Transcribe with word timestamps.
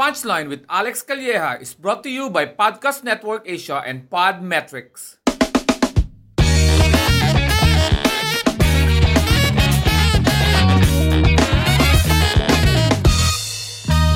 Punchline 0.00 0.48
with 0.48 0.64
Alex 0.72 1.04
Calleja 1.04 1.60
is 1.60 1.76
brought 1.76 2.00
to 2.04 2.08
you 2.08 2.32
by 2.32 2.46
Podcast 2.48 3.04
Network 3.04 3.44
Asia 3.44 3.84
and 3.84 4.08
Podmetrics. 4.08 5.20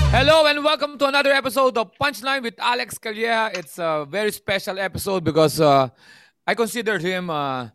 Hello 0.08 0.48
and 0.48 0.64
welcome 0.64 0.96
to 0.96 1.05
another 1.05 1.36
episode 1.36 1.77
of 1.77 1.92
Punchline 2.00 2.40
with 2.40 2.56
Alex 2.56 2.96
Calleja. 2.96 3.52
It's 3.52 3.77
a 3.77 4.08
very 4.08 4.32
special 4.32 4.78
episode 4.78 5.22
because 5.22 5.60
uh, 5.60 5.92
I 6.46 6.55
consider 6.55 6.96
him 6.96 7.28
uh, 7.28 7.68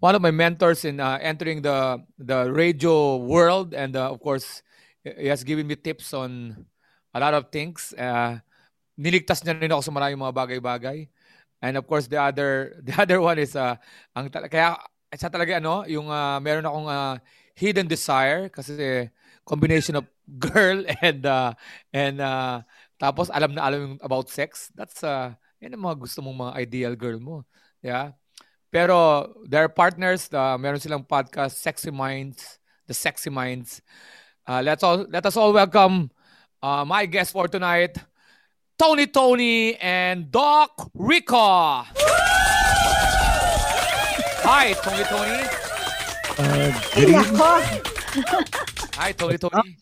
one 0.00 0.14
of 0.14 0.20
my 0.20 0.30
mentors 0.30 0.84
in 0.84 1.00
uh, 1.00 1.16
entering 1.16 1.62
the 1.62 2.04
the 2.20 2.44
radio 2.52 3.16
world, 3.16 3.72
and 3.72 3.96
uh, 3.96 4.12
of 4.12 4.20
course, 4.20 4.60
he 5.00 5.32
has 5.32 5.40
given 5.48 5.64
me 5.64 5.80
tips 5.80 6.12
on 6.12 6.68
a 7.14 7.18
lot 7.22 7.32
of 7.32 7.48
things. 7.54 7.94
Uh, 7.94 8.42
niligtas 8.98 9.46
niya 9.46 9.54
rin 9.54 9.70
ako 9.70 9.82
sa 9.86 9.94
maraming 9.94 10.18
mga 10.18 10.34
bagay-bagay. 10.34 11.06
And 11.62 11.78
of 11.78 11.86
course, 11.86 12.10
the 12.10 12.18
other 12.18 12.74
the 12.86 12.94
other 12.98 13.22
one 13.22 13.38
is 13.38 13.54
uh, 13.54 13.78
ang 14.12 14.28
kaya 14.28 14.76
isa 15.14 15.30
talaga 15.30 15.62
ano, 15.62 15.86
yung 15.86 16.10
uh, 16.10 16.42
meron 16.42 16.66
akong 16.66 16.88
uh, 16.90 17.14
hidden 17.54 17.86
desire 17.86 18.50
kasi 18.50 19.08
combination 19.46 19.96
of 19.96 20.04
girl 20.42 20.82
and 21.00 21.22
uh, 21.24 21.54
and 21.94 22.18
uh, 22.18 22.60
tapos 22.98 23.30
alam 23.30 23.54
na 23.54 23.62
alam 23.64 23.96
about 24.02 24.28
sex. 24.28 24.74
That's 24.74 25.00
uh, 25.06 25.32
yan 25.62 25.78
ang 25.78 25.86
mga 25.86 26.02
gusto 26.02 26.20
mong 26.20 26.50
mga 26.50 26.52
ideal 26.60 26.94
girl 26.98 27.18
mo. 27.22 27.36
Yeah. 27.80 28.18
Pero 28.74 29.30
their 29.46 29.70
partners, 29.70 30.26
uh, 30.34 30.58
meron 30.58 30.82
silang 30.82 31.06
podcast 31.06 31.62
Sexy 31.62 31.94
Minds, 31.94 32.58
The 32.90 32.94
Sexy 32.96 33.30
Minds. 33.30 33.78
Uh, 34.44 34.66
let's 34.66 34.82
all 34.82 35.06
let 35.06 35.22
us 35.24 35.38
all 35.38 35.54
welcome 35.54 36.10
uh, 36.64 36.84
my 36.88 37.04
guest 37.04 37.36
for 37.36 37.44
tonight, 37.44 37.92
Tony 38.80 39.04
Tony 39.06 39.76
and 39.76 40.32
Doc 40.32 40.72
Rico. 40.96 41.84
Hi, 44.44 44.72
Tony 44.80 45.04
Tony. 45.04 45.40
Uh, 46.40 46.68
good 46.96 47.08
evening. 47.12 47.36
Hi, 48.96 49.12
Tony 49.12 49.36
Tony. 49.36 49.76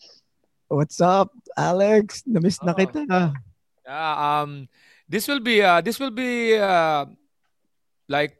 What's 0.67 0.99
up, 0.99 1.31
Alex? 1.55 2.23
Namiss 2.27 2.59
na 2.59 2.75
Oh. 2.75 2.79
kita. 2.79 3.31
Yeah, 3.83 4.11
um, 4.15 4.67
this 5.07 5.27
will 5.27 5.39
be 5.43 5.63
uh, 5.63 5.79
this 5.83 5.99
will 5.99 6.11
be 6.11 6.55
uh, 6.55 7.07
like 8.07 8.35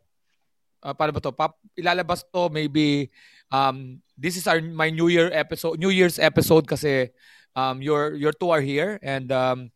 uh, 0.83 0.95
paano 0.95 1.11
ba 1.15 1.19
to? 1.23 1.31
Pap, 1.35 1.59
ilalabas 1.75 2.23
to 2.31 2.47
maybe 2.47 3.11
um, 3.51 3.99
this 4.15 4.39
is 4.39 4.47
our 4.47 4.63
my 4.63 4.87
New 4.87 5.11
Year 5.11 5.27
episode, 5.35 5.75
New 5.79 5.91
Year's 5.91 6.15
episode 6.17 6.63
kasi 6.63 7.11
um, 7.55 7.81
your 7.81 8.13
your 8.17 8.33
two 8.33 8.49
are 8.49 8.61
here 8.61 8.99
and 9.01 9.31
um, 9.31 9.71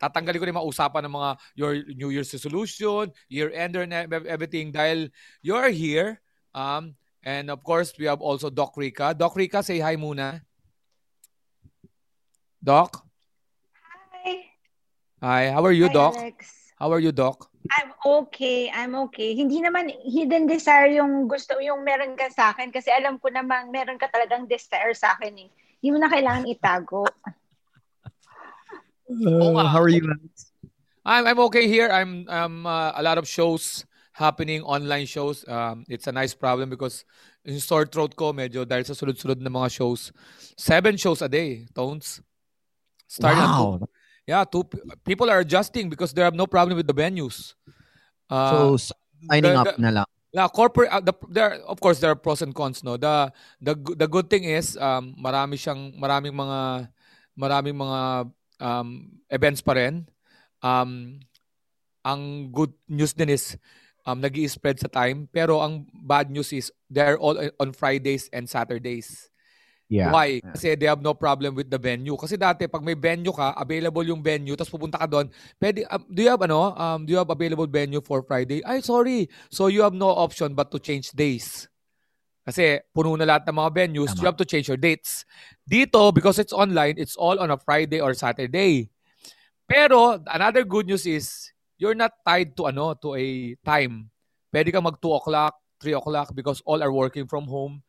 tatanggalin 0.00 0.38
ko 0.38 0.46
rin 0.46 0.56
mga 0.56 0.70
usapan 0.70 1.02
ng 1.06 1.14
mga 1.14 1.30
your 1.58 1.72
New 1.94 2.10
Year's 2.10 2.32
resolution, 2.32 3.10
year 3.28 3.50
ender 3.52 3.82
and 3.82 3.92
ev- 3.92 4.30
everything 4.30 4.70
dahil 4.70 5.10
you're 5.42 5.70
here. 5.70 6.22
Um, 6.54 6.94
and 7.22 7.50
of 7.50 7.60
course, 7.62 7.92
we 7.98 8.06
have 8.06 8.22
also 8.22 8.48
Doc 8.48 8.78
Rica. 8.78 9.12
Doc 9.12 9.36
Rica, 9.36 9.62
say 9.62 9.78
hi 9.82 9.96
muna. 9.98 10.40
Doc? 12.62 13.06
Hi. 14.12 14.32
Hi, 15.22 15.42
how 15.50 15.62
are 15.62 15.74
you, 15.74 15.86
Hi, 15.90 15.94
Doc? 15.94 16.12
Alex. 16.18 16.38
How 16.78 16.90
are 16.94 17.02
you, 17.02 17.10
Doc? 17.10 17.50
I'm 17.74 17.90
okay. 18.22 18.70
I'm 18.70 18.94
okay. 19.10 19.34
Hindi 19.34 19.60
naman 19.60 19.90
hidden 20.06 20.46
desire 20.46 20.94
yung 20.94 21.26
gusto, 21.26 21.58
yung 21.58 21.82
meron 21.82 22.14
ka 22.14 22.30
sa 22.30 22.54
akin 22.54 22.70
kasi 22.70 22.88
alam 22.88 23.18
ko 23.18 23.28
namang 23.28 23.68
meron 23.74 23.98
ka 23.98 24.08
talagang 24.08 24.46
desire 24.46 24.94
sa 24.94 25.18
akin 25.18 25.46
eh. 25.46 25.50
Hindi 25.78 25.88
mo 25.94 25.98
na 26.02 26.10
kailangan 26.10 26.44
itago. 26.46 27.06
Uh, 29.08 29.64
how 29.64 29.80
are 29.80 29.88
you? 29.88 30.04
I'm 31.08 31.24
I'm 31.24 31.40
okay 31.48 31.64
here. 31.64 31.88
I'm 31.88 32.28
um 32.28 32.68
uh, 32.68 32.92
a 32.92 33.00
lot 33.00 33.16
of 33.16 33.24
shows 33.24 33.88
happening, 34.12 34.60
online 34.60 35.08
shows. 35.08 35.48
Um, 35.48 35.88
it's 35.88 36.04
a 36.04 36.12
nice 36.12 36.36
problem 36.36 36.68
because 36.68 37.08
yung 37.40 37.56
sore 37.56 37.88
throat 37.88 38.12
ko 38.12 38.36
medyo 38.36 38.68
dahil 38.68 38.84
sa 38.84 38.92
sunod-sunod 38.92 39.40
na 39.40 39.48
mga 39.48 39.72
shows. 39.72 40.12
Seven 40.60 41.00
shows 41.00 41.24
a 41.24 41.28
day, 41.32 41.64
Tones. 41.72 42.20
Starting 43.08 43.40
at 43.40 43.56
two- 43.56 43.80
Wow. 43.80 43.88
yeah, 44.28 44.44
two 44.44 44.68
people 45.08 45.32
are 45.32 45.40
adjusting 45.40 45.88
because 45.88 46.12
they 46.12 46.20
have 46.20 46.36
no 46.36 46.44
problem 46.44 46.76
with 46.76 46.84
the 46.84 46.92
venues. 46.92 47.56
Uh, 48.28 48.76
So, 48.76 48.92
signing 49.24 49.56
the- 49.56 49.60
up 49.64 49.66
the- 49.72 49.80
na 49.80 50.04
lang. 50.04 50.07
Yeah, 50.28 50.48
corporate 50.52 50.92
uh, 50.92 51.00
the, 51.00 51.16
there 51.32 51.56
of 51.64 51.80
course 51.80 52.04
there 52.04 52.12
are 52.12 52.18
pros 52.18 52.44
and 52.44 52.52
cons 52.52 52.84
no. 52.84 53.00
The 53.00 53.32
the 53.64 53.72
the 53.96 54.08
good 54.08 54.28
thing 54.28 54.44
is 54.44 54.76
um 54.76 55.16
marami 55.16 55.56
siyang 55.56 55.96
maraming 55.96 56.36
mga 56.36 56.92
maraming 57.32 57.76
mga 57.80 58.00
um 58.60 58.88
events 59.32 59.64
pa 59.64 59.72
rin. 59.72 60.04
Um 60.60 61.24
ang 62.04 62.52
good 62.52 62.76
news 62.92 63.16
din 63.16 63.32
is 63.32 63.56
um 64.04 64.20
nag 64.20 64.36
spread 64.52 64.76
sa 64.76 64.92
time 64.92 65.24
pero 65.32 65.64
ang 65.64 65.88
bad 66.04 66.28
news 66.28 66.52
is 66.52 66.68
they're 66.92 67.16
all 67.16 67.40
on 67.56 67.72
Fridays 67.72 68.28
and 68.28 68.44
Saturdays. 68.44 69.32
Yeah. 69.88 70.12
Why? 70.12 70.44
Kasi 70.44 70.76
they 70.76 70.84
have 70.84 71.00
no 71.00 71.16
problem 71.16 71.56
with 71.56 71.72
the 71.72 71.80
venue. 71.80 72.12
Kasi 72.20 72.36
dati 72.36 72.68
pag 72.68 72.84
may 72.84 72.92
venue 72.92 73.32
ka, 73.32 73.56
available 73.56 74.04
yung 74.04 74.20
venue, 74.20 74.52
tapos 74.52 74.68
pupunta 74.68 75.00
ka 75.00 75.08
doon, 75.08 75.32
pwede, 75.56 75.88
um, 75.88 76.04
do 76.12 76.20
you 76.20 76.28
have 76.28 76.44
ano? 76.44 76.76
Um, 76.76 77.08
do 77.08 77.16
you 77.16 77.20
have 77.20 77.32
available 77.32 77.64
venue 77.64 78.04
for 78.04 78.20
Friday? 78.20 78.60
Ay, 78.68 78.84
sorry. 78.84 79.32
So 79.48 79.72
you 79.72 79.80
have 79.80 79.96
no 79.96 80.12
option 80.12 80.52
but 80.52 80.68
to 80.76 80.78
change 80.78 81.16
days. 81.16 81.72
Kasi 82.44 82.84
puno 82.92 83.16
na 83.16 83.24
lahat 83.24 83.48
ng 83.48 83.56
mga 83.56 83.70
venues, 83.72 84.12
Tama. 84.12 84.20
you 84.20 84.26
have 84.28 84.40
to 84.40 84.48
change 84.48 84.68
your 84.68 84.80
dates. 84.80 85.24
Dito, 85.64 86.12
because 86.12 86.36
it's 86.36 86.52
online, 86.52 87.00
it's 87.00 87.16
all 87.16 87.40
on 87.40 87.48
a 87.48 87.56
Friday 87.56 88.00
or 88.00 88.12
Saturday. 88.12 88.92
Pero 89.68 90.20
another 90.28 90.64
good 90.68 90.88
news 90.88 91.04
is 91.04 91.52
you're 91.76 91.96
not 91.96 92.12
tied 92.24 92.56
to 92.56 92.68
ano 92.68 92.92
to 92.96 93.16
a 93.16 93.56
time. 93.64 94.08
Pwede 94.48 94.72
ka 94.72 94.80
mag 94.80 94.96
2 94.96 95.12
o'clock, 95.16 95.60
3 95.80 95.96
o'clock 95.96 96.32
because 96.32 96.60
all 96.64 96.80
are 96.80 96.92
working 96.92 97.28
from 97.28 97.44
home. 97.44 97.84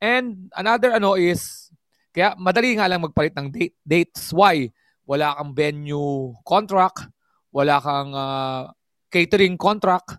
And 0.00 0.48
another 0.56 0.96
ano 0.96 1.14
is 1.14 1.68
kaya 2.10 2.34
madali 2.34 2.74
nga 2.74 2.90
lang 2.90 3.04
magpalit 3.04 3.36
ng 3.36 3.52
date, 3.52 3.76
dates. 3.86 4.34
Why? 4.34 4.72
Wala 5.06 5.36
kang 5.38 5.52
venue 5.54 6.34
contract, 6.42 7.06
wala 7.52 7.78
kang 7.78 8.10
ah, 8.16 8.72
catering 9.12 9.60
contract. 9.60 10.18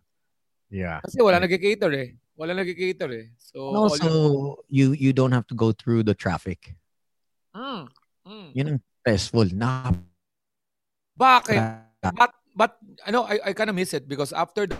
Yeah. 0.71 1.03
Kasi 1.03 1.19
wala 1.19 1.43
nag-cater 1.43 1.91
eh. 1.97 2.09
Wala 2.39 2.55
nag-cater 2.55 3.09
eh. 3.11 3.25
So, 3.35 3.75
And 3.75 3.77
all 3.77 3.91
also, 3.91 4.09
you 4.71 4.95
you 4.95 5.11
don't 5.11 5.35
have 5.35 5.47
to 5.51 5.55
go 5.55 5.75
through 5.75 6.07
the 6.07 6.15
traffic. 6.15 6.75
Mm, 7.51 7.91
mm. 8.23 8.47
Yun 8.55 8.67
ang 8.71 8.79
stressful. 9.03 9.51
Na 9.51 9.91
Bakit? 11.19 11.59
But, 12.01 12.31
but, 12.55 12.71
ano, 13.05 13.27
I, 13.29 13.51
I 13.51 13.53
kind 13.53 13.69
of 13.69 13.75
miss 13.75 13.93
it 13.93 14.07
because 14.07 14.33
after 14.33 14.65
the, 14.65 14.73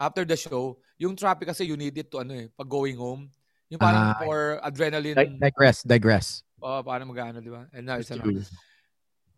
after 0.00 0.24
the 0.24 0.34
show, 0.34 0.82
yung 0.98 1.14
traffic 1.14 1.46
kasi 1.46 1.62
you 1.68 1.76
need 1.76 1.94
it 1.94 2.10
to, 2.10 2.24
ano 2.24 2.34
eh, 2.34 2.50
pag 2.50 2.66
going 2.66 2.96
home. 2.96 3.30
Yung 3.72 3.80
parang 3.80 4.12
Ah. 4.12 4.20
for 4.20 4.60
adrenaline. 4.60 5.16
Di- 5.16 5.40
digress, 5.40 5.80
digress. 5.82 6.44
Oh, 6.60 6.84
paano 6.84 7.08
mag-ano, 7.08 7.40
di 7.40 7.48
ba? 7.48 7.64
And 7.72 7.88
now 7.88 7.96
ano. 7.96 8.20
True. 8.20 8.44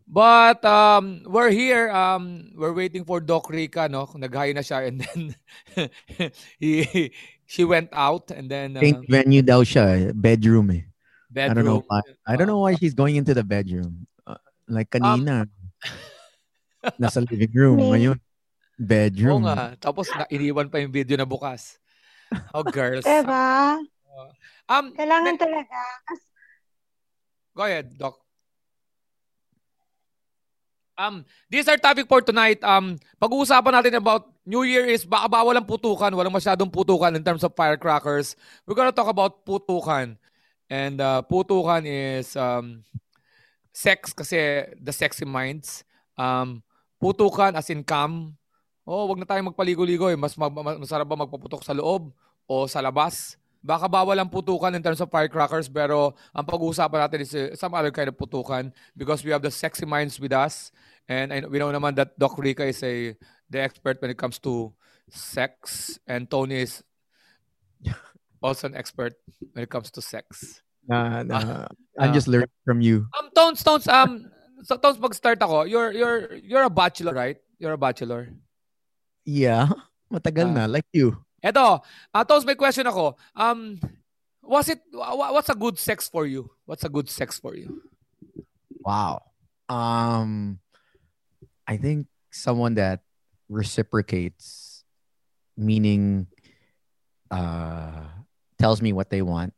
But 0.04 0.60
um, 0.68 1.24
we're 1.24 1.48
here. 1.48 1.88
Um, 1.88 2.52
we're 2.52 2.76
waiting 2.76 3.08
for 3.08 3.22
Doc 3.24 3.48
Rica, 3.48 3.88
no? 3.88 4.04
Nag-hi 4.12 4.52
na 4.52 4.60
siya 4.60 4.84
and 4.90 5.00
then 5.00 5.20
he, 6.60 7.08
she 7.48 7.64
went 7.64 7.88
out 7.96 8.28
and 8.28 8.50
then 8.50 8.76
uh, 8.76 8.84
Paint 8.84 9.08
venue 9.08 9.40
daw 9.40 9.64
siya, 9.64 9.84
eh. 9.96 10.12
bedroom 10.12 10.76
eh. 10.76 10.84
I 11.32 11.48
don't 11.50 11.64
know 11.64 11.80
bedroom. 11.80 11.88
why. 11.88 12.02
I 12.28 12.32
don't 12.36 12.46
know 12.46 12.60
why 12.60 12.76
she's 12.76 12.92
going 12.92 13.16
into 13.16 13.32
the 13.32 13.42
bedroom. 13.42 14.04
Uh, 14.28 14.36
like 14.68 14.92
kanina. 14.92 15.48
nasa 17.00 17.24
living 17.24 17.54
room. 17.56 17.80
Ngayon, 17.80 18.20
Oo 18.20 18.76
bedroom. 18.76 19.42
nga. 19.48 19.72
Tapos 19.80 20.12
na, 20.12 20.28
iniwan 20.28 20.68
pa 20.68 20.84
yung 20.84 20.92
video 20.92 21.16
na 21.16 21.24
bukas. 21.24 21.80
Oh, 22.52 22.60
girls. 22.60 23.08
Diba? 23.08 23.80
Um, 24.70 24.94
Kailangan 24.94 25.34
talaga. 25.36 25.78
Kas- 26.06 26.30
Go 27.54 27.62
ahead, 27.62 27.94
Doc. 27.94 28.18
Um, 30.94 31.26
this 31.50 31.66
is 31.66 31.68
our 31.70 31.78
topic 31.78 32.06
for 32.06 32.22
tonight. 32.22 32.62
Um, 32.62 32.94
pag-uusapan 33.18 33.74
natin 33.74 33.98
about 33.98 34.30
New 34.46 34.62
Year 34.62 34.86
is 34.86 35.02
baka 35.02 35.26
bawal 35.26 35.58
ang 35.58 35.66
putukan, 35.66 36.14
walang 36.14 36.34
masyadong 36.34 36.70
putukan 36.70 37.10
in 37.10 37.22
terms 37.26 37.42
of 37.42 37.50
firecrackers. 37.58 38.38
We're 38.62 38.78
gonna 38.78 38.94
talk 38.94 39.10
about 39.10 39.42
putukan. 39.42 40.14
And 40.70 40.96
uh, 41.02 41.26
putukan 41.26 41.82
is 41.82 42.38
um, 42.38 42.86
sex 43.74 44.14
kasi 44.14 44.70
the 44.78 44.94
sexy 44.94 45.26
minds. 45.26 45.82
Um, 46.14 46.62
putukan 47.02 47.58
as 47.58 47.70
in 47.74 47.82
cam. 47.82 48.38
Oh, 48.86 49.10
wag 49.10 49.18
na 49.18 49.26
tayong 49.26 49.50
magpaligo-ligo 49.50 50.06
eh. 50.14 50.18
Mas 50.18 50.38
mag- 50.38 50.54
mas- 50.54 50.78
masarap 50.78 51.10
ba 51.10 51.18
magpaputok 51.18 51.66
sa 51.66 51.74
loob 51.74 52.14
o 52.46 52.70
sa 52.70 52.78
labas? 52.78 53.34
Baka 53.64 53.88
bawal 53.88 54.20
ang 54.20 54.28
putukan 54.28 54.68
in 54.76 54.84
terms 54.84 55.00
of 55.00 55.08
firecrackers 55.08 55.72
pero 55.72 56.12
ang 56.36 56.44
pag-uusapan 56.44 57.08
natin 57.08 57.20
is 57.24 57.32
uh, 57.32 57.56
some 57.56 57.72
other 57.72 57.88
kind 57.88 58.12
of 58.12 58.14
putukan 58.14 58.68
because 58.92 59.24
we 59.24 59.32
have 59.32 59.40
the 59.40 59.48
sexy 59.48 59.88
minds 59.88 60.20
with 60.20 60.36
us 60.36 60.68
and 61.08 61.32
I, 61.32 61.40
we 61.48 61.56
know 61.56 61.72
naman 61.72 61.96
that 61.96 62.12
Doc 62.20 62.36
Rica 62.36 62.60
is 62.60 62.84
a 62.84 63.16
the 63.48 63.64
expert 63.64 64.04
when 64.04 64.12
it 64.12 64.20
comes 64.20 64.36
to 64.44 64.68
sex 65.08 65.96
and 66.04 66.28
Tony 66.28 66.68
is 66.68 66.84
also 68.44 68.68
an 68.68 68.76
expert 68.76 69.16
when 69.56 69.64
it 69.64 69.70
comes 69.72 69.88
to 69.96 70.04
sex. 70.04 70.60
Na, 70.84 71.24
na, 71.24 71.64
I'm 71.96 72.12
Ah. 72.12 72.12
just 72.12 72.28
learning 72.28 72.52
from 72.68 72.84
you. 72.84 73.08
Um 73.16 73.32
Tones 73.32 73.64
Tones 73.64 73.88
um 73.88 74.28
so 74.60 74.76
Tones 74.76 75.00
mag-start 75.00 75.40
ako. 75.40 75.64
You're 75.64 75.96
you're 75.96 76.36
you're 76.36 76.68
a 76.68 76.72
bachelor, 76.72 77.16
right? 77.16 77.40
You're 77.56 77.72
a 77.72 77.80
bachelor. 77.80 78.28
Yeah. 79.24 79.72
Matagal 80.12 80.52
Ah. 80.52 80.52
na. 80.52 80.64
Like 80.68 80.84
you. 80.92 81.16
Eto, 81.44 81.84
uh, 82.14 82.24
Tones, 82.24 82.46
may 82.46 82.54
question 82.54 82.86
ako. 82.86 83.16
Um, 83.36 83.78
was 84.40 84.68
it, 84.68 84.80
what's 84.92 85.50
a 85.50 85.54
good 85.54 85.78
sex 85.78 86.08
for 86.08 86.24
you? 86.24 86.48
What's 86.64 86.84
a 86.84 86.88
good 86.88 87.10
sex 87.10 87.38
for 87.38 87.54
you? 87.54 87.82
Wow. 88.80 89.22
Um, 89.68 90.58
I 91.66 91.76
think 91.76 92.06
someone 92.30 92.74
that 92.74 93.00
reciprocates, 93.48 94.84
meaning 95.56 96.28
uh, 97.30 98.04
tells 98.58 98.80
me 98.80 98.92
what 98.92 99.10
they 99.10 99.22
want, 99.22 99.52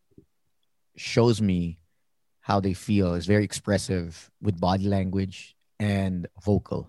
shows 0.96 1.40
me 1.40 1.78
how 2.40 2.60
they 2.60 2.74
feel, 2.74 3.14
is 3.14 3.26
very 3.26 3.44
expressive 3.44 4.30
with 4.40 4.60
body 4.60 4.86
language 4.86 5.56
and 5.78 6.26
vocal. 6.44 6.88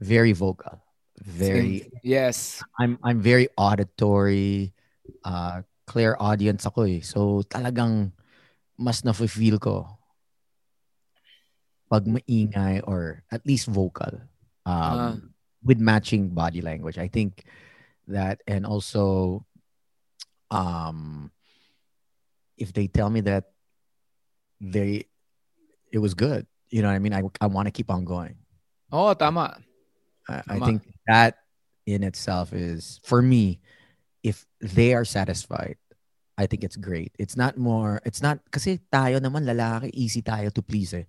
Very 0.00 0.32
vocal. 0.32 0.83
Very 1.24 1.88
Yes. 2.04 2.60
I'm 2.78 3.00
I'm 3.00 3.24
very 3.24 3.48
auditory, 3.56 4.76
uh, 5.24 5.64
clear 5.88 6.20
audience 6.20 6.68
ako 6.68 6.84
eh. 6.84 7.00
So 7.00 7.40
talagang 7.48 8.12
mas 8.76 9.00
na-feel 9.02 9.56
ko 9.56 9.88
pag 11.88 12.04
maingay 12.04 12.84
or 12.84 13.24
at 13.32 13.40
least 13.48 13.72
vocal 13.72 14.20
um, 14.68 14.92
Ah. 14.92 15.14
with 15.64 15.80
matching 15.80 16.28
body 16.36 16.60
language. 16.60 17.00
I 17.00 17.08
think 17.08 17.48
that 18.08 18.44
and 18.44 18.68
also 18.68 19.44
um 20.52 21.32
if 22.60 22.72
they 22.76 22.84
tell 22.86 23.08
me 23.08 23.24
that 23.24 23.48
they 24.60 25.08
it 25.88 25.98
was 25.98 26.12
good, 26.12 26.44
you 26.68 26.82
know 26.82 26.88
what 26.88 26.98
I 26.98 27.02
mean? 27.02 27.14
I, 27.14 27.22
I 27.40 27.46
want 27.46 27.66
to 27.66 27.72
keep 27.72 27.88
on 27.88 28.04
going. 28.04 28.36
Oo, 28.92 29.14
tama. 29.14 29.56
I, 30.28 30.42
I 30.48 30.58
think 30.60 30.82
that 31.06 31.38
in 31.86 32.02
itself 32.02 32.52
is 32.52 33.00
for 33.04 33.20
me, 33.20 33.60
if 34.22 34.46
they 34.60 34.94
are 34.94 35.04
satisfied, 35.04 35.76
I 36.36 36.46
think 36.46 36.64
it's 36.64 36.76
great. 36.76 37.12
It's 37.18 37.36
not 37.36 37.56
more, 37.56 38.00
it's 38.04 38.22
not, 38.22 38.40
kasi 38.50 38.80
tayo 38.92 39.20
naman 39.20 39.44
lalaki, 39.44 39.90
easy 39.92 40.22
tayo 40.22 40.52
to 40.54 40.62
please 40.62 40.94
eh. 40.94 41.04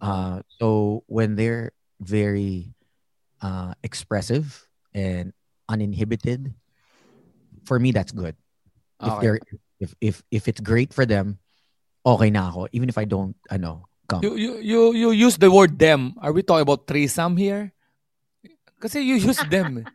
Uh, 0.00 0.42
so 0.58 1.04
when 1.06 1.36
they're 1.36 1.72
very 2.00 2.74
uh, 3.40 3.74
expressive 3.82 4.66
and 4.94 5.32
uninhibited, 5.68 6.54
for 7.64 7.78
me, 7.78 7.92
that's 7.92 8.12
good. 8.12 8.34
If 9.02 9.20
they're, 9.20 9.40
if, 9.78 9.94
if, 10.00 10.22
if 10.30 10.48
it's 10.48 10.60
great 10.60 10.94
for 10.94 11.04
them, 11.04 11.38
okay 12.06 12.30
na 12.30 12.48
ako. 12.48 12.68
Even 12.72 12.88
if 12.88 12.98
I 12.98 13.04
don't, 13.04 13.36
ano, 13.50 13.86
come. 14.08 14.22
You, 14.22 14.34
you, 14.36 14.58
you, 14.58 14.92
you 14.94 15.10
use 15.10 15.36
the 15.36 15.50
word 15.50 15.78
them. 15.78 16.14
Are 16.22 16.32
we 16.32 16.42
talking 16.42 16.62
about 16.62 16.86
threesome 16.86 17.36
here? 17.36 17.72
Kasi 18.82 18.98
you 18.98 19.14
use 19.14 19.38
them. 19.46 19.86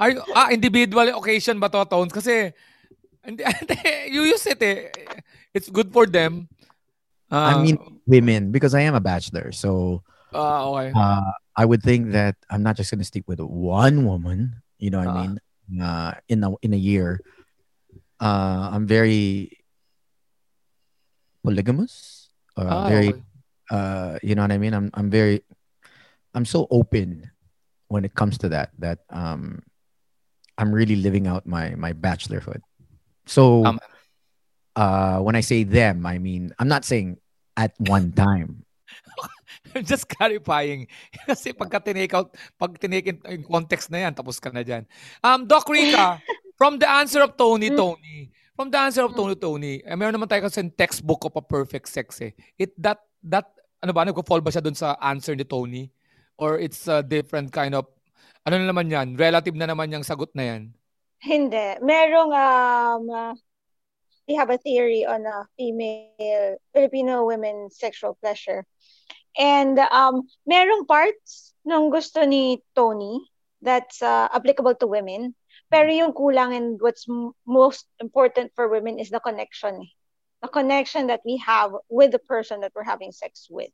Are 0.00 0.08
you, 0.10 0.24
ah, 0.32 0.48
individual 0.48 1.04
occasion 1.20 1.60
ba 1.60 1.68
to, 1.68 1.84
Tones? 1.84 2.08
Kasi, 2.08 2.56
hindi, 3.20 3.44
you 4.16 4.24
use 4.24 4.48
it 4.48 4.58
eh. 4.64 4.88
It's 5.52 5.68
good 5.68 5.92
for 5.92 6.08
them. 6.08 6.48
Ah, 7.28 7.52
I 7.52 7.60
mean, 7.60 7.76
women, 8.08 8.48
because 8.48 8.72
I 8.72 8.88
am 8.88 8.96
a 8.96 9.04
bachelor. 9.04 9.52
So, 9.52 10.00
ah, 10.32 10.64
okay. 10.72 10.96
uh, 10.96 11.30
I 11.54 11.68
would 11.68 11.84
think 11.84 12.10
that 12.16 12.34
I'm 12.48 12.64
not 12.64 12.80
just 12.80 12.90
gonna 12.90 13.04
stick 13.04 13.28
with 13.28 13.38
one 13.44 14.08
woman. 14.08 14.64
You 14.80 14.88
know 14.90 15.04
what 15.04 15.12
Ah. 15.12 15.14
I 15.14 15.20
mean? 15.20 15.34
Uh, 15.80 16.12
in 16.28 16.44
a 16.44 16.50
in 16.60 16.72
a 16.74 16.80
year, 16.80 17.20
uh, 18.20 18.68
I'm 18.72 18.84
very 18.88 19.48
polygamous. 21.44 22.28
Uh, 22.56 22.68
Ah, 22.68 22.88
very, 22.88 23.08
okay. 23.14 23.22
uh, 23.70 24.18
you 24.22 24.34
know 24.34 24.42
what 24.42 24.52
I 24.52 24.58
mean? 24.58 24.74
I'm 24.74 24.90
I'm 24.94 25.08
very, 25.08 25.40
I'm 26.34 26.44
so 26.44 26.66
open 26.70 27.30
when 27.94 28.02
it 28.02 28.18
comes 28.18 28.34
to 28.42 28.50
that. 28.50 28.74
That 28.82 29.06
um, 29.14 29.62
I'm 30.58 30.74
really 30.74 30.98
living 30.98 31.30
out 31.30 31.46
my 31.46 31.78
my 31.78 31.94
bachelorhood. 31.94 32.66
So, 33.30 33.62
Tama. 33.62 33.80
uh, 34.74 35.18
when 35.22 35.38
I 35.38 35.40
say 35.46 35.62
them, 35.62 36.02
I 36.02 36.18
mean 36.18 36.50
I'm 36.58 36.66
not 36.66 36.82
saying 36.82 37.22
at 37.54 37.78
one 37.78 38.10
time. 38.10 38.66
I'm 39.74 39.86
just 39.86 40.10
clarifying. 40.10 40.90
Kasi 41.30 41.54
pagka 41.54 41.78
tinake 41.78 42.14
out, 42.14 42.34
pag 42.58 42.74
tinake 42.78 43.14
in, 43.14 43.18
in 43.30 43.40
context 43.46 43.90
na 43.94 44.06
yan, 44.06 44.12
tapos 44.14 44.42
ka 44.42 44.50
na 44.50 44.66
dyan. 44.66 44.86
Um, 45.22 45.46
Doc 45.46 45.70
Rica, 45.70 46.18
from 46.60 46.78
the 46.82 46.90
answer 46.90 47.22
of 47.22 47.38
Tony, 47.38 47.70
Tony, 47.70 48.30
from 48.54 48.70
the 48.70 48.78
answer 48.78 49.02
of 49.02 49.14
Tony, 49.14 49.34
Tony, 49.34 49.82
eh, 49.82 49.94
meron 49.98 50.14
naman 50.14 50.30
tayo 50.30 50.46
kasi 50.46 50.62
textbook 50.74 51.26
of 51.26 51.34
a 51.34 51.42
perfect 51.42 51.90
sex 51.90 52.22
eh. 52.22 52.34
It, 52.58 52.74
that, 52.78 53.02
that, 53.26 53.50
ano 53.82 53.90
ba, 53.90 54.06
nagko-fall 54.06 54.42
ba 54.42 54.54
siya 54.54 54.62
dun 54.62 54.78
sa 54.78 54.94
answer 55.02 55.34
ni 55.34 55.42
Tony? 55.42 55.90
Or 56.38 56.58
it's 56.58 56.88
a 56.88 57.02
different 57.02 57.52
kind 57.52 57.74
of, 57.74 57.86
ano 58.46 58.58
na 58.58 58.70
naman 58.70 58.90
yan, 58.90 59.16
relative 59.16 59.54
na 59.54 59.70
naman 59.70 59.92
yung 59.92 60.02
sagot 60.02 60.30
na 60.34 60.42
yan? 60.42 60.62
Hindi. 61.22 61.78
Merong, 61.80 62.30
um, 62.34 63.02
uh, 63.08 63.34
we 64.28 64.34
have 64.34 64.50
a 64.50 64.58
theory 64.58 65.06
on 65.06 65.26
uh, 65.26 65.44
female, 65.56 66.56
Filipino 66.72 67.24
women's 67.24 67.78
sexual 67.78 68.16
pleasure. 68.20 68.66
And 69.38 69.78
um, 69.78 70.28
merong 70.46 70.86
parts 70.86 71.54
nung 71.64 71.90
gusto 71.90 72.22
ni 72.24 72.62
Tony 72.74 73.18
that's 73.62 74.02
uh, 74.02 74.28
applicable 74.32 74.74
to 74.76 74.86
women. 74.86 75.34
Pero 75.70 75.90
yung 75.90 76.12
kulang 76.12 76.54
and 76.54 76.78
what's 76.78 77.08
m- 77.08 77.32
most 77.46 77.88
important 77.98 78.52
for 78.54 78.68
women 78.68 78.98
is 79.00 79.10
the 79.10 79.18
connection. 79.18 79.88
The 80.42 80.48
connection 80.48 81.08
that 81.08 81.24
we 81.24 81.40
have 81.40 81.72
with 81.88 82.12
the 82.12 82.20
person 82.20 82.60
that 82.60 82.72
we're 82.76 82.86
having 82.86 83.12
sex 83.12 83.48
with. 83.50 83.72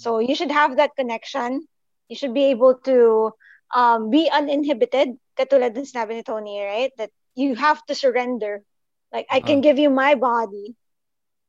So 0.00 0.18
you 0.18 0.34
should 0.34 0.50
have 0.50 0.76
that 0.80 0.96
connection. 0.96 1.68
You 2.08 2.16
should 2.16 2.32
be 2.32 2.46
able 2.56 2.80
to 2.88 3.32
um, 3.76 4.08
be 4.08 4.30
uninhibited. 4.32 5.20
Katulad 5.36 5.76
ng 5.76 5.84
sinabi 5.84 6.16
ni 6.16 6.24
Tony, 6.24 6.56
right? 6.64 6.92
That 6.96 7.12
you 7.36 7.54
have 7.54 7.84
to 7.86 7.94
surrender. 7.94 8.64
Like, 9.12 9.28
I 9.30 9.40
can 9.44 9.60
give 9.60 9.78
you 9.78 9.90
my 9.92 10.14
body 10.16 10.74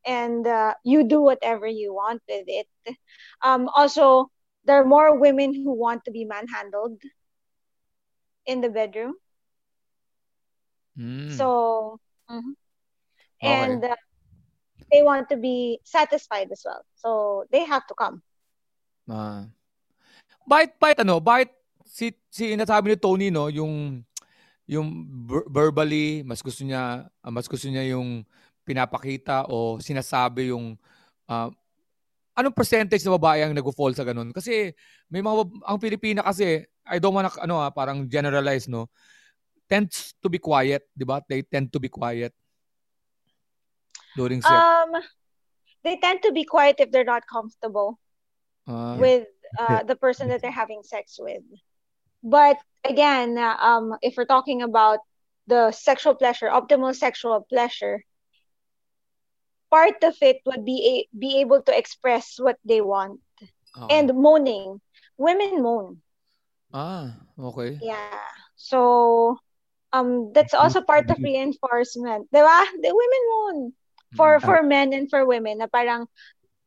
and 0.05 0.45
uh, 0.45 0.75
you 0.83 1.07
do 1.07 1.21
whatever 1.21 1.67
you 1.67 1.93
want 1.93 2.21
with 2.27 2.45
it. 2.47 2.67
Um, 3.41 3.69
also, 3.73 4.29
there 4.65 4.81
are 4.81 4.85
more 4.85 5.17
women 5.17 5.53
who 5.55 5.71
want 5.73 6.03
to 6.05 6.11
be 6.11 6.25
manhandled 6.25 6.99
in 8.45 8.61
the 8.61 8.69
bedroom. 8.69 9.15
Mm. 10.97 11.31
So, 11.37 11.99
mhm. 12.29 12.53
Okay. 13.41 13.51
and 13.53 13.83
uh, 13.83 13.95
they 14.91 15.03
want 15.03 15.29
to 15.29 15.37
be 15.37 15.79
satisfied 15.83 16.51
as 16.51 16.63
well. 16.65 16.83
So 16.95 17.45
they 17.51 17.65
have 17.65 17.85
to 17.87 17.95
come. 17.95 18.21
Ah. 19.11 19.43
Bakit, 20.47 20.69
bakit 20.79 20.97
ano, 21.03 21.19
bakit 21.19 21.51
si, 21.83 22.15
si 22.31 22.55
nasabi 22.55 22.95
ni 22.95 22.97
Tony, 22.97 23.27
no, 23.27 23.51
yung, 23.51 23.99
yung 24.63 24.87
ver- 25.27 25.47
verbally, 25.51 26.23
mas 26.23 26.39
gusto 26.39 26.63
niya, 26.63 27.11
ah, 27.19 27.31
mas 27.31 27.51
gusto 27.51 27.67
niya 27.67 27.83
yung 27.91 28.23
pinapakita 28.63 29.51
o 29.51 29.83
sinasabi 29.83 30.55
yung, 30.55 30.79
ah, 31.27 31.51
anong 32.39 32.55
percentage 32.55 33.03
na 33.03 33.19
babae 33.19 33.43
ang 33.43 33.51
nag-fall 33.51 33.91
sa 33.91 34.07
ganun? 34.07 34.31
Kasi 34.31 34.71
may 35.11 35.19
mga, 35.19 35.51
ang 35.67 35.77
Pilipina 35.77 36.23
kasi, 36.23 36.63
I 36.87 36.97
don't 37.03 37.11
wanna, 37.11 37.29
ano 37.43 37.59
ah, 37.59 37.69
parang 37.69 38.07
generalize, 38.07 38.71
no, 38.71 38.87
tends 39.67 40.15
to 40.23 40.31
be 40.31 40.39
quiet, 40.39 40.87
di 40.95 41.03
ba? 41.03 41.19
They 41.27 41.43
tend 41.43 41.71
to 41.75 41.79
be 41.83 41.91
quiet 41.91 42.31
during 44.15 44.39
sex. 44.39 44.55
Um, 44.55 44.99
they 45.83 45.99
tend 45.99 46.23
to 46.23 46.31
be 46.31 46.47
quiet 46.47 46.79
if 46.79 46.91
they're 46.91 47.07
not 47.07 47.27
comfortable 47.27 47.99
Ah, 48.71 48.95
with 48.97 49.27
uh, 49.59 49.83
the 49.83 49.95
person 49.95 50.29
that 50.29 50.41
they're 50.41 50.51
having 50.51 50.83
sex 50.83 51.17
with. 51.19 51.43
But 52.23 52.57
again, 52.83 53.37
uh, 53.37 53.55
um, 53.59 53.95
if 54.01 54.15
we're 54.17 54.25
talking 54.25 54.61
about 54.61 54.99
the 55.47 55.71
sexual 55.71 56.15
pleasure, 56.15 56.47
optimal 56.49 56.95
sexual 56.95 57.45
pleasure, 57.49 58.03
part 59.71 60.03
of 60.03 60.15
it 60.21 60.37
would 60.45 60.65
be 60.65 61.07
a, 61.13 61.17
be 61.17 61.39
able 61.41 61.61
to 61.63 61.77
express 61.77 62.37
what 62.39 62.57
they 62.65 62.81
want 62.81 63.19
okay. 63.77 63.99
and 63.99 64.13
moaning. 64.15 64.81
Women 65.17 65.61
moan. 65.61 66.01
ah, 66.73 67.15
okay. 67.39 67.79
Yeah. 67.81 68.21
So 68.55 69.37
um 69.93 70.31
that's 70.33 70.53
also 70.53 70.81
part 70.81 71.09
of 71.09 71.17
reinforcement. 71.21 72.29
Diba? 72.31 72.59
The 72.81 72.91
women 72.93 73.23
moan. 73.31 73.73
For 74.15 74.39
Mm. 74.39 74.43
for 74.43 74.63
men 74.63 74.93
and 74.93 75.09
for 75.09 75.25
women 75.25 75.59
na 75.59 75.67
parang 75.67 76.07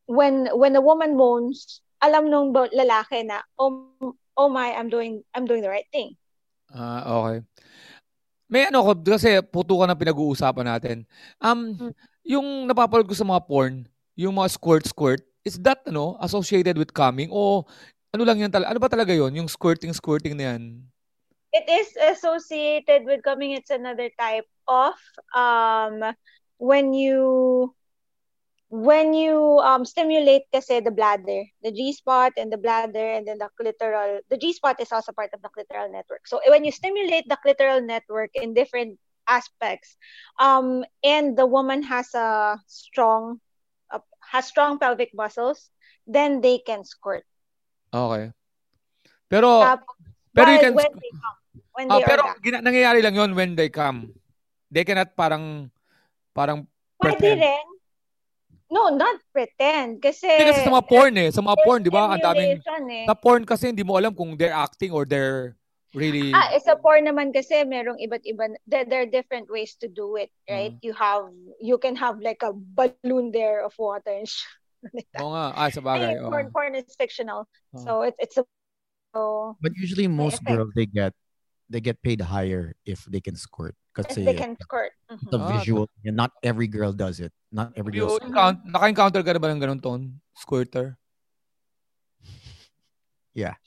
when 0.06 0.48
when 0.56 0.76
a 0.76 0.80
woman 0.84 1.16
moans, 1.16 1.80
alam 2.04 2.28
nung 2.28 2.52
lalaki 2.52 3.24
na 3.24 3.40
oh, 3.56 3.96
oh 4.36 4.50
my, 4.52 4.76
I'm 4.76 4.92
doing 4.92 5.24
I'm 5.32 5.48
doing 5.48 5.64
the 5.64 5.72
right 5.72 5.88
thing. 5.88 6.20
Ah, 6.68 7.00
okay. 7.08 7.40
May 8.44 8.68
ano 8.68 8.84
ko, 8.84 8.92
kasi 8.92 9.40
putukan 9.40 9.88
ang 9.88 9.96
pinag-uusapan 9.96 10.66
natin. 10.68 10.96
Um, 11.40 11.72
Hmm. 11.80 11.92
yung 12.24 12.68
napapanood 12.68 13.08
ko 13.08 13.16
sa 13.16 13.24
mga 13.24 13.40
porn, 13.48 13.88
yung 14.14 14.36
mga 14.36 14.52
squirt-squirt, 14.52 15.24
is 15.44 15.56
that 15.64 15.80
ano, 15.88 16.16
associated 16.20 16.76
with 16.76 16.92
coming? 16.92 17.32
O 17.32 17.64
ano 18.14 18.22
lang 18.22 18.38
yan 18.38 18.52
talaga? 18.52 18.70
Ano 18.70 18.80
ba 18.80 18.88
talaga 18.92 19.10
yon 19.10 19.34
Yung 19.34 19.50
squirting-squirting 19.50 20.36
na 20.38 20.54
yan? 20.54 20.62
It 21.54 21.66
is 21.70 21.94
associated 21.98 23.06
with 23.06 23.22
coming. 23.22 23.54
It's 23.54 23.70
another 23.70 24.10
type 24.18 24.46
of 24.66 24.94
um 25.34 26.02
when 26.58 26.90
you 26.94 27.70
when 28.74 29.14
you 29.14 29.62
um 29.62 29.86
stimulate 29.86 30.50
kasi 30.50 30.82
the 30.82 30.90
bladder, 30.90 31.46
the 31.62 31.70
G 31.70 31.94
spot 31.94 32.34
and 32.34 32.50
the 32.50 32.58
bladder 32.58 33.14
and 33.14 33.22
then 33.22 33.38
the 33.38 33.46
clitoral. 33.54 34.18
The 34.26 34.34
G 34.34 34.50
spot 34.50 34.82
is 34.82 34.90
also 34.90 35.14
part 35.14 35.30
of 35.30 35.38
the 35.46 35.50
clitoral 35.54 35.86
network. 35.94 36.26
So 36.26 36.42
when 36.50 36.66
you 36.66 36.74
stimulate 36.74 37.30
the 37.30 37.38
clitoral 37.38 37.78
network 37.86 38.34
in 38.34 38.50
different 38.50 38.98
aspects, 39.30 39.94
um, 40.42 40.82
and 41.06 41.38
the 41.38 41.46
woman 41.46 41.86
has 41.86 42.10
a 42.18 42.58
strong 42.66 43.38
uh, 43.94 44.02
has 44.26 44.50
strong 44.50 44.82
pelvic 44.82 45.14
muscles, 45.14 45.70
then 46.10 46.42
they 46.42 46.58
can 46.58 46.82
squirt. 46.82 47.22
Okay. 47.94 48.34
Pero, 49.30 49.62
Tapos, 49.62 49.94
pero 50.34 50.50
you 50.50 50.58
can... 50.58 50.74
when 50.74 50.92
they 50.98 51.12
come, 51.14 51.38
when 51.78 51.86
Ah, 51.94 51.98
they 52.02 52.04
pero 52.10 52.22
orgasm. 52.26 52.42
gina- 52.42 52.64
nangyayari 52.66 53.00
lang 53.06 53.14
yon 53.14 53.30
when 53.38 53.54
they 53.54 53.70
come. 53.70 54.10
They 54.74 54.82
cannot 54.82 55.14
parang, 55.14 55.70
parang 56.34 56.66
Pwede 56.98 57.22
pretend. 57.22 57.38
rin. 57.38 57.66
No, 58.70 58.88
not 58.88 59.20
pretend. 59.30 60.00
Kasi, 60.00 60.26
Hindi 60.26 60.50
kasi 60.50 60.64
sa 60.64 60.72
mga 60.72 60.86
porn 60.88 61.14
eh. 61.20 61.28
Sa 61.30 61.42
mga 61.44 61.58
porn, 61.62 61.80
di 61.84 61.92
ba? 61.92 62.10
Ang 62.16 62.22
daming... 62.24 62.50
eh. 62.58 63.06
Sa 63.06 63.14
porn 63.14 63.44
kasi 63.44 63.70
hindi 63.70 63.84
mo 63.84 63.96
alam 64.00 64.16
kung 64.16 64.36
they're 64.36 64.54
acting 64.56 64.90
or 64.90 65.04
they're 65.04 65.54
really... 65.92 66.32
Ah, 66.32 66.50
eh, 66.50 66.60
sa 66.60 66.74
porn 66.74 67.06
naman 67.06 67.30
kasi 67.30 67.62
merong 67.62 68.00
iba't 68.00 68.24
iba. 68.24 68.50
There, 68.66 68.84
there 68.88 69.02
are 69.04 69.10
different 69.10 69.52
ways 69.52 69.76
to 69.84 69.86
do 69.86 70.16
it, 70.16 70.32
right? 70.48 70.74
Mm. 70.74 70.82
You 70.82 70.92
have, 70.96 71.24
you 71.60 71.76
can 71.78 71.94
have 71.96 72.18
like 72.18 72.42
a 72.42 72.52
balloon 72.52 73.30
there 73.30 73.62
of 73.62 73.76
water 73.78 74.10
and 74.10 74.26
sh- 74.26 74.48
like 74.92 75.08
that. 75.12 75.22
Oo 75.22 75.32
nga. 75.32 75.46
Ah, 75.54 75.68
sa 75.70 75.80
bagay. 75.80 76.18
Ay, 76.18 76.20
oo. 76.20 76.32
porn, 76.32 76.48
porn 76.50 76.72
is 76.74 76.88
fictional. 76.96 77.46
Oo. 77.76 77.80
So, 77.84 77.90
it's, 78.02 78.18
it's 78.18 78.36
a, 78.40 78.44
so, 79.14 79.54
But 79.60 79.76
usually 79.78 80.08
most 80.08 80.42
girls 80.42 80.72
they 80.74 80.88
get 80.88 81.14
they 81.74 81.82
get 81.82 81.98
paid 82.06 82.22
higher 82.22 82.78
if 82.86 83.02
they 83.10 83.18
can 83.18 83.34
squirt 83.34 83.74
if 83.98 84.14
they 84.14 84.38
can 84.38 84.54
squirt. 84.62 84.94
Mhm. 85.10 85.26
the 85.34 85.38
Ah, 85.42 85.50
visual 85.58 85.90
and 86.06 86.14
not 86.14 86.30
every 86.46 86.70
girl 86.70 86.94
does 86.94 87.18
it. 87.18 87.34
Not 87.50 87.74
every 87.74 87.90
girl. 87.98 88.14
encounter, 88.22 88.62
naka-encounter 88.66 89.22
ka 89.26 89.30
na 89.34 89.42
ba 89.42 89.50
ng 89.50 89.58
ganun 89.62 89.82
ton? 89.82 90.00
Squirter? 90.38 90.94
Yeah. 93.34 93.58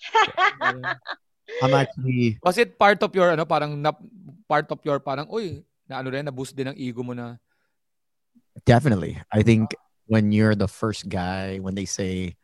I'm 1.59 1.73
actually 1.75 2.39
Was 2.39 2.55
it 2.55 2.79
part 2.79 3.03
of 3.03 3.11
your, 3.11 3.35
ano, 3.35 3.43
parang, 3.43 3.75
na, 3.75 3.91
part 4.47 4.71
of 4.71 4.79
your, 4.87 4.99
parang, 5.03 5.27
uy, 5.27 5.63
na 5.87 5.99
ano 5.99 6.07
rin, 6.07 6.23
na-boost 6.23 6.55
din 6.55 6.71
ang 6.71 6.77
ego 6.79 7.03
mo 7.03 7.11
na, 7.11 7.35
definitely. 8.63 9.19
I 9.31 9.43
think 9.43 9.75
when 10.07 10.31
you're 10.31 10.55
the 10.55 10.71
first 10.71 11.11
guy, 11.11 11.59
when 11.59 11.75
they 11.75 11.83
say, 11.87 12.39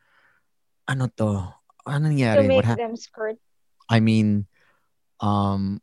ano 0.88 1.08
to? 1.16 1.48
Ano 1.88 2.08
to 2.12 2.44
make 2.44 2.60
What 2.60 2.64
happened? 2.64 2.92
them 2.92 2.96
squirt. 2.96 3.36
I 3.88 4.00
mean, 4.00 4.44
um, 5.24 5.80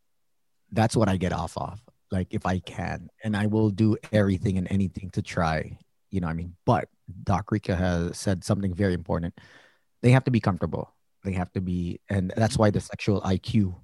that's 0.71 0.95
what 0.95 1.10
I 1.10 1.17
get 1.17 1.33
off 1.33 1.57
of. 1.57 1.81
Like 2.12 2.27
if 2.31 2.45
I 2.45 2.60
can, 2.60 3.10
and 3.24 3.36
I 3.36 3.48
will 3.48 3.69
do 3.69 3.98
everything 4.12 4.57
and 4.57 4.67
anything 4.69 5.10
to 5.12 5.21
try. 5.21 5.77
You 6.12 6.21
know, 6.21 6.27
I 6.27 6.33
mean. 6.33 6.55
But 6.65 6.89
Doc 7.24 7.51
Rica 7.51 7.75
has 7.75 8.17
said 8.17 8.43
something 8.43 8.74
very 8.74 8.93
important. 8.93 9.33
They 10.01 10.12
have 10.12 10.25
to 10.25 10.31
be 10.31 10.39
comfortable. 10.39 10.93
They 11.24 11.33
have 11.33 11.51
to 11.53 11.62
be, 11.62 12.00
and 12.10 12.33
that's 12.36 12.57
why 12.57 12.69
the 12.69 12.81
sexual 12.81 13.21
IQ. 13.21 13.75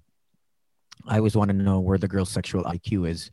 I 1.08 1.18
always 1.18 1.36
want 1.36 1.50
to 1.50 1.56
know 1.56 1.80
where 1.80 1.98
the 1.98 2.08
girl's 2.08 2.30
sexual 2.30 2.64
IQ 2.64 3.10
is. 3.10 3.32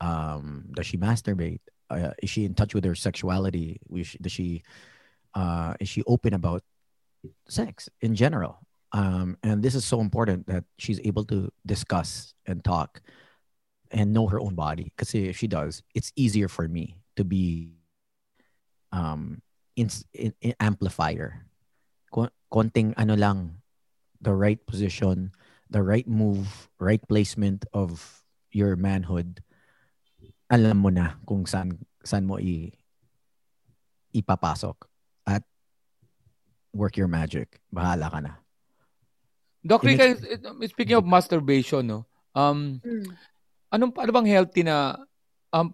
Um, 0.00 0.66
does 0.74 0.86
she 0.86 0.98
masturbate? 0.98 1.60
Uh, 1.90 2.12
is 2.22 2.30
she 2.30 2.44
in 2.44 2.54
touch 2.54 2.74
with 2.74 2.84
her 2.84 2.94
sexuality? 2.94 3.80
Does 4.20 4.32
she, 4.32 4.62
uh, 5.34 5.74
is 5.80 5.88
she 5.88 6.02
open 6.06 6.34
about 6.34 6.62
sex 7.48 7.88
in 8.00 8.14
general? 8.14 8.60
Um, 8.92 9.36
and 9.42 9.62
this 9.62 9.74
is 9.74 9.84
so 9.84 10.00
important 10.00 10.46
that 10.46 10.64
she's 10.78 11.00
able 11.04 11.24
to 11.24 11.50
discuss 11.64 12.34
and 12.46 12.62
talk 12.62 13.00
and 13.90 14.12
know 14.12 14.28
her 14.28 14.40
own 14.40 14.54
body 14.54 14.92
because 14.96 15.14
if 15.14 15.36
she 15.36 15.46
does 15.46 15.82
it's 15.94 16.12
easier 16.16 16.48
for 16.48 16.68
me 16.68 16.96
to 17.16 17.24
be 17.24 17.72
um 18.92 19.40
in, 19.76 19.88
in, 20.12 20.32
in 20.40 20.54
amplifier. 20.60 21.46
Ko- 22.12 22.32
konting 22.52 22.92
ano 22.96 23.16
lang 23.16 23.64
the 24.20 24.32
right 24.32 24.60
position 24.66 25.32
the 25.72 25.80
right 25.82 26.06
move 26.06 26.68
right 26.78 27.00
placement 27.08 27.64
of 27.72 28.20
your 28.52 28.76
manhood 28.76 29.40
alam 30.52 30.84
mo 30.84 30.92
na 30.92 31.16
kung 31.24 31.48
saan 31.48 31.80
saan 32.04 32.28
mo 32.28 32.36
i 32.36 32.68
ipapasok 34.12 34.76
at 35.24 35.40
work 36.76 37.00
your 37.00 37.08
magic. 37.08 37.60
Bahala 37.72 38.12
ka 38.12 38.20
na 38.20 38.41
Doc 39.62 39.86
Rica, 39.86 40.18
speaking 40.66 40.98
of 40.98 41.06
masturbation, 41.06 41.86
no? 41.86 42.00
Um, 42.34 42.82
Mm. 42.82 43.14
anong 43.70 43.92
ano 43.94 44.10
bang 44.10 44.28
healthy 44.28 44.62
na 44.66 44.98
um 45.54 45.70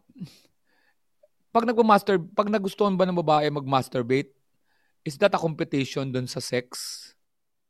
pag 1.48 1.64
nagma-master, 1.64 2.20
pag 2.36 2.52
nagustuhan 2.52 2.94
ba 2.94 3.08
ng 3.08 3.16
babae 3.24 3.48
mag-masturbate, 3.48 4.30
is 5.02 5.16
that 5.16 5.32
a 5.32 5.40
competition 5.40 6.12
dun 6.12 6.28
sa 6.28 6.38
sex? 6.44 6.68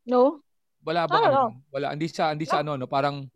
No? 0.02 0.42
Wala 0.82 1.06
ba 1.06 1.30
ano? 1.30 1.62
Wala, 1.70 1.94
hindi 1.94 2.10
siya 2.10 2.34
hindi 2.34 2.44
siya 2.44 2.66
ano 2.66 2.74
no, 2.74 2.90
parang 2.90 3.30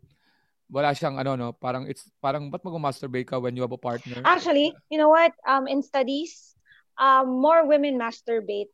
wala 0.67 0.91
siyang 0.91 1.15
ano 1.15 1.39
no, 1.39 1.47
parang 1.55 1.87
it's 1.87 2.11
parang 2.19 2.51
ba't 2.51 2.65
mag-masturbate 2.67 3.31
ka 3.31 3.39
when 3.39 3.55
you 3.55 3.63
have 3.63 3.71
a 3.71 3.79
partner? 3.79 4.19
Actually, 4.27 4.75
you 4.91 4.99
know 4.99 5.09
what? 5.09 5.31
Um, 5.47 5.71
in 5.71 5.79
studies, 5.79 6.53
um, 6.99 7.39
more 7.39 7.63
women 7.63 7.95
masturbate 7.95 8.73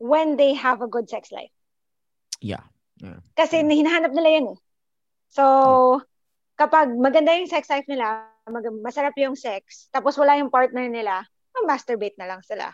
when 0.00 0.40
they 0.40 0.56
have 0.56 0.80
a 0.80 0.88
good 0.88 1.04
sex 1.12 1.28
life. 1.28 1.52
yeah 2.40 2.64
Kasi 3.34 3.64
hinahanap 3.64 4.12
nila 4.12 4.28
yun 4.28 4.46
eh. 4.54 4.58
So, 5.30 5.44
kapag 6.60 6.92
maganda 6.92 7.32
yung 7.38 7.48
sex 7.48 7.70
life 7.70 7.86
nila, 7.88 8.28
mag- 8.50 8.82
masarap 8.84 9.16
yung 9.16 9.38
sex, 9.38 9.88
tapos 9.94 10.18
wala 10.20 10.36
yung 10.36 10.52
partner 10.52 10.90
nila, 10.90 11.24
masturbate 11.64 12.16
na 12.20 12.26
lang 12.28 12.42
sila. 12.44 12.72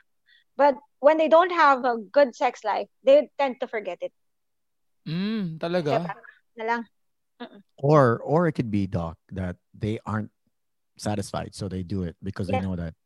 But 0.56 0.78
when 0.98 1.18
they 1.20 1.28
don't 1.28 1.52
have 1.52 1.84
a 1.84 2.00
good 2.00 2.32
sex 2.34 2.64
life, 2.64 2.88
they 3.04 3.28
tend 3.36 3.60
to 3.60 3.68
forget 3.68 4.00
it. 4.00 4.14
Mm, 5.06 5.60
talaga? 5.60 6.16
na 6.56 6.64
lang. 6.64 6.82
or 7.76 8.24
or 8.24 8.48
it 8.48 8.56
could 8.56 8.72
be 8.72 8.88
doc 8.88 9.20
that 9.28 9.60
they 9.76 10.00
aren't 10.08 10.32
satisfied 10.96 11.52
so 11.52 11.68
they 11.68 11.84
do 11.84 12.08
it 12.08 12.16
because 12.24 12.48
they 12.48 12.56
Yeah. 12.56 12.64
know 12.64 12.72
that 12.80 12.96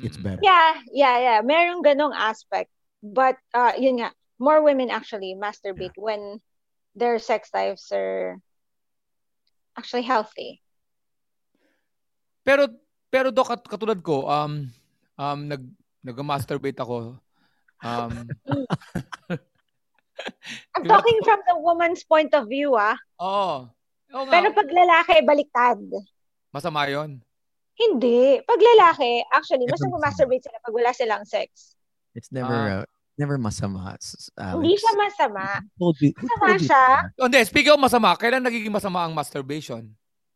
it's 0.00 0.16
Mm. 0.16 0.24
better 0.24 0.40
Yeah, 0.40 0.80
yeah, 0.88 1.16
yeah. 1.20 1.38
Merong 1.44 1.84
ganong 1.84 2.16
aspect. 2.16 2.72
But, 3.04 3.36
uh, 3.52 3.76
yun 3.76 4.00
nga, 4.00 4.16
more 4.40 4.64
women 4.64 4.88
actually 4.88 5.36
masturbate 5.36 5.92
when 6.00 6.40
their 6.98 7.22
sex 7.22 7.54
lives 7.54 7.86
are 7.94 8.42
actually 9.78 10.02
healthy. 10.02 10.58
Pero 12.42 12.66
pero 13.08 13.30
doc 13.30 13.54
kat- 13.54 13.70
katulad 13.70 14.02
ko 14.02 14.26
um 14.26 14.66
um 15.14 15.40
nag 15.46 15.62
nag-masturbate 16.02 16.82
ako. 16.82 17.14
Um 17.80 18.12
I'm 20.74 20.82
talking 20.82 21.18
from 21.22 21.38
the 21.46 21.54
woman's 21.62 22.02
point 22.02 22.34
of 22.34 22.50
view, 22.50 22.74
ah. 22.74 22.98
Oo. 23.22 23.70
Oo 24.10 24.22
nga. 24.26 24.32
Pero 24.34 24.50
pag 24.50 24.66
lalaki, 24.66 25.14
baliktad. 25.22 25.78
Masama 26.50 26.90
'yon. 26.90 27.22
Hindi. 27.78 28.42
Pag 28.42 28.58
lalaki, 28.58 29.22
actually, 29.30 29.70
mas 29.70 29.78
nag-masturbate 29.78 30.42
sila 30.42 30.58
pag 30.58 30.74
wala 30.74 30.90
silang 30.90 31.22
sex. 31.22 31.78
It's 32.18 32.34
never 32.34 32.82
uh, 32.82 32.86
never 33.18 33.36
masama. 33.36 33.90
Alex. 33.90 34.30
Hindi 34.32 34.78
siya 34.78 34.92
masama. 34.94 35.44
Who 35.76 35.90
told 35.90 35.96
you- 36.00 36.14
who 36.14 36.24
Masama 36.24 36.46
told 36.46 36.54
you 36.56 36.68
siya. 36.68 36.84
Oh, 37.18 37.26
Hindi, 37.26 37.40
speaking 37.44 37.74
of 37.74 37.82
masama, 37.82 38.14
kailan 38.14 38.40
nagiging 38.40 38.70
masama 38.70 39.02
ang 39.02 39.12
masturbation? 39.12 39.90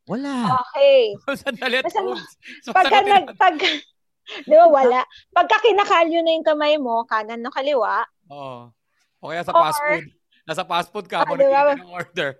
Wala. 0.04 0.50
Okay. 0.66 1.14
Sandali, 1.40 1.78
Masama. 1.80 2.18
So, 2.60 2.70
Pagka 2.76 2.98
nag, 3.00 3.38
pag, 3.38 3.54
di 4.50 4.52
ba 4.52 4.66
wala? 4.66 5.06
Pagka 5.30 5.62
kinakalyo 5.62 6.20
na 6.20 6.34
yung 6.34 6.44
kamay 6.44 6.74
mo, 6.74 7.06
kanan 7.06 7.38
no 7.38 7.48
kaliwa, 7.48 8.02
Oo. 8.26 8.74
O 9.22 9.30
kaya 9.30 9.46
sa 9.46 9.54
Or- 9.54 9.62
fast 9.62 9.78
food. 9.80 10.06
Nasa 10.42 10.66
fast 10.66 10.90
food 10.90 11.06
ka, 11.06 11.22
Ah, 11.22 11.22
habang 11.22 11.38
di 11.38 11.46
ba? 11.46 11.54
nagtitinda 11.70 11.86
ng 11.86 11.94
order. 11.94 12.30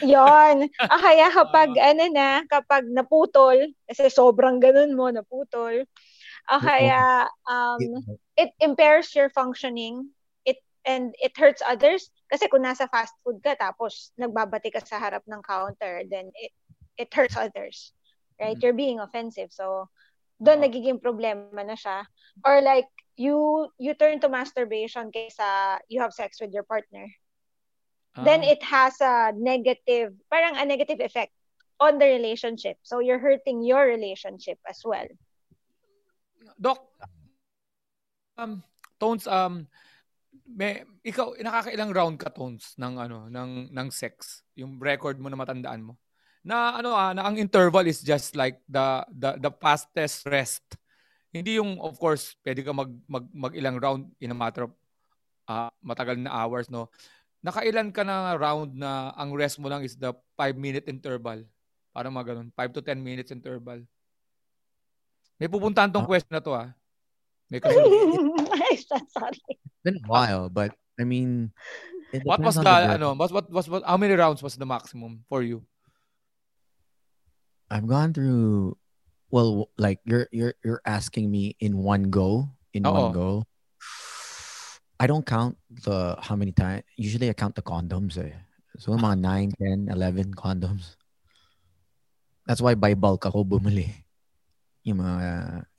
yon. 0.00 0.56
Ah, 0.78 1.00
kaya 1.00 1.26
kapag, 1.26 1.74
ano 1.74 2.04
na, 2.08 2.28
kapag 2.46 2.86
naputol, 2.86 3.58
kasi 3.82 4.06
sobrang 4.06 4.62
ganun 4.62 4.94
mo, 4.94 5.10
naputol, 5.10 5.82
ah, 6.48 6.60
kaya, 6.62 7.28
um, 7.50 7.80
it 8.36 8.50
impairs 8.60 9.14
your 9.14 9.30
functioning. 9.30 10.10
It 10.46 10.58
and 10.86 11.14
it 11.18 11.34
hurts 11.36 11.62
others. 11.64 12.10
Kasi 12.30 12.46
kung 12.50 12.62
nasa 12.66 12.86
fast 12.90 13.14
food 13.22 13.42
ka 13.42 13.54
tapos 13.58 14.10
nagbabati 14.18 14.70
ka 14.74 14.82
sa 14.82 14.98
harap 14.98 15.22
ng 15.26 15.42
counter 15.46 16.02
then 16.10 16.30
it 16.38 16.52
it 16.98 17.10
hurts 17.14 17.36
others 17.36 17.92
right? 18.40 18.56
Mhm. 18.58 18.62
you're 18.62 18.76
being 18.76 19.00
offensive. 19.00 19.48
So 19.52 19.88
doon 20.42 20.60
Oo. 20.60 20.66
nagiging 20.68 21.00
problema 21.00 21.64
na 21.64 21.72
siya. 21.74 22.04
Or 22.44 22.60
like 22.60 22.88
you 23.16 23.68
you 23.80 23.96
turn 23.96 24.20
to 24.20 24.28
masturbation 24.28 25.08
kaysa 25.08 25.80
you 25.88 26.04
have 26.04 26.12
sex 26.12 26.36
with 26.42 26.52
your 26.52 26.66
partner. 26.68 27.08
Then 28.16 28.44
Ah. 28.44 28.52
it 28.52 28.62
has 28.64 28.96
a 29.00 29.32
negative 29.36 30.12
parang 30.28 30.56
a 30.56 30.64
negative 30.64 31.00
effect 31.00 31.32
on 31.80 31.96
the 32.00 32.08
relationship. 32.08 32.76
So 32.84 33.00
you're 33.00 33.20
hurting 33.20 33.60
your 33.64 33.84
relationship 33.88 34.60
as 34.68 34.80
well 34.84 35.08
Doc, 36.54 36.78
um, 38.38 38.62
Tones, 38.96 39.26
um, 39.26 39.66
may, 40.46 40.86
ikaw, 41.02 41.34
nakakailang 41.42 41.90
round 41.92 42.16
ka, 42.20 42.30
Tones, 42.30 42.78
ng, 42.78 42.94
ano, 42.96 43.26
ng, 43.26 43.72
ng 43.72 43.88
sex? 43.90 44.46
Yung 44.54 44.78
record 44.78 45.18
mo 45.18 45.26
na 45.26 45.36
matandaan 45.36 45.82
mo? 45.82 45.98
Na, 46.46 46.78
ano, 46.78 46.94
ah, 46.94 47.10
na 47.10 47.26
ang 47.26 47.36
interval 47.36 47.84
is 47.90 48.00
just 48.00 48.38
like 48.38 48.62
the, 48.70 49.02
the, 49.10 49.36
the 49.42 49.52
fastest 49.58 50.22
rest. 50.30 50.62
Hindi 51.34 51.58
yung, 51.58 51.82
of 51.82 51.98
course, 51.98 52.38
pwede 52.46 52.62
ka 52.62 52.70
mag, 52.70 52.92
mag, 53.10 53.26
mag 53.34 53.52
ilang 53.58 53.76
round 53.82 54.08
in 54.22 54.30
a 54.30 54.38
matter 54.38 54.70
of 54.70 54.72
ah, 55.50 55.70
matagal 55.82 56.18
na 56.18 56.30
hours, 56.30 56.70
no? 56.70 56.90
Nakailan 57.42 57.94
ka 57.94 58.02
na 58.02 58.34
round 58.34 58.74
na 58.74 59.14
ang 59.14 59.30
rest 59.34 59.62
mo 59.62 59.70
lang 59.70 59.86
is 59.86 59.94
the 59.94 60.10
5-minute 60.34 60.90
interval? 60.90 61.42
Parang 61.94 62.14
mga 62.14 62.34
ganun, 62.34 62.48
5 62.54 62.74
to 62.74 62.82
10 62.82 62.98
minutes 62.98 63.30
interval. 63.30 63.82
May 65.36 65.48
pupuntahan 65.48 65.92
tong 65.92 66.04
Ah. 66.04 66.10
question 66.10 66.32
na 66.32 66.40
to, 66.40 66.52
ah. 66.56 66.72
May 67.52 67.60
kasunod. 67.60 67.86
sorry 69.14 69.38
It's 69.38 69.82
been 69.84 70.00
a 70.00 70.08
while, 70.08 70.48
but 70.48 70.72
I 70.98 71.04
mean, 71.04 71.52
What 72.24 72.40
was 72.40 72.56
depends 72.56 72.58
on 72.58 72.64
the, 72.64 72.94
ano, 72.96 73.08
what, 73.14 73.30
what, 73.34 73.46
was, 73.52 73.68
what, 73.68 73.82
how 73.84 73.98
many 74.00 74.14
rounds 74.16 74.40
was 74.42 74.56
the 74.56 74.64
maximum 74.64 75.26
for 75.28 75.42
you? 75.42 75.66
I've 77.68 77.86
gone 77.86 78.14
through. 78.14 78.78
Well, 79.28 79.68
like 79.76 79.98
you're 80.06 80.30
you're 80.30 80.54
you're 80.62 80.80
asking 80.86 81.28
me 81.34 81.58
in 81.58 81.82
one 81.82 82.14
go, 82.14 82.46
in 82.72 82.86
Oo. 82.86 82.94
one 82.94 83.10
go. 83.12 83.28
I 85.02 85.10
don't 85.10 85.26
count 85.26 85.58
the 85.82 86.14
how 86.22 86.38
many 86.38 86.54
times. 86.54 86.86
Usually, 86.96 87.28
I 87.28 87.34
count 87.34 87.58
the 87.58 87.66
condoms. 87.66 88.16
Eh. 88.16 88.32
So 88.78 88.94
mga 88.94 89.18
9, 89.60 89.90
10, 89.90 89.92
11 89.92 90.32
condoms. 90.38 90.94
That's 92.46 92.62
why 92.62 92.78
by 92.78 92.94
bulk 92.94 93.26
ako 93.26 93.42
bumili. 93.42 94.05
Yung 94.86 95.02
mga 95.02 95.26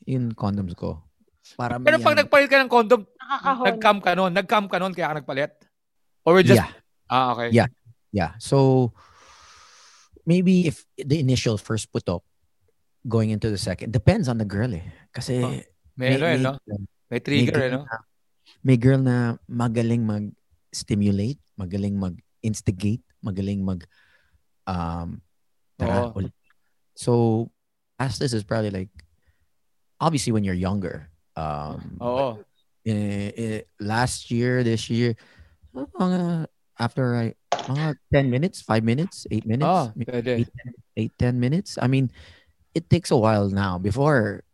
yung 0.07 0.35
condoms 0.35 0.75
ko. 0.75 0.99
Para 1.55 1.79
Pero 1.79 1.95
may 1.95 2.03
pag 2.03 2.15
ano- 2.15 2.21
nagpalit 2.27 2.49
ka 2.51 2.59
ng 2.59 2.71
condom, 2.71 3.01
nag-cam 3.63 3.97
ka 4.03 4.11
nun, 4.13 4.31
nag-cam 4.35 4.65
ka 4.67 4.77
nun, 4.83 4.91
kaya 4.91 5.15
ka 5.15 5.23
nagpalit? 5.23 5.51
Or 6.27 6.35
we're 6.35 6.43
just, 6.43 6.59
yeah. 6.59 6.71
ah, 7.07 7.31
okay. 7.31 7.55
Yeah. 7.55 7.71
Yeah. 8.11 8.35
So 8.43 8.91
maybe 10.27 10.67
if 10.67 10.83
the 10.99 11.23
initial 11.23 11.55
first 11.55 11.87
put 11.87 12.11
up 12.11 12.27
going 13.07 13.31
into 13.31 13.47
the 13.47 13.55
second 13.55 13.95
depends 13.95 14.27
on 14.27 14.35
the 14.35 14.47
girl 14.47 14.67
eh. 14.75 14.83
Kasi 15.15 15.39
Oh, 15.39 15.55
Meron, 15.97 16.29
eh, 16.29 16.37
no? 16.37 16.53
May 17.09 17.23
trigger, 17.23 17.49
eh, 17.49 17.55
girl 17.55 17.71
no? 17.71 17.83
na, 17.87 17.97
may 18.61 18.77
girl 18.77 19.01
na 19.01 19.17
magaling 19.49 20.03
mag-stimulate, 20.05 21.39
magaling 21.57 21.95
mag-instigate, 21.97 23.01
magaling 23.23 23.63
mag 23.63 23.81
um 24.67 25.23
tara, 25.79 26.11
ulit. 26.13 26.35
So 26.93 27.47
fastest 27.97 28.33
is 28.33 28.43
probably 28.45 28.69
like 28.69 28.89
obviously 29.99 30.31
when 30.31 30.43
you're 30.43 30.57
younger. 30.57 31.09
Um 31.35 31.97
Oo. 32.01 32.41
eh, 32.87 33.33
eh, 33.35 33.61
last 33.83 34.31
year, 34.31 34.63
this 34.63 34.89
year, 34.89 35.13
mga 35.75 36.47
after 36.79 37.17
I 37.17 37.35
mga 37.67 37.99
10 38.13 38.31
minutes, 38.31 38.63
5 38.63 38.81
minutes, 38.85 39.27
8 39.29 39.43
minutes, 39.43 39.67
Ah, 39.67 39.91
maybe 39.93 40.07
pwede. 40.07 40.31
8, 40.95 41.11
10 41.19 41.35
minutes. 41.35 41.75
I 41.81 41.91
mean, 41.91 42.09
it 42.73 42.89
takes 42.89 43.11
a 43.11 43.19
while 43.19 43.49
now 43.51 43.77
before 43.77 44.47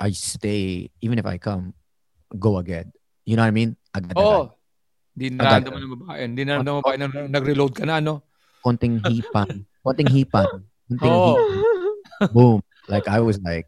I 0.00 0.10
stay, 0.12 0.90
even 1.00 1.16
if 1.16 1.24
I 1.24 1.38
come, 1.38 1.72
go 2.36 2.58
again. 2.58 2.92
You 3.24 3.36
know 3.38 3.46
what 3.46 3.54
I 3.54 3.56
mean? 3.56 3.76
Agad-agad. 3.94 4.20
Oo. 4.20 4.42
Hindi 5.16 5.26
Agad. 5.40 5.64
nararamdaman 5.64 5.80
ng 5.80 5.92
babae. 5.96 6.18
Hindi 6.28 6.42
nararamdaman 6.44 6.76
ng 6.76 6.84
babae 6.84 6.96
na 7.00 7.06
nag-reload 7.32 7.72
ka 7.72 7.84
na, 7.88 7.96
no? 8.04 8.20
Konting 8.60 9.00
hipan. 9.00 9.64
konting 9.86 10.10
hipan. 10.10 10.44
Konting 10.90 11.14
Oo. 11.14 11.32
hipan. 11.32 11.56
Boom. 12.32 12.62
Like 12.88 13.08
I 13.08 13.20
was 13.20 13.38
like, 13.40 13.66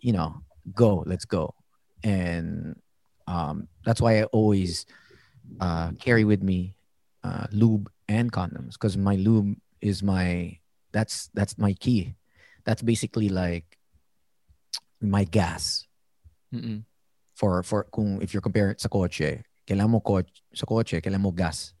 you 0.00 0.12
know, 0.12 0.42
go, 0.74 1.04
let's 1.06 1.24
go. 1.24 1.54
And 2.02 2.76
um, 3.26 3.68
that's 3.84 4.00
why 4.00 4.20
I 4.20 4.24
always 4.24 4.86
uh, 5.60 5.92
carry 5.98 6.24
with 6.24 6.42
me 6.42 6.74
uh, 7.24 7.46
lube 7.52 7.90
and 8.08 8.32
condoms 8.32 8.72
because 8.72 8.96
my 8.96 9.16
lube 9.16 9.56
is 9.80 10.02
my 10.02 10.58
that's 10.92 11.30
that's 11.34 11.58
my 11.58 11.72
key. 11.74 12.14
That's 12.64 12.82
basically 12.82 13.28
like 13.28 13.78
my 15.00 15.24
gas 15.24 15.86
Mm-mm. 16.54 16.82
for 17.34 17.62
for 17.62 17.84
kung 17.92 18.22
if 18.22 18.32
you're 18.32 18.42
comparing 18.42 18.78
sa 18.78 18.88
kotse, 18.88 19.42
kailangan 19.66 19.90
mo 19.90 20.00
kotse, 20.00 20.42
sa 20.54 20.66
kotse, 20.66 21.02
kailangan 21.02 21.22
mo 21.22 21.30
gas. 21.30 21.74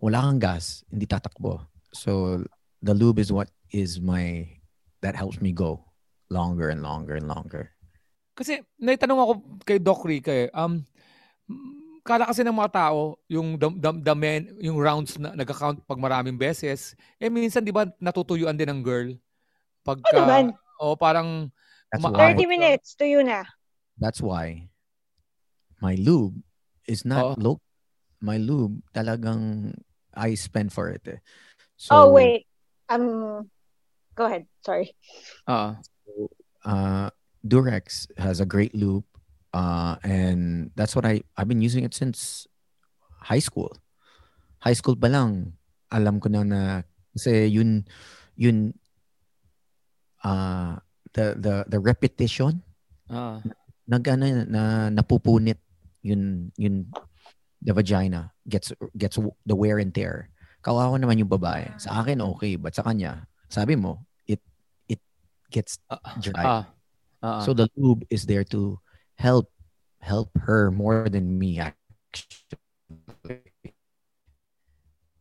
Wala 0.00 0.22
kang 0.22 0.38
gas, 0.38 0.84
hindi 0.90 1.06
tatakbo. 1.06 1.66
So 1.92 2.44
the 2.82 2.94
lube 2.94 3.18
is 3.18 3.32
what 3.32 3.48
is 3.72 4.00
my 4.00 4.55
that 5.06 5.14
helps 5.14 5.38
me 5.38 5.54
go 5.54 5.86
longer 6.34 6.74
and 6.74 6.82
longer 6.82 7.14
and 7.14 7.30
longer. 7.30 7.70
Kasi 8.34 8.58
naitanong 8.82 9.22
ako 9.22 9.32
kay 9.62 9.78
Doc 9.78 10.02
Rica 10.02 10.34
eh. 10.34 10.50
Um, 10.50 10.82
kala 12.02 12.26
kasi 12.26 12.42
ng 12.42 12.58
mga 12.58 12.74
tao, 12.74 13.22
yung 13.30 13.54
the, 13.54 13.70
the, 13.78 13.90
the 14.02 14.14
men, 14.18 14.50
yung 14.58 14.82
rounds 14.82 15.14
na 15.14 15.30
nag-account 15.38 15.86
pag 15.86 16.02
maraming 16.02 16.34
beses, 16.34 16.98
eh 17.22 17.30
minsan 17.30 17.62
di 17.62 17.70
ba 17.70 17.86
natutuyuan 18.02 18.58
din 18.58 18.66
ng 18.66 18.82
girl? 18.82 19.14
Pagka, 19.86 20.10
Oo 20.10 20.26
naman. 20.26 20.44
o 20.82 20.98
parang, 20.98 21.46
That's 21.94 22.02
why 22.02 22.34
30 22.34 22.50
minutes 22.50 22.98
to 22.98 23.06
you 23.06 23.22
na. 23.22 23.46
that's 24.02 24.18
why 24.18 24.66
my 25.78 25.94
lube 25.94 26.34
is 26.90 27.06
not 27.06 27.38
Oo. 27.38 27.38
low. 27.38 27.56
My 28.18 28.42
lube 28.42 28.82
talagang 28.90 29.70
I 30.12 30.34
spend 30.34 30.74
for 30.74 30.90
it. 30.90 31.06
Eh. 31.06 31.20
oh, 31.94 32.10
wait. 32.10 32.44
Um, 32.90 33.46
go 34.16 34.26
ahead. 34.26 34.48
Sorry. 34.64 34.96
ah, 35.46 35.78
uh, 36.64 37.08
Durex 37.46 38.10
has 38.18 38.40
a 38.42 38.48
great 38.48 38.74
loop, 38.74 39.06
uh, 39.54 40.00
and 40.02 40.72
that's 40.74 40.96
what 40.96 41.06
I 41.06 41.22
I've 41.36 41.46
been 41.46 41.62
using 41.62 41.84
it 41.84 41.94
since 41.94 42.48
high 43.22 43.44
school. 43.44 43.70
High 44.64 44.74
school 44.74 44.98
pa 44.98 45.06
lang, 45.06 45.54
alam 45.92 46.18
ko 46.18 46.26
na 46.32 46.42
na 46.42 46.60
kasi 47.14 47.46
yun 47.46 47.86
yun 48.34 48.74
uh, 50.26 50.80
the 51.14 51.38
the 51.38 51.54
the 51.70 51.80
repetition 51.80 52.60
ah, 53.08 53.40
nag 53.86 54.04
ano, 54.10 54.44
na 54.44 54.90
napupunit 54.90 55.62
yun 56.02 56.52
yun 56.58 56.90
the 57.62 57.72
vagina 57.72 58.34
gets 58.44 58.74
gets 58.98 59.16
the 59.46 59.56
wear 59.56 59.78
and 59.78 59.94
tear. 59.94 60.28
Kawawa 60.60 60.98
naman 60.98 61.22
yung 61.22 61.30
babae. 61.30 61.70
Sa 61.78 62.02
akin 62.02 62.18
okay, 62.18 62.58
but 62.58 62.74
sa 62.74 62.82
kanya, 62.82 63.30
sabi 63.46 63.74
mo, 63.74 64.02
it 64.24 64.42
it 64.86 65.00
gets 65.50 65.78
ah, 65.88 66.00
dry. 66.18 66.44
ah, 66.44 66.64
ah, 67.22 67.40
So 67.42 67.54
the 67.54 67.70
lube 67.76 68.02
is 68.10 68.26
there 68.26 68.44
to 68.50 68.78
help 69.16 69.48
help 70.02 70.30
her 70.42 70.70
more 70.70 71.06
than 71.08 71.38
me 71.38 71.58
actually. 71.58 73.42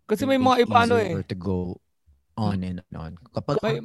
kasi 0.05 0.21
may 0.29 0.37
mga 0.37 0.69
iba 0.69 0.85
ano 0.85 0.95
eh. 1.01 1.17
to 1.25 1.33
go 1.33 1.81
on 2.37 2.61
and 2.61 2.83
on. 2.93 3.15
Kapag 3.33 3.57
May, 3.63 3.79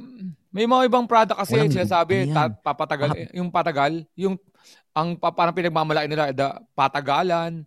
may 0.53 0.67
mga 0.67 0.91
ibang 0.91 1.07
product 1.07 1.39
kasi 1.39 1.57
Walang- 1.57 1.73
sinasabi, 1.73 2.29
ano 2.29 2.35
ta- 2.35 2.53
papatagal, 2.53 3.31
yung 3.33 3.49
patagal, 3.49 4.05
yung 4.19 4.35
ang 4.91 5.15
pa, 5.15 5.31
parang 5.31 5.55
pinagmamalaki 5.55 6.11
nila, 6.11 6.35
the 6.35 6.51
patagalan. 6.75 7.63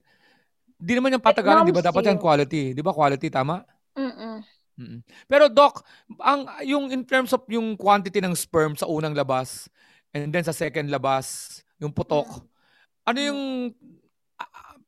Di 0.75 0.93
naman 0.93 1.15
yung 1.15 1.23
patagalan, 1.23 1.63
di 1.63 1.71
ba? 1.71 1.79
Dapat 1.79 2.03
yan 2.03 2.19
quality. 2.19 2.75
Di 2.75 2.83
ba 2.83 2.91
quality, 2.91 3.31
tama? 3.31 3.63
Mm-mm. 3.95 4.43
Mm-mm. 4.73 5.05
Pero 5.29 5.47
Doc, 5.47 5.85
ang 6.17 6.49
yung 6.65 6.89
in 6.89 7.05
terms 7.05 7.29
of 7.31 7.45
yung 7.45 7.77
quantity 7.77 8.17
ng 8.17 8.33
sperm 8.33 8.73
sa 8.73 8.89
unang 8.89 9.13
labas 9.13 9.69
and 10.13 10.33
then 10.33 10.41
sa 10.41 10.53
second 10.53 10.89
labas, 10.89 11.59
yung 11.77 11.93
putok, 11.93 12.25
ano 13.05 13.19
yung 13.21 13.69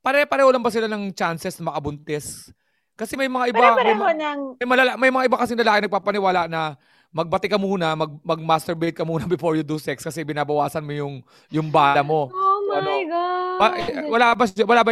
pare-pareho 0.02 0.54
lang 0.54 0.62
ba 0.62 0.74
sila 0.74 0.86
ng 0.86 1.14
chances 1.14 1.58
na 1.58 1.74
makabuntis? 1.74 2.50
Kasi 2.96 3.20
may 3.20 3.28
mga 3.28 3.52
iba, 3.52 3.76
may, 3.76 3.92
ng... 4.16 4.40
may, 4.56 4.68
malala- 4.70 4.98
may 4.98 5.12
mga 5.12 5.26
iba 5.28 5.38
kasi 5.38 5.52
lalaki 5.58 5.84
nagpapaniwala 5.90 6.48
na 6.48 6.80
magbati 7.12 7.48
ka 7.52 7.60
muna, 7.60 7.92
mag, 7.96 8.12
mag-masturbate 8.24 8.96
ka 8.96 9.04
muna 9.04 9.28
before 9.36 9.56
you 9.56 9.64
do 9.64 9.76
sex 9.76 10.04
kasi 10.04 10.24
binabawasan 10.24 10.84
mo 10.84 10.94
yung 10.96 11.14
yung 11.52 11.68
bala 11.68 12.04
mo. 12.04 12.32
Oh 12.32 12.60
my 12.72 12.80
Ano? 12.80 12.92
God. 13.08 13.58
Ba- 13.60 13.76
eh, 13.80 14.08
wala 14.08 14.26
ba 14.36 14.44
wala 14.48 14.82
ba 14.84 14.92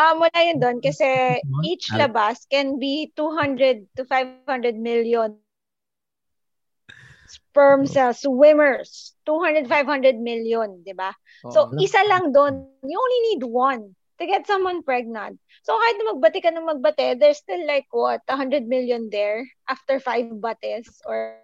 Um, 0.00 0.24
wala 0.24 0.38
yun 0.40 0.56
doon 0.56 0.80
kasi 0.80 1.36
each 1.68 1.92
Al- 1.92 2.08
labas 2.08 2.48
can 2.48 2.80
be 2.80 3.12
200 3.12 3.84
to 3.96 4.08
500 4.08 4.72
million 4.76 5.36
sperm 7.28 7.84
cells, 7.84 8.24
swimmers. 8.24 9.12
200, 9.24 9.68
500 9.68 10.16
million, 10.18 10.80
di 10.84 10.92
ba? 10.92 11.12
So, 11.52 11.68
Oo. 11.70 11.76
isa 11.80 12.00
lang 12.08 12.32
doon. 12.32 12.66
You 12.84 12.96
only 12.98 13.20
need 13.32 13.42
one 13.46 13.94
to 14.20 14.24
get 14.28 14.44
someone 14.48 14.82
pregnant. 14.82 15.38
So, 15.64 15.76
kahit 15.78 15.96
na 16.00 16.04
magbati 16.12 16.38
ka 16.42 16.50
ng 16.50 16.66
magbati, 16.66 17.16
there's 17.16 17.38
still 17.40 17.62
like 17.64 17.86
what, 17.92 18.20
100 18.26 18.66
million 18.66 19.08
there 19.12 19.46
after 19.70 20.00
five 20.00 20.28
bates 20.40 21.00
or 21.06 21.38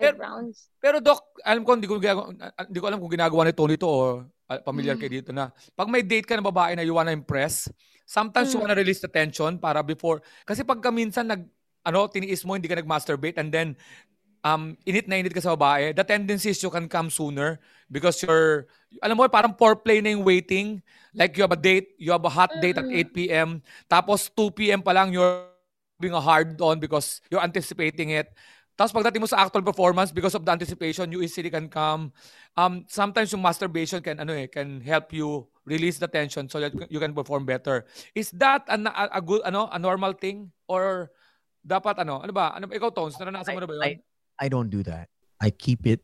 five 0.00 0.16
Pero- 0.16 0.20
rounds. 0.20 0.68
Pero 0.80 0.98
Doc, 1.00 1.22
alam 1.44 1.62
ko 1.64 1.76
hindi 1.76 1.88
ko 1.88 2.00
hindi 2.00 2.80
ko 2.80 2.86
alam 2.88 3.00
kung 3.00 3.12
ginagawa 3.12 3.44
ni 3.46 3.54
Tony 3.54 3.76
to 3.76 3.88
o 3.88 4.00
ah, 4.50 4.58
familiar 4.66 4.98
Mm. 4.98 5.00
kayo 5.00 5.12
dito 5.22 5.30
na 5.30 5.54
pag 5.78 5.86
may 5.86 6.02
date 6.02 6.26
ka 6.26 6.34
ng 6.34 6.42
babae 6.42 6.74
na 6.74 6.82
you 6.82 6.92
wanna 6.98 7.14
impress, 7.14 7.70
sometimes 8.02 8.50
you 8.50 8.58
Mm. 8.58 8.66
wanna 8.66 8.74
release 8.76 8.98
the 8.98 9.06
tension 9.06 9.54
para 9.62 9.78
before 9.86 10.18
kasi 10.42 10.66
pagka 10.66 10.90
minsan 10.90 11.30
nag 11.30 11.46
ano, 11.80 12.04
tiniis 12.10 12.44
mo, 12.44 12.52
hindi 12.58 12.68
ka 12.68 12.76
nag-masturbate 12.76 13.40
and 13.40 13.48
then 13.54 13.72
um, 14.44 14.76
init 14.84 15.08
na 15.08 15.16
init 15.16 15.32
ka 15.32 15.40
sa 15.40 15.56
babae, 15.56 15.96
the 15.96 16.04
tendency 16.04 16.52
is 16.52 16.60
you 16.60 16.68
can 16.68 16.84
come 16.88 17.08
sooner 17.08 17.56
because 17.88 18.20
you're, 18.20 18.68
alam 19.00 19.16
mo, 19.16 19.24
parang 19.32 19.52
foreplay 19.56 20.00
na 20.04 20.12
yung 20.12 20.24
waiting. 20.24 20.80
Like 21.16 21.36
you 21.36 21.44
have 21.44 21.52
a 21.52 21.60
date, 21.60 21.96
you 21.96 22.12
have 22.12 22.24
a 22.24 22.32
hot 22.32 22.52
date 22.60 22.76
at 22.76 22.84
Mm. 22.84 23.00
8 23.00 23.10
p.m. 23.16 23.48
Tapos 23.88 24.28
2 24.32 24.52
p.m. 24.52 24.80
pa 24.84 24.92
lang 24.92 25.12
you're 25.12 25.48
being 26.00 26.16
a 26.16 26.20
hard 26.20 26.56
on 26.60 26.80
because 26.80 27.20
you're 27.32 27.44
anticipating 27.44 28.12
it. 28.16 28.32
Tapos 28.80 28.96
pagdating 28.96 29.20
mo 29.20 29.28
sa 29.28 29.44
actual 29.44 29.60
performance, 29.60 30.08
because 30.08 30.32
of 30.32 30.40
the 30.40 30.48
anticipation, 30.48 31.12
you 31.12 31.20
easily 31.20 31.52
can 31.52 31.68
come. 31.68 32.16
Um, 32.56 32.88
sometimes 32.88 33.28
yung 33.28 33.44
masturbation 33.44 34.00
can 34.00 34.16
ano 34.16 34.32
eh, 34.32 34.48
can 34.48 34.80
help 34.80 35.12
you 35.12 35.52
release 35.68 36.00
the 36.00 36.08
tension 36.08 36.48
so 36.48 36.56
that 36.64 36.72
you 36.88 36.96
can 36.96 37.12
perform 37.12 37.44
better. 37.44 37.84
Is 38.16 38.32
that 38.40 38.64
a, 38.72 38.80
a, 38.80 39.20
a 39.20 39.20
good 39.20 39.44
ano, 39.44 39.68
a 39.68 39.76
normal 39.76 40.16
thing 40.16 40.48
or 40.64 41.12
dapat 41.60 42.00
ano, 42.00 42.24
ano 42.24 42.32
ba? 42.32 42.56
Ano 42.56 42.72
ikaw 42.72 42.88
Tones, 42.88 43.20
naranasan 43.20 43.52
mo 43.52 43.60
na 43.60 43.68
ba 43.68 43.76
'yun? 43.76 43.84
I, 43.84 43.92
I 44.40 44.48
don't 44.48 44.72
do 44.72 44.80
that. 44.88 45.12
I 45.44 45.52
keep 45.52 45.84
it 45.84 46.00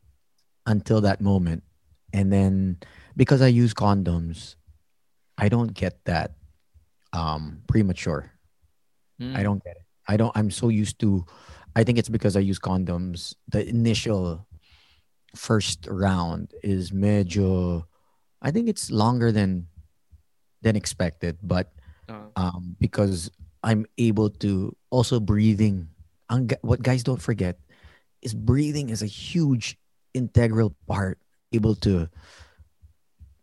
until 0.69 1.01
that 1.01 1.17
moment. 1.17 1.65
And 2.13 2.29
then 2.29 2.77
because 3.17 3.41
I 3.41 3.49
use 3.49 3.73
condoms, 3.73 4.53
I 5.33 5.49
don't 5.49 5.73
get 5.73 6.05
that 6.05 6.37
um 7.09 7.65
premature. 7.65 8.37
Mm. 9.17 9.33
I 9.33 9.41
don't 9.41 9.65
get 9.65 9.81
it. 9.81 9.85
I 10.05 10.13
don't 10.13 10.29
I'm 10.37 10.53
so 10.53 10.69
used 10.69 11.01
to 11.01 11.25
I 11.77 11.85
think 11.85 12.01
it's 12.01 12.09
because 12.09 12.33
I 12.33 12.41
use 12.41 12.57
condoms. 12.57 13.37
The 13.53 13.61
initial 13.61 14.49
first 15.37 15.85
round 15.85 16.57
is 16.65 16.89
medyo 16.89 17.85
I 18.41 18.49
think 18.49 18.65
it's 18.65 18.89
longer 18.89 19.29
than 19.29 19.69
than 20.65 20.73
expected, 20.73 21.37
but 21.45 21.69
Ah. 22.09 22.31
um, 22.39 22.73
because 22.79 23.29
I'm 23.61 23.85
able 23.99 24.31
to 24.41 24.71
also 24.89 25.19
breathing. 25.19 25.91
Ang, 26.31 26.55
what 26.63 26.81
guys 26.81 27.03
don't 27.03 27.21
forget 27.21 27.59
is 28.23 28.33
breathing 28.33 28.89
is 28.89 29.03
a 29.03 29.11
huge 29.11 29.75
integral 30.15 30.73
part 30.87 31.19
able 31.51 31.75
to 31.83 32.07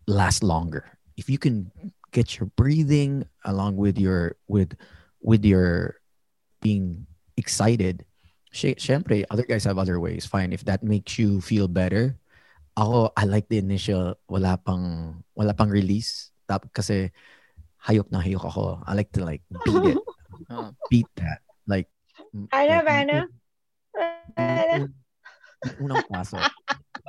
last 0.09 0.43
longer. 0.43 0.97
If 1.21 1.29
you 1.29 1.39
can 1.39 1.71
get 2.11 2.39
your 2.41 2.49
breathing 2.57 3.29
along 3.45 3.77
with 3.77 3.99
your 4.01 4.41
with 4.49 4.75
with 5.21 5.45
your 5.45 6.01
being 6.65 7.07
excited, 7.37 8.05
syempre, 8.55 9.27
other 9.29 9.43
guys 9.45 9.67
have 9.67 9.79
other 9.83 9.99
ways. 9.99 10.25
Fine, 10.25 10.55
if 10.55 10.63
that 10.65 10.87
makes 10.87 11.19
you 11.19 11.43
feel 11.43 11.67
better. 11.67 12.15
Ako, 12.79 13.11
I 13.15 13.27
like 13.27 13.47
the 13.51 13.59
initial 13.59 14.19
wala 14.27 14.59
pang 14.59 15.19
wala 15.35 15.55
pang 15.55 15.71
release. 15.71 16.31
Tap 16.47 16.67
kasi 16.75 17.11
hayok 17.87 18.11
na 18.11 18.23
hayok 18.23 18.47
ako. 18.47 18.83
I 18.87 18.93
like 18.95 19.11
to 19.15 19.23
like 19.27 19.43
beat 19.67 19.95
it. 19.95 19.99
Ah. 20.51 20.71
beat 20.91 21.11
that. 21.19 21.43
Like 21.67 21.91
mm, 22.35 22.51
Ano, 22.51 22.75
ano? 22.83 23.15
yung- 23.15 23.33
Ano? 24.35 24.75
yung 24.75 25.77
unang 25.81 26.05
paso. 26.11 26.37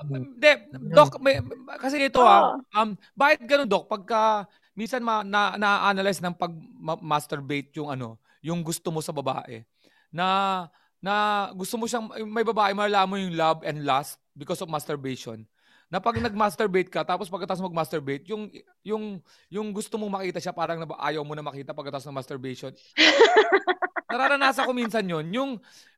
Hindi, 0.05 0.51
Doc, 0.91 1.17
may, 1.23 1.39
kasi 1.79 1.97
ito 2.03 2.19
ah, 2.19 2.59
Oo. 2.59 2.61
um, 2.75 2.89
bakit 3.15 3.47
ganun 3.47 3.67
Doc? 3.67 3.87
Pagka 3.87 4.43
minsan 4.75 4.99
ma, 4.99 5.23
na, 5.23 5.55
na-analyze 5.55 6.19
ng 6.19 6.35
pag 6.35 6.51
ma- 6.75 6.99
masturbate 6.99 7.71
yung 7.79 7.89
ano, 7.89 8.19
yung 8.43 8.59
gusto 8.59 8.91
mo 8.91 8.99
sa 8.99 9.15
babae, 9.15 9.63
na 10.11 10.67
na 11.05 11.47
gusto 11.53 11.77
mo 11.77 11.85
siyang, 11.85 12.09
may 12.25 12.41
babae, 12.41 12.73
malala 12.73 13.05
mo 13.05 13.13
yung 13.13 13.37
love 13.37 13.61
and 13.61 13.85
lust 13.85 14.17
because 14.33 14.57
of 14.65 14.73
masturbation. 14.73 15.45
Na 15.85 16.01
pag 16.01 16.17
nag-masturbate 16.17 16.89
ka, 16.89 17.05
tapos 17.05 17.29
pagkatapos 17.29 17.61
mag-masturbate, 17.61 18.25
yung, 18.25 18.49
yung, 18.81 19.21
yung 19.53 19.69
gusto 19.69 20.01
mong 20.01 20.17
makita 20.17 20.41
siya, 20.41 20.49
parang 20.49 20.81
naba- 20.81 20.97
ayaw 20.97 21.21
mo 21.21 21.37
na 21.37 21.45
makita 21.45 21.77
pagkatapos 21.77 22.09
ng 22.09 22.17
masturbation. 22.17 22.73
Nararanasan 24.09 24.65
ko 24.65 24.73
minsan 24.73 25.05
yon 25.05 25.29
Yung, 25.29 25.51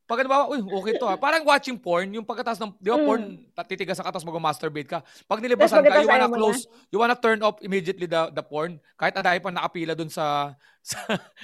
pag 0.08 0.24
ano 0.24 0.30
ba, 0.32 0.48
uy, 0.48 0.64
okay 0.64 0.96
to 0.96 1.04
ha. 1.04 1.20
Parang 1.20 1.44
watching 1.44 1.76
porn, 1.76 2.08
yung 2.10 2.24
pagkatapos 2.24 2.58
ng, 2.58 2.72
di 2.80 2.88
ba 2.88 2.96
Mm. 2.96 3.04
porn, 3.04 3.24
titigas 3.68 4.00
ka 4.00 4.08
tapos 4.08 4.24
mag-masturbate 4.24 4.88
ka. 4.88 5.00
Pag 5.28 5.44
nilibasan 5.44 5.84
ka, 5.84 6.00
you 6.00 6.08
wanna 6.08 6.32
close, 6.32 6.62
you 6.88 6.98
wanna 6.98 7.20
turn 7.20 7.44
off 7.44 7.60
immediately 7.60 8.08
the 8.08 8.32
the 8.32 8.40
porn. 8.40 8.80
Kahit 8.96 9.12
na 9.14 9.22
dahil 9.22 9.44
pa 9.44 9.52
nakapila 9.52 9.92
dun 9.94 10.08
sa, 10.08 10.56
sa, 10.88 10.98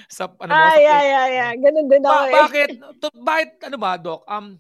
sa 0.08 0.23
ano 0.39 0.47
mo, 0.49 0.63
Ay, 0.63 0.80
sa 0.82 0.95
ay, 0.95 1.10
ay, 1.12 1.34
ay. 1.38 1.54
Ganun 1.60 1.88
din 1.91 2.02
ako 2.02 2.15
Ba- 2.15 2.23
eh. 2.23 2.34
bakit? 2.34 2.67
To, 3.04 3.08
bakit, 3.19 3.49
ano 3.67 3.78
ba, 3.78 3.91
Doc? 3.99 4.23
Um, 4.26 4.56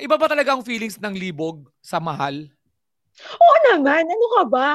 iba 0.00 0.16
ba 0.16 0.26
talaga 0.26 0.56
ang 0.56 0.64
feelings 0.64 0.96
ng 0.96 1.12
libog 1.14 1.68
sa 1.78 2.00
mahal? 2.00 2.48
Oo 3.36 3.56
naman. 3.68 4.08
Ano 4.08 4.26
ka 4.40 4.42
ba? 4.48 4.68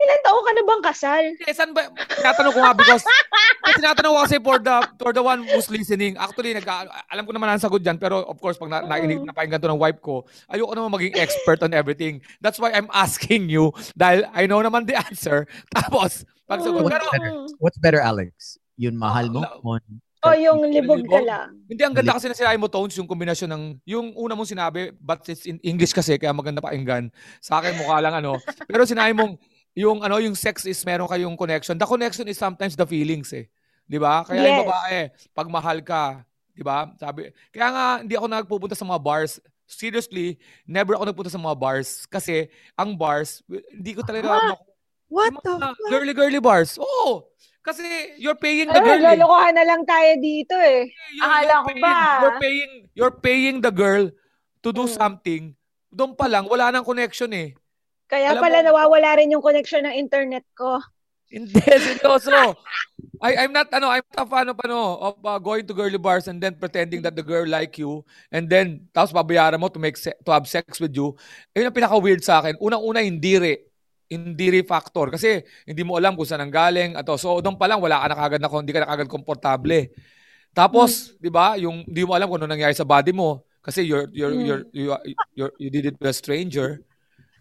Ilan 0.00 0.20
taon 0.24 0.42
ka 0.42 0.52
na 0.56 0.62
bang 0.64 0.82
kasal? 0.82 1.24
Eh, 1.44 1.52
saan 1.52 1.76
ba? 1.76 1.92
Tinatanong 1.92 2.52
ko 2.56 2.60
nga 2.64 2.72
because 2.72 3.04
tinatanong 3.78 4.12
ko 4.16 4.20
kasi 4.24 4.36
for 4.40 4.56
the 4.56 4.76
for 4.96 5.12
the 5.12 5.20
one 5.20 5.44
who's 5.44 5.68
listening. 5.68 6.16
Actually, 6.16 6.56
nag 6.56 6.64
alam 7.06 7.24
ko 7.28 7.32
naman 7.36 7.52
ang 7.52 7.60
sagot 7.60 7.84
dyan, 7.84 8.00
pero 8.00 8.24
of 8.24 8.40
course, 8.40 8.56
pag 8.56 8.72
na, 8.72 8.80
nainig, 8.80 9.20
napakinggan 9.20 9.60
to 9.60 9.68
ng 9.68 9.76
wife 9.76 10.00
ko, 10.00 10.24
ayoko 10.48 10.72
naman 10.72 10.96
maging 10.96 11.20
expert 11.20 11.60
on 11.60 11.76
everything. 11.76 12.24
That's 12.40 12.56
why 12.56 12.72
I'm 12.72 12.88
asking 12.96 13.52
you 13.52 13.76
dahil 13.92 14.24
I 14.32 14.48
know 14.48 14.64
naman 14.64 14.88
the 14.88 14.96
answer. 14.96 15.44
Tapos, 15.76 16.24
pag 16.48 16.64
sagot, 16.64 16.80
What's 16.80 16.96
pero 16.96 17.06
better? 17.12 17.32
What's 17.60 17.78
better, 17.78 18.00
Alex? 18.00 18.56
Yun 18.80 18.96
mahal 18.96 19.28
mo? 19.28 19.44
la- 19.44 19.60
o- 19.60 20.00
O 20.20 20.36
yung 20.36 20.60
libog 20.68 21.00
ka 21.08 21.16
lang. 21.24 21.64
Hindi, 21.64 21.80
ang 21.80 21.96
ganda 21.96 22.12
kasi 22.12 22.28
na 22.28 22.36
sinabi 22.36 22.60
mo, 22.60 22.68
Tones, 22.68 22.92
yung 22.92 23.08
kombinasyon 23.08 23.48
ng, 23.48 23.64
yung 23.88 24.12
una 24.12 24.36
mong 24.36 24.52
sinabi, 24.52 24.92
but 25.00 25.24
it's 25.24 25.48
in 25.48 25.56
English 25.64 25.96
kasi, 25.96 26.20
kaya 26.20 26.28
maganda 26.36 26.60
pakinggan. 26.60 27.08
Sa 27.40 27.56
akin, 27.56 27.72
mukha 27.80 28.04
lang 28.04 28.12
ano. 28.12 28.36
Pero 28.68 28.84
sinabi 28.84 29.16
mong, 29.16 29.40
yung 29.74 30.00
ano, 30.00 30.18
yung 30.18 30.34
sex 30.34 30.64
is 30.64 30.82
meron 30.82 31.06
kayong 31.06 31.34
connection. 31.34 31.74
The 31.74 31.86
connection 31.86 32.26
is 32.26 32.36
sometimes 32.36 32.74
the 32.74 32.84
feelings 32.84 33.30
eh. 33.30 33.46
Di 33.84 33.96
ba? 33.96 34.22
Kaya 34.22 34.38
yung 34.40 34.56
Yes. 34.56 34.62
babae, 34.64 34.98
pag 35.30 35.48
mahal 35.48 35.78
ka, 35.80 36.02
di 36.50 36.62
ba? 36.62 36.86
Sabi, 36.94 37.26
kaya 37.50 37.68
nga, 37.68 37.86
hindi 37.98 38.14
ako 38.14 38.26
nagpupunta 38.28 38.74
sa 38.74 38.84
mga 38.84 39.00
bars. 39.00 39.38
Seriously, 39.64 40.34
never 40.64 40.94
ako 40.94 41.04
nagpunta 41.04 41.30
sa 41.30 41.38
mga 41.38 41.54
bars. 41.54 42.06
Kasi, 42.06 42.46
ang 42.74 42.94
bars, 42.94 43.42
hindi 43.70 43.94
ko 43.94 44.02
talaga, 44.02 44.30
naku- 44.30 44.66
What 45.10 45.30
yung 45.32 45.42
the 45.42 45.54
fuck? 45.58 45.74
girly-girly 45.88 46.38
bars. 46.38 46.78
Oo. 46.78 47.26
Kasi, 47.60 47.82
you're 48.16 48.38
paying 48.38 48.66
the 48.66 48.78
Ay, 48.78 48.86
girl 48.88 49.02
eh. 49.02 49.06
lolokohan 49.12 49.52
na 49.52 49.64
lang 49.64 49.82
tayo 49.82 50.10
dito 50.16 50.54
eh. 50.54 50.86
You're- 51.12 51.22
Akala 51.24 51.42
you're 51.42 51.58
ko 51.58 51.68
paying- 51.68 51.82
ba? 51.82 51.98
You're 52.22 52.38
paying, 52.38 52.72
you're 52.94 53.16
paying 53.16 53.56
the 53.58 53.72
girl 53.72 54.04
to 54.60 54.68
do 54.70 54.86
Mm. 54.86 54.92
something. 54.92 55.42
Doon 55.88 56.14
pa 56.14 56.26
lang, 56.26 56.46
wala 56.46 56.70
nang 56.70 56.86
connection 56.86 57.30
eh. 57.32 57.58
Kaya 58.10 58.34
Alam 58.34 58.42
pala 58.42 58.58
mo- 58.58 58.66
nawawala 58.74 59.08
rin 59.22 59.30
yung 59.30 59.44
connection 59.44 59.86
ng 59.86 59.94
internet 59.94 60.42
ko. 60.58 60.82
Hindi, 61.30 61.54
seryoso. 61.86 62.58
I, 63.22 63.46
I'm 63.46 63.54
not, 63.54 63.70
ano, 63.70 63.86
I'm 63.86 64.02
not 64.02 64.26
a 64.26 64.26
fan 64.26 64.50
of, 64.50 64.58
ano, 64.66 64.98
of 64.98 65.14
uh, 65.22 65.38
going 65.38 65.62
to 65.70 65.74
girly 65.76 65.94
bars 65.94 66.26
and 66.26 66.42
then 66.42 66.58
pretending 66.58 67.06
that 67.06 67.14
the 67.14 67.22
girl 67.22 67.46
like 67.46 67.78
you 67.78 68.02
and 68.34 68.50
then, 68.50 68.90
tapos 68.90 69.14
babayaran 69.14 69.62
mo 69.62 69.70
to 69.70 69.78
make 69.78 69.94
se- 69.94 70.18
to 70.26 70.34
have 70.34 70.50
sex 70.50 70.82
with 70.82 70.90
you. 70.90 71.14
Yun 71.54 71.70
ang 71.70 71.76
pinaka-weird 71.76 72.26
sa 72.26 72.42
akin. 72.42 72.58
Unang-una, 72.58 73.06
hindi 73.06 73.38
re. 73.38 73.54
Hindi 74.10 74.58
re 74.58 74.66
factor. 74.66 75.14
Kasi, 75.14 75.38
hindi 75.62 75.86
mo 75.86 75.94
alam 75.94 76.18
kung 76.18 76.26
saan 76.26 76.42
ang 76.42 76.50
galing. 76.50 76.98
Ato. 76.98 77.14
So, 77.14 77.38
doon 77.38 77.54
pa 77.54 77.70
lang, 77.70 77.78
wala 77.78 78.02
ka 78.02 78.06
na 78.10 78.18
kagad 78.18 78.40
na, 78.42 78.50
hindi 78.50 78.74
ka 78.74 78.82
na 78.82 78.90
kagad 78.90 79.06
komportable. 79.06 79.94
Tapos, 80.50 81.14
'di 81.22 81.30
ba, 81.30 81.54
yung 81.62 81.86
di 81.86 82.02
mo 82.02 82.18
alam 82.18 82.26
kung 82.26 82.42
ano 82.42 82.50
nangyari 82.50 82.74
sa 82.74 82.82
body 82.82 83.14
mo 83.14 83.46
kasi 83.62 83.86
you're 83.86 84.10
you're 84.10 84.34
Mm. 84.34 84.42
you're, 84.46 84.64
you 84.74 84.84
you're, 85.38 85.54
you 85.62 85.70
did 85.70 85.86
it 85.86 85.94
with 85.94 86.10
a 86.10 86.16
stranger. 86.16 86.82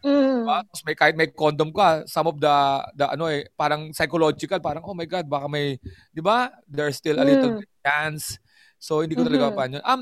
Mm. 0.04 0.48
Diba? 0.48 0.58
Tapos 0.64 0.82
may 0.88 0.96
kahit 0.96 1.16
may 1.20 1.28
condom 1.32 1.70
ka, 1.76 2.04
some 2.08 2.28
of 2.32 2.38
the 2.40 2.56
the 2.96 3.06
ano 3.12 3.28
eh, 3.28 3.48
parang 3.60 3.92
psychological, 3.92 4.60
parang 4.64 4.84
oh 4.88 4.96
my 4.96 5.06
god, 5.08 5.28
baka 5.28 5.48
may 5.52 5.76
'di 6.16 6.22
ba? 6.24 6.52
There's 6.68 6.98
still 7.00 7.20
a 7.20 7.26
little 7.28 7.52
Mm. 7.54 7.60
bit 7.60 7.70
chance. 7.84 8.40
So 8.80 9.04
hindi 9.04 9.16
ko 9.20 9.28
talaga 9.28 9.52
Mhm. 9.52 9.56
pa 9.56 9.64
yun. 9.68 9.84
Um 9.84 10.02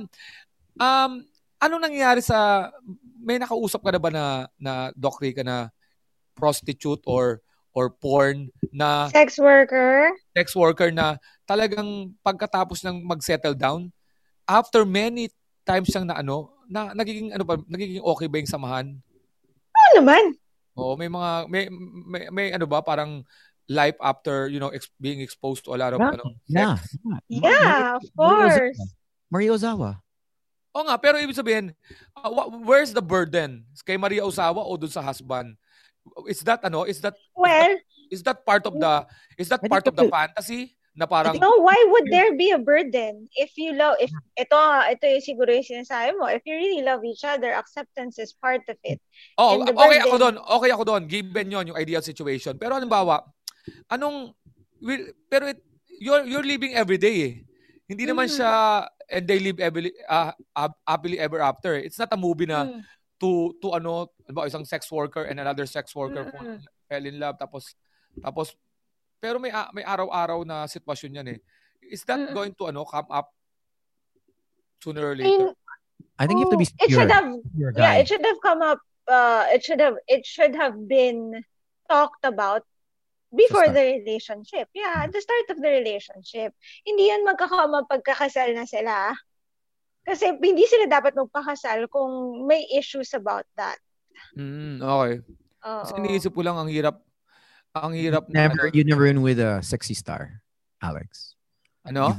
um 0.80 1.12
ano 1.62 1.76
nangyayari 1.82 2.22
sa 2.22 2.70
may 3.22 3.38
nakausap 3.42 3.82
ka 3.82 3.92
na 3.94 4.02
ba 4.02 4.10
na 4.14 4.26
na 4.62 4.74
Doc 4.94 5.18
Rica 5.22 5.42
na 5.42 5.70
prostitute 6.38 7.02
or 7.10 7.42
or 7.74 7.90
porn 7.94 8.50
na 8.74 9.10
Sex 9.10 9.38
worker. 9.42 10.12
sex 10.38 10.54
worker 10.58 10.90
na 10.94 11.18
talagang 11.50 12.14
pagkatapos 12.26 12.82
ng 12.86 13.06
mag-settle 13.06 13.54
down, 13.58 13.90
after 14.50 14.86
many 14.86 15.30
times 15.66 15.90
siyang 15.92 16.08
na 16.10 16.20
ano, 16.22 16.54
na 16.70 16.94
nagiging 16.94 17.34
ano 17.34 17.44
ba, 17.46 17.58
nagiging 17.70 18.02
okay 18.04 18.28
ba 18.30 18.38
yung 18.42 18.50
samahan? 18.52 18.88
Oo 19.88 19.95
naman. 19.95 20.23
Oo, 20.78 20.93
may 20.93 21.10
mga 21.10 21.30
may, 21.47 21.63
may 22.06 22.23
may 22.30 22.47
ano 22.54 22.67
ba 22.67 22.84
parang 22.84 23.23
life 23.67 23.97
after, 24.00 24.47
you 24.47 24.62
know, 24.62 24.71
ex- 24.71 24.93
being 24.95 25.19
exposed 25.19 25.65
to 25.65 25.76
a 25.76 25.80
lot 25.80 25.91
of 25.91 26.00
Yeah, 26.00 26.13
ano, 26.13 26.23
Yeah. 26.47 26.76
sex. 26.78 26.95
Yeah, 27.28 28.00
of 28.00 28.04
Maria 28.15 28.15
course. 28.15 28.56
Ozawa. 28.80 28.88
Maria 29.28 29.52
Ozawa. 29.52 29.91
Oo 30.71 30.84
nga, 30.86 30.95
pero 30.95 31.17
ibig 31.19 31.36
sabihin, 31.36 31.73
uh, 32.15 32.32
where's 32.63 32.93
the 32.93 33.02
burden? 33.04 33.65
Kay 33.84 33.97
Maria 33.97 34.23
Osawa 34.23 34.62
o 34.62 34.78
dun 34.78 34.88
sa 34.88 35.02
husband? 35.02 35.58
Is 36.30 36.39
that 36.47 36.63
ano? 36.63 36.88
Is 36.88 37.02
that 37.04 37.17
Well, 37.36 37.76
is 38.08 38.23
that 38.23 38.45
part 38.47 38.63
of 38.63 38.78
the 38.78 39.04
is 39.36 39.52
that 39.52 39.60
part 39.65 39.84
of 39.84 39.97
the 39.97 40.08
fantasy 40.08 40.77
na 40.98 41.06
parang 41.06 41.38
no, 41.38 41.62
why 41.62 41.78
would 41.94 42.10
there 42.10 42.34
be 42.34 42.50
a 42.50 42.58
burden? 42.58 43.30
If 43.38 43.54
you 43.54 43.78
love, 43.78 44.02
if 44.02 44.10
ito, 44.34 44.58
ito 44.90 45.06
yung 45.06 45.22
siguro 45.22 45.54
yung 45.54 45.62
sinasabi 45.64 46.18
mo, 46.18 46.26
if 46.26 46.42
you 46.42 46.58
really 46.58 46.82
love 46.82 47.06
each 47.06 47.22
other, 47.22 47.54
acceptance 47.54 48.18
is 48.18 48.34
part 48.34 48.66
of 48.66 48.82
it. 48.82 48.98
Oh, 49.38 49.62
okay 49.62 50.02
ako 50.02 50.18
burden- 50.18 50.42
doon. 50.42 50.58
Okay 50.58 50.70
ako 50.74 50.84
doon. 50.84 51.04
Given 51.06 51.54
'yon 51.54 51.70
yung 51.70 51.78
ideal 51.78 52.02
situation. 52.02 52.58
Pero 52.58 52.74
halimbawa, 52.74 53.22
anong 53.88 54.34
will, 54.82 55.14
pero 55.30 55.54
it, 55.54 55.62
you're 56.02 56.26
you're 56.26 56.42
living 56.46 56.74
every 56.74 56.98
day 56.98 57.18
eh. 57.22 57.34
Hindi 57.86 58.04
naman 58.04 58.26
Mhm. 58.28 58.34
siya 58.34 58.52
and 59.08 59.24
they 59.24 59.40
live 59.40 59.62
every 59.62 59.94
uh, 60.10 60.34
happily 60.84 61.22
ever 61.22 61.40
after. 61.40 61.78
eh. 61.78 61.86
It's 61.86 62.02
not 62.02 62.10
a 62.12 62.20
movie 62.20 62.50
na 62.50 62.66
Mm. 62.68 62.82
to 63.18 63.30
to 63.62 63.78
ano, 63.78 64.10
halimbawa 64.26 64.50
isang 64.50 64.66
sex 64.66 64.90
worker 64.90 65.30
and 65.30 65.38
another 65.38 65.70
sex 65.70 65.94
worker 65.94 66.26
Mm-mm. 66.28 66.58
fell 66.86 67.06
in 67.06 67.22
love 67.22 67.38
tapos 67.38 67.78
tapos 68.18 68.58
pero 69.18 69.38
may 69.42 69.50
a- 69.50 69.72
may 69.74 69.84
araw-araw 69.84 70.46
na 70.46 70.66
sitwasyon 70.70 71.18
yan 71.22 71.28
eh. 71.36 71.40
Is 71.88 72.04
that 72.06 72.34
going 72.36 72.52
to 72.58 72.68
ano 72.70 72.84
come 72.84 73.08
up 73.10 73.32
sooner 74.84 75.08
or 75.08 75.16
I 75.16 75.24
mean, 75.24 75.40
later? 75.40 75.54
I 76.20 76.26
think 76.26 76.42
you 76.42 76.46
have 76.50 76.54
to 76.54 76.62
be 76.62 76.68
oh, 76.68 76.84
It 76.84 76.90
should 76.92 77.08
secure. 77.08 77.14
have, 77.14 77.30
Secure 77.34 77.72
yeah, 77.78 77.94
it 78.02 78.06
should 78.10 78.26
have 78.26 78.42
come 78.42 78.62
up. 78.62 78.80
Uh, 79.08 79.46
it 79.54 79.64
should 79.64 79.80
have, 79.80 79.96
it 80.10 80.26
should 80.28 80.54
have 80.58 80.76
been 80.90 81.46
talked 81.88 82.26
about 82.28 82.68
before 83.32 83.70
the 83.72 84.04
relationship. 84.04 84.68
Yeah, 84.76 85.08
at 85.08 85.14
the 85.16 85.22
start 85.22 85.48
of 85.56 85.64
the 85.64 85.72
relationship. 85.72 86.52
Hindi 86.84 87.08
yan 87.08 87.24
magkakama 87.24 87.88
pagkakasal 87.88 88.52
na 88.52 88.68
sila. 88.68 89.16
Kasi 90.04 90.36
hindi 90.40 90.68
sila 90.68 90.92
dapat 90.92 91.16
magpakasal 91.16 91.88
kung 91.88 92.44
may 92.48 92.68
issues 92.76 93.16
about 93.16 93.48
that. 93.56 93.80
Mm, 94.36 94.84
okay. 94.84 95.24
Oo. 95.64 95.82
Kasi 95.84 95.92
iniisip 96.04 96.32
ko 96.36 96.42
lang 96.44 96.60
ang 96.60 96.68
hirap 96.68 97.00
ang 97.82 97.94
hirap 97.94 98.26
Never, 98.30 98.70
you 98.72 98.84
never 98.84 99.06
in 99.06 99.22
with 99.22 99.38
a 99.38 99.62
sexy 99.62 99.94
star, 99.94 100.42
Alex. 100.82 101.36
ano? 101.84 102.12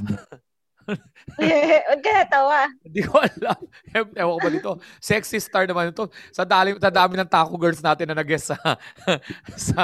Huwag 1.37 2.01
ka 2.01 2.11
natawa. 2.11 2.65
Hindi 2.81 3.01
ko 3.05 3.21
alam. 3.21 3.59
Ew- 3.93 4.15
Ewan 4.17 4.33
ko 4.33 4.41
ba 4.41 4.49
dito? 4.49 4.71
Sexy 4.97 5.37
star 5.37 5.69
naman 5.69 5.93
ito. 5.93 6.09
Sa 6.33 6.41
dami, 6.41 6.73
sa 6.81 6.89
dami 6.89 7.13
ng 7.13 7.29
taco 7.29 7.53
girls 7.55 7.77
natin 7.79 8.09
na 8.09 8.17
nag-guest 8.17 8.49
sa, 8.49 8.57
sa 9.69 9.83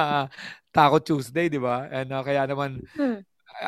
Taco 0.73 0.97
Tuesday, 0.99 1.47
di 1.47 1.61
ba? 1.61 1.85
And 1.87 2.09
uh, 2.09 2.25
kaya 2.25 2.49
naman, 2.49 2.81
Hmm. 2.97 3.21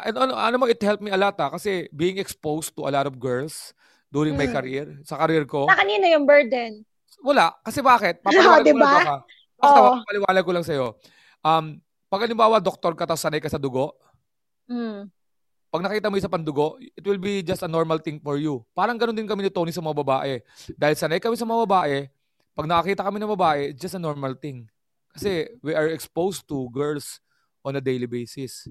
ano, 0.03 0.17
ano, 0.19 0.33
ano 0.35 0.55
mo, 0.57 0.65
it 0.65 0.81
helped 0.81 0.99
me 0.99 1.13
a 1.13 1.19
lot 1.19 1.37
ha. 1.37 1.53
Kasi 1.53 1.87
being 1.93 2.17
exposed 2.17 2.73
to 2.75 2.83
a 2.83 2.91
lot 2.91 3.05
of 3.07 3.15
girls 3.15 3.71
during 4.09 4.33
my 4.33 4.49
Hmm. 4.49 4.57
career, 4.57 4.85
sa 5.05 5.15
career 5.15 5.45
ko, 5.45 5.69
Na 5.69 5.77
kanino 5.77 6.03
yung 6.09 6.25
burden? 6.25 6.81
wala. 7.21 7.53
Kasi 7.61 7.79
bakit? 7.79 8.19
Papaliwanag 8.25 8.65
ko 8.65 8.67
Diba? 8.67 8.81
lang 8.83 9.05
ka. 9.05 9.17
Basta 9.57 9.77
Oo. 9.79 9.89
papaliwanag 10.01 10.43
ko 10.43 10.51
lang 10.53 10.65
sa'yo. 10.65 10.87
Um, 11.41 11.65
pag 12.07 12.23
halimbawa, 12.23 12.59
doktor 12.59 12.95
ka 12.95 13.03
tapos 13.03 13.21
sanay 13.21 13.39
ka 13.39 13.47
sa 13.47 13.59
dugo, 13.59 13.95
Hmm. 14.67 15.07
pag 15.67 15.83
nakita 15.83 16.07
mo 16.07 16.19
yung 16.19 16.27
sa 16.27 16.31
pandugo, 16.31 16.75
it 16.79 17.03
will 17.03 17.19
be 17.19 17.39
just 17.39 17.63
a 17.63 17.71
normal 17.71 17.99
thing 17.99 18.19
for 18.19 18.35
you. 18.35 18.63
Parang 18.71 18.95
ganun 18.95 19.15
din 19.15 19.27
kami 19.27 19.43
ni 19.43 19.51
Tony 19.51 19.71
sa 19.71 19.79
mga 19.79 19.99
babae. 19.99 20.43
Dahil 20.75 20.95
sanay 20.95 21.19
kami 21.19 21.35
sa 21.35 21.47
mga 21.47 21.63
babae, 21.63 22.07
pag 22.51 22.67
nakakita 22.67 23.03
kami 23.03 23.15
ng 23.15 23.31
babae, 23.31 23.61
it's 23.71 23.79
just 23.79 23.95
a 23.95 24.01
normal 24.01 24.35
thing. 24.35 24.67
Kasi 25.11 25.47
we 25.59 25.71
are 25.71 25.87
exposed 25.87 26.43
to 26.45 26.67
girls 26.69 27.19
on 27.63 27.75
a 27.75 27.83
daily 27.83 28.07
basis. 28.07 28.67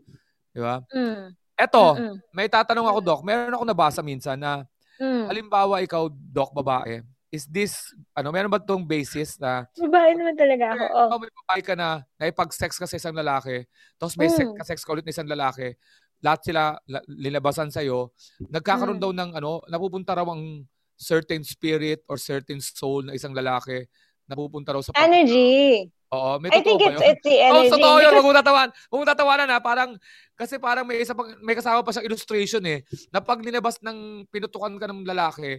Di 0.52 0.60
ba? 0.60 0.80
Hmm. 0.88 1.32
Eto, 1.56 1.96
Mm-mm. 1.96 2.16
may 2.32 2.48
tatanong 2.48 2.88
ako, 2.88 2.98
Doc. 3.00 3.20
Meron 3.24 3.56
ako 3.56 3.64
nabasa 3.64 4.00
minsan 4.04 4.36
na, 4.36 4.64
Hmm. 4.96 5.28
halimbawa 5.28 5.80
ikaw, 5.80 6.08
Doc, 6.08 6.52
babae, 6.52 7.00
is 7.28 7.44
this, 7.44 7.74
ano, 8.12 8.30
meron 8.30 8.48
ba 8.48 8.56
itong 8.56 8.82
basis 8.82 9.36
na 9.36 9.66
Babae 9.74 10.14
naman 10.14 10.34
talaga 10.34 10.72
ako. 10.72 10.84
Oh. 10.86 11.06
ikaw 11.06 11.18
may 11.18 11.32
babae 11.34 11.60
ka 11.62 11.74
na, 11.74 11.88
naipag-sex 12.16 12.70
ka 12.74 12.86
sa 12.86 12.96
isang 12.96 13.12
lalaki, 13.12 13.66
tapos 13.96 14.14
may 14.14 14.30
sex, 14.30 14.46
Mm. 14.46 14.56
ka-sex 14.56 14.78
ka 14.80 14.92
ulit 14.92 15.02
na 15.02 15.12
isang 15.12 15.28
lalaki, 15.28 15.74
lahat 16.18 16.40
sila 16.42 16.62
la- 16.82 17.04
lilabasan 17.06 17.68
sa'yo, 17.68 18.14
nagkakaroon 18.48 18.96
Mm. 18.96 19.04
daw 19.04 19.10
ng 19.12 19.30
ano, 19.34 19.50
napupunta 19.66 20.14
raw 20.14 20.24
ang 20.24 20.64
certain 20.96 21.42
spirit 21.42 22.00
or 22.06 22.16
certain 22.16 22.56
soul 22.56 23.04
na 23.04 23.12
isang 23.12 23.34
lalaki, 23.34 23.84
napupunta 24.24 24.72
raw 24.72 24.80
sa 24.80 24.90
pag- 24.90 25.04
Energy. 25.04 25.86
Oo, 26.06 26.38
may 26.38 26.54
I 26.54 26.62
think 26.62 26.78
it's 26.78 26.86
yun? 26.86 27.02
it's 27.04 27.18
the 27.20 27.34
Oh, 27.36 27.46
energy. 27.50 27.70
totoo 27.74 27.96
yun. 27.98 28.12
Huwag 28.16 28.38
tatawan. 28.38 28.70
Huwag 28.86 29.00
mo 29.02 29.06
tatawanan 29.10 29.50
ha. 29.50 29.58
Parang, 29.58 29.90
kasi 30.32 30.54
parang 30.56 30.86
may 30.86 31.02
isa 31.02 31.12
pang, 31.12 31.34
may 31.42 31.52
kasama 31.52 31.82
pa 31.82 31.90
siyang 31.90 32.06
illustration 32.06 32.62
eh. 32.62 32.86
Na 33.10 33.18
pag 33.18 33.42
nilabas 33.42 33.82
ng 33.82 34.22
pinutukan 34.30 34.70
ka 34.78 34.86
ng 34.86 35.02
lalaki, 35.02 35.58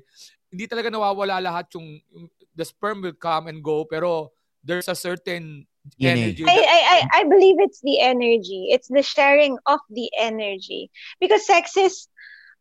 hindi 0.52 0.66
talaga 0.68 0.92
nawawala 0.92 1.44
lahat 1.44 1.68
yung, 1.76 2.00
yung- 2.12 2.32
the 2.58 2.66
sperm 2.66 3.02
will 3.02 3.16
come 3.16 3.48
and 3.48 3.62
go, 3.62 3.86
pero 3.86 4.32
there's 4.64 4.90
a 4.90 4.96
certain 4.98 5.68
DNA. 5.96 6.34
energy. 6.34 6.44
I, 6.44 6.58
I, 6.58 6.80
I, 6.92 7.00
I 7.22 7.24
believe 7.24 7.56
it's 7.60 7.80
the 7.82 8.00
energy. 8.02 8.70
It's 8.72 8.88
the 8.88 9.04
sharing 9.04 9.58
of 9.66 9.80
the 9.90 10.12
energy. 10.18 10.92
Because 11.20 11.46
sex 11.46 11.78
is 11.78 12.08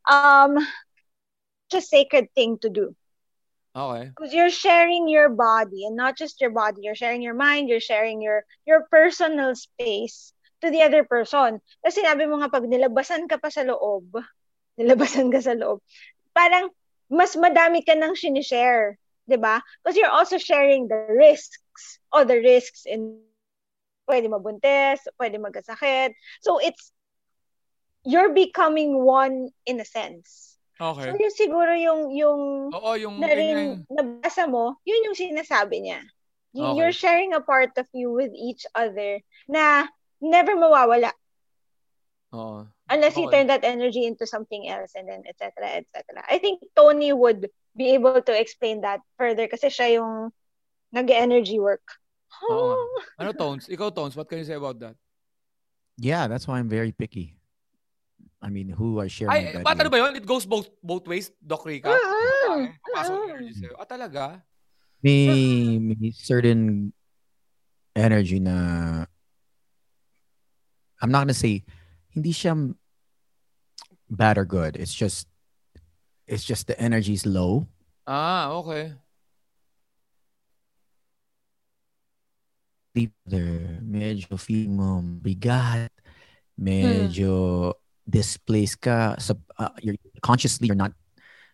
um 0.06 0.58
just 1.70 1.90
a 1.90 1.98
sacred 1.98 2.30
thing 2.34 2.58
to 2.62 2.70
do. 2.70 2.94
okay. 3.74 4.12
Because 4.14 4.32
you're 4.32 4.54
sharing 4.54 5.08
your 5.08 5.28
body 5.28 5.86
and 5.86 5.96
not 5.96 6.16
just 6.16 6.40
your 6.40 6.50
body. 6.50 6.82
You're 6.82 6.94
sharing 6.94 7.22
your 7.22 7.34
mind, 7.34 7.68
you're 7.68 7.82
sharing 7.82 8.22
your 8.22 8.46
your 8.64 8.86
personal 8.90 9.54
space 9.56 10.32
to 10.62 10.70
the 10.70 10.82
other 10.86 11.02
person. 11.04 11.60
Kasi 11.84 12.00
sinabi 12.00 12.30
mo 12.30 12.38
nga 12.38 12.52
pag 12.52 12.64
nilabasan 12.64 13.26
ka 13.26 13.36
pa 13.42 13.50
sa 13.50 13.66
loob, 13.66 14.06
nilabasan 14.78 15.32
ka 15.32 15.42
sa 15.42 15.58
loob, 15.58 15.82
parang 16.32 16.70
mas 17.10 17.36
madami 17.36 17.84
ka 17.84 17.94
nang 17.94 18.14
sinishare. 18.18 18.98
'di 19.26 19.38
ba? 19.42 19.58
Because 19.82 19.98
you're 19.98 20.12
also 20.12 20.38
sharing 20.38 20.86
the 20.86 21.10
risks, 21.10 21.98
all 22.14 22.22
the 22.24 22.38
risks 22.38 22.86
in 22.86 23.18
pwede 24.06 24.30
mabuntis, 24.30 25.02
pwede 25.18 25.42
magkasakit. 25.42 26.14
So 26.40 26.62
it's 26.62 26.94
you're 28.06 28.30
becoming 28.30 29.02
one 29.02 29.50
in 29.66 29.82
a 29.82 29.84
sense. 29.88 30.54
Okay. 30.78 31.10
So 31.10 31.18
yun 31.18 31.32
siguro 31.34 31.72
yung 31.74 32.14
yung 32.14 32.40
Oo, 32.70 32.94
yung, 32.94 33.18
na 33.18 33.26
rin 33.32 33.50
yung- 33.50 33.82
nabasa 33.90 34.46
mo, 34.46 34.78
yun 34.86 35.10
yung 35.10 35.18
sinasabi 35.18 35.82
niya. 35.82 36.00
Y- 36.54 36.62
Okay. 36.62 36.72
You're 36.78 36.94
sharing 36.94 37.34
a 37.34 37.42
part 37.42 37.74
of 37.76 37.90
you 37.92 38.14
with 38.14 38.30
each 38.32 38.62
other 38.78 39.20
na 39.50 39.90
never 40.22 40.54
mawawala 40.54 41.10
oo. 42.32 42.64
Unless 42.90 43.16
you 43.16 43.26
Okay. 43.26 43.42
turn 43.42 43.46
that 43.48 43.64
energy 43.64 44.06
into 44.06 44.26
something 44.26 44.68
else 44.68 44.94
and 44.94 45.08
then 45.08 45.22
et 45.26 45.36
cetera, 45.38 45.82
et 45.82 45.86
cetera. 45.94 46.22
I 46.28 46.38
think 46.38 46.62
Tony 46.74 47.12
would 47.12 47.50
be 47.76 47.92
able 47.94 48.22
to 48.22 48.32
explain 48.32 48.80
that 48.82 49.00
further 49.18 49.48
kasi 49.48 49.68
siya 49.68 50.00
yung 50.00 50.30
nag-energy 50.92 51.58
work. 51.58 51.82
Oo 52.46 52.88
Ano, 53.18 53.32
Tones? 53.32 53.66
Ikaw, 53.66 53.90
Tones, 53.90 54.14
what 54.14 54.28
can 54.28 54.38
you 54.38 54.48
say 54.48 54.54
about 54.56 54.78
that? 54.80 54.94
Yeah, 55.96 56.28
that's 56.28 56.46
why 56.46 56.60
I'm 56.60 56.68
very 56.68 56.92
picky. 56.92 57.36
I 58.40 58.52
mean, 58.52 58.68
who 58.68 59.00
I 59.00 59.08
share 59.08 59.32
Ay, 59.32 59.64
my 59.64 59.72
ano 59.74 59.88
ba 59.88 59.98
yun? 59.98 60.14
It 60.14 60.28
goes 60.28 60.44
both 60.44 60.68
both 60.84 61.08
ways, 61.08 61.32
Doc 61.40 61.64
Rica? 61.64 61.96
Mm-mm. 61.96 62.68
energy 63.32 63.56
sa'yo. 63.56 63.74
Ah, 63.80 63.88
talaga? 63.88 64.44
May, 65.00 65.80
may 65.80 66.12
certain 66.12 66.92
energy 67.96 68.38
na 68.40 69.08
I'm 71.00 71.10
not 71.12 71.24
gonna 71.24 71.36
say 71.36 71.64
hindi 72.16 72.32
siya 72.32 72.56
bad 74.08 74.40
or 74.40 74.48
good. 74.48 74.80
It's 74.80 74.96
just 74.96 75.28
it's 76.24 76.42
just 76.42 76.66
the 76.66 76.80
energy 76.80 77.12
is 77.12 77.28
low. 77.28 77.68
Ah, 78.08 78.56
okay. 78.56 78.96
There, 83.28 83.76
medyo 83.84 84.40
feeling 84.40 84.80
mo 84.80 85.04
bigat, 85.20 85.92
medyo 86.56 87.76
displaced 88.08 88.80
ka 88.80 89.20
sa 89.20 89.36
uh, 89.60 89.68
you're 89.84 90.00
consciously 90.24 90.70
you're 90.70 90.78
not 90.78 90.96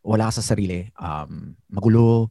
wala 0.05 0.31
sa 0.31 0.45
sarili 0.45 0.93
um 1.01 1.57
magulo 1.73 2.29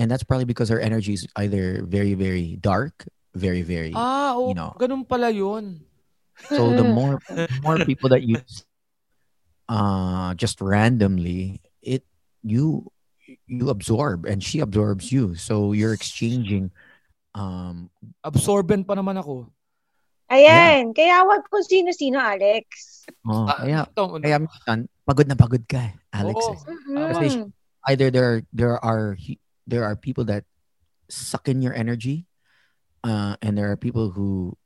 and 0.00 0.10
that's 0.10 0.24
probably 0.24 0.48
because 0.48 0.72
our 0.72 0.80
energy 0.80 1.12
is 1.12 1.28
either 1.36 1.84
very 1.84 2.16
very 2.16 2.56
dark 2.58 3.04
very 3.36 3.60
very 3.60 3.92
ah 3.92 4.32
oh, 4.32 4.48
you 4.48 4.56
know 4.56 4.72
ganun 4.80 5.04
pala 5.04 5.28
yun 5.28 5.84
so 6.48 6.74
the 6.74 6.84
more 6.98 7.20
more 7.62 7.78
people 7.84 8.08
that 8.10 8.22
you 8.22 8.38
uh 9.68 10.34
just 10.34 10.60
randomly 10.60 11.60
it 11.80 12.04
you 12.42 12.90
you 13.46 13.70
absorb 13.70 14.26
and 14.26 14.44
she 14.44 14.60
absorbs 14.60 15.10
you 15.10 15.34
so 15.34 15.72
you're 15.72 15.94
exchanging 15.94 16.70
um 17.34 17.88
absorbent 18.22 18.86
pa 18.86 18.94
naman 18.94 19.16
ako 19.16 19.48
Ayan, 20.32 20.90
yeah. 20.90 20.96
kaya 20.96 21.16
wag 21.28 21.44
kung 21.52 21.60
sino-sino, 21.60 22.16
Alex. 22.16 23.04
Oh, 23.28 23.44
uh, 23.44 23.60
kaya, 23.60 23.84
ito, 23.84 24.04
kaya 24.24 24.36
minsan, 24.40 24.78
pagod 25.04 25.28
na 25.28 25.36
pagod 25.36 25.60
ka, 25.68 25.92
Alex. 26.16 26.40
Oo, 26.40 26.56
eh. 26.56 27.12
Kasi 27.12 27.26
either 27.92 28.08
there 28.08 28.40
there 28.48 28.80
are 28.80 29.20
there 29.68 29.84
are 29.84 29.92
people 29.92 30.24
that 30.32 30.48
suck 31.12 31.44
in 31.46 31.60
your 31.60 31.76
energy, 31.76 32.24
uh, 33.04 33.36
and 33.44 33.52
there 33.52 33.68
are 33.68 33.76
people 33.76 34.08
who 34.08 34.56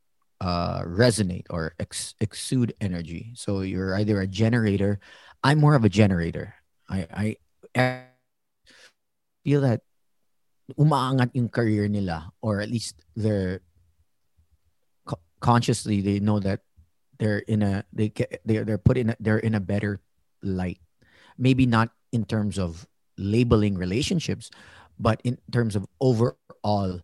uh, 0.40 0.82
resonate 0.82 1.46
or 1.50 1.74
ex- 1.78 2.14
exude 2.20 2.74
energy. 2.80 3.32
So 3.34 3.60
you're 3.60 3.94
either 3.96 4.20
a 4.20 4.26
generator. 4.26 5.00
I'm 5.42 5.58
more 5.58 5.74
of 5.74 5.84
a 5.84 5.88
generator. 5.88 6.54
I 6.88 7.36
I 7.76 8.06
feel 9.44 9.60
that 9.60 9.84
umaangat 10.76 11.32
yung 11.32 11.48
career 11.48 11.88
nila 11.88 12.32
or 12.44 12.60
at 12.60 12.68
least 12.68 13.00
their 13.16 13.60
consciously 15.40 16.00
they 16.00 16.20
know 16.20 16.40
that 16.40 16.60
they're 17.16 17.44
in 17.48 17.62
a 17.62 17.84
they 17.92 18.08
get 18.08 18.40
they're 18.44 18.64
they're 18.64 18.80
put 18.80 18.98
in 18.98 19.10
a, 19.10 19.16
they're 19.20 19.40
in 19.40 19.54
a 19.54 19.62
better 19.62 20.00
light 20.42 20.80
maybe 21.38 21.64
not 21.64 21.88
in 22.12 22.24
terms 22.24 22.58
of 22.58 22.84
labeling 23.16 23.76
relationships 23.76 24.50
but 24.98 25.20
in 25.24 25.38
terms 25.52 25.76
of 25.76 25.86
overall 26.00 27.00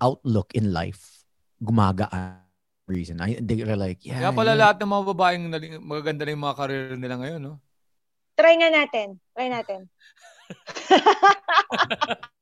outlook 0.00 0.50
in 0.54 0.72
life 0.72 1.22
gumagaan 1.62 2.43
reason 2.86 3.20
I, 3.20 3.40
they're 3.40 3.76
like 3.76 4.04
yeah 4.04 4.20
kaya 4.20 4.32
pala 4.32 4.52
yeah. 4.52 4.60
lahat 4.60 4.76
ng 4.80 4.90
mga 4.92 5.04
babaeng 5.14 5.44
magaganda 5.80 6.22
na 6.24 6.32
yung 6.36 6.44
mga 6.44 6.58
career 6.58 6.96
nila 7.00 7.16
ngayon 7.20 7.40
no 7.40 7.54
try 8.36 8.54
nga 8.60 8.68
natin 8.68 9.16
try 9.32 9.48
natin 9.48 9.88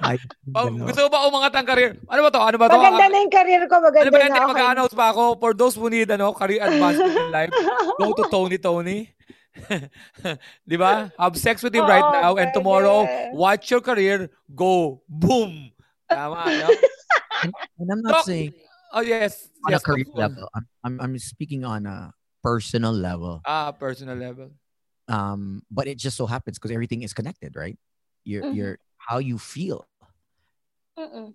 Ay, 0.00 0.16
oh, 0.56 0.72
gusto 0.72 1.00
mo 1.04 1.08
ba 1.12 1.28
umangat 1.28 1.52
ang 1.52 1.68
career? 1.68 2.00
Ano 2.08 2.20
ba 2.24 2.30
to? 2.32 2.40
Ano 2.40 2.56
ba 2.56 2.66
to? 2.72 2.80
Maganda 2.80 3.06
na 3.12 3.18
yung 3.20 3.34
career 3.34 3.62
ko. 3.68 3.76
Maganda 3.80 4.08
ano 4.08 4.10
ba 4.12 4.18
na. 4.24 4.48
Mag-announce 4.48 4.94
pa 4.96 5.12
ako 5.12 5.36
for 5.36 5.52
those 5.52 5.76
who 5.76 5.92
need 5.92 6.08
ano, 6.08 6.32
career 6.32 6.64
advancement 6.64 7.12
in 7.12 7.28
life. 7.28 7.52
Go 8.00 8.16
to 8.16 8.24
Tony 8.32 8.56
Tony. 8.56 9.12
Di 10.70 10.76
ba? 10.76 11.12
Have 11.16 11.36
sex 11.36 11.64
with 11.64 11.72
him 11.72 11.84
oh, 11.84 11.92
right 11.92 12.08
now 12.20 12.36
and 12.36 12.52
tomorrow, 12.52 13.08
watch 13.32 13.72
your 13.72 13.80
career 13.80 14.28
go 14.52 15.00
boom. 15.08 15.72
Tama, 16.10 16.44
no? 16.46 16.70
and, 17.42 17.52
and 17.78 17.92
I'm 17.92 18.02
not 18.02 18.12
Talk. 18.12 18.24
saying 18.26 18.54
Oh 18.92 19.00
yes. 19.00 19.48
On 19.64 19.72
yes, 19.72 19.82
a 19.82 19.84
career 19.84 20.06
level. 20.14 20.48
I'm, 20.54 20.66
I'm 20.84 21.00
I'm 21.00 21.18
speaking 21.18 21.64
on 21.64 21.86
a 21.86 22.12
personal 22.42 22.92
level. 22.92 23.42
Ah, 23.44 23.72
personal 23.72 24.16
level. 24.16 24.50
Um, 25.08 25.62
but 25.70 25.86
it 25.86 25.98
just 25.98 26.16
so 26.16 26.26
happens 26.26 26.58
because 26.58 26.70
everything 26.70 27.02
is 27.02 27.12
connected, 27.12 27.56
right? 27.56 27.76
You're 28.24 28.42
mm-hmm. 28.42 28.56
you're 28.56 28.78
how 28.96 29.18
you 29.18 29.38
feel. 29.38 29.86
Mm-mm. 30.98 31.34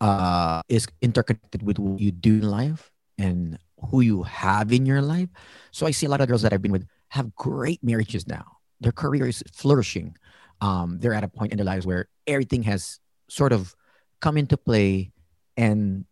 Uh, 0.00 0.62
is 0.68 0.86
interconnected 1.00 1.62
with 1.62 1.78
what 1.78 1.98
you 2.00 2.12
do 2.12 2.38
in 2.38 2.48
life 2.48 2.90
and 3.18 3.58
who 3.90 4.02
you 4.02 4.22
have 4.22 4.72
in 4.72 4.86
your 4.86 5.02
life. 5.02 5.28
So 5.70 5.86
I 5.86 5.90
see 5.90 6.06
a 6.06 6.08
lot 6.08 6.20
of 6.20 6.28
girls 6.28 6.42
that 6.42 6.52
I've 6.52 6.62
been 6.62 6.72
with 6.72 6.86
have 7.10 7.34
great 7.34 7.82
marriages 7.82 8.26
now. 8.26 8.62
Their 8.80 8.92
career 8.92 9.26
is 9.26 9.42
flourishing. 9.52 10.16
Um, 10.62 10.98
they're 11.00 11.12
at 11.12 11.24
a 11.24 11.28
point 11.28 11.50
in 11.50 11.58
their 11.58 11.66
lives 11.66 11.84
where 11.84 12.08
everything 12.26 12.62
has 12.62 13.00
sort 13.28 13.52
of 13.52 13.74
come 14.20 14.38
into 14.38 14.56
play 14.56 15.10
and 15.56 16.06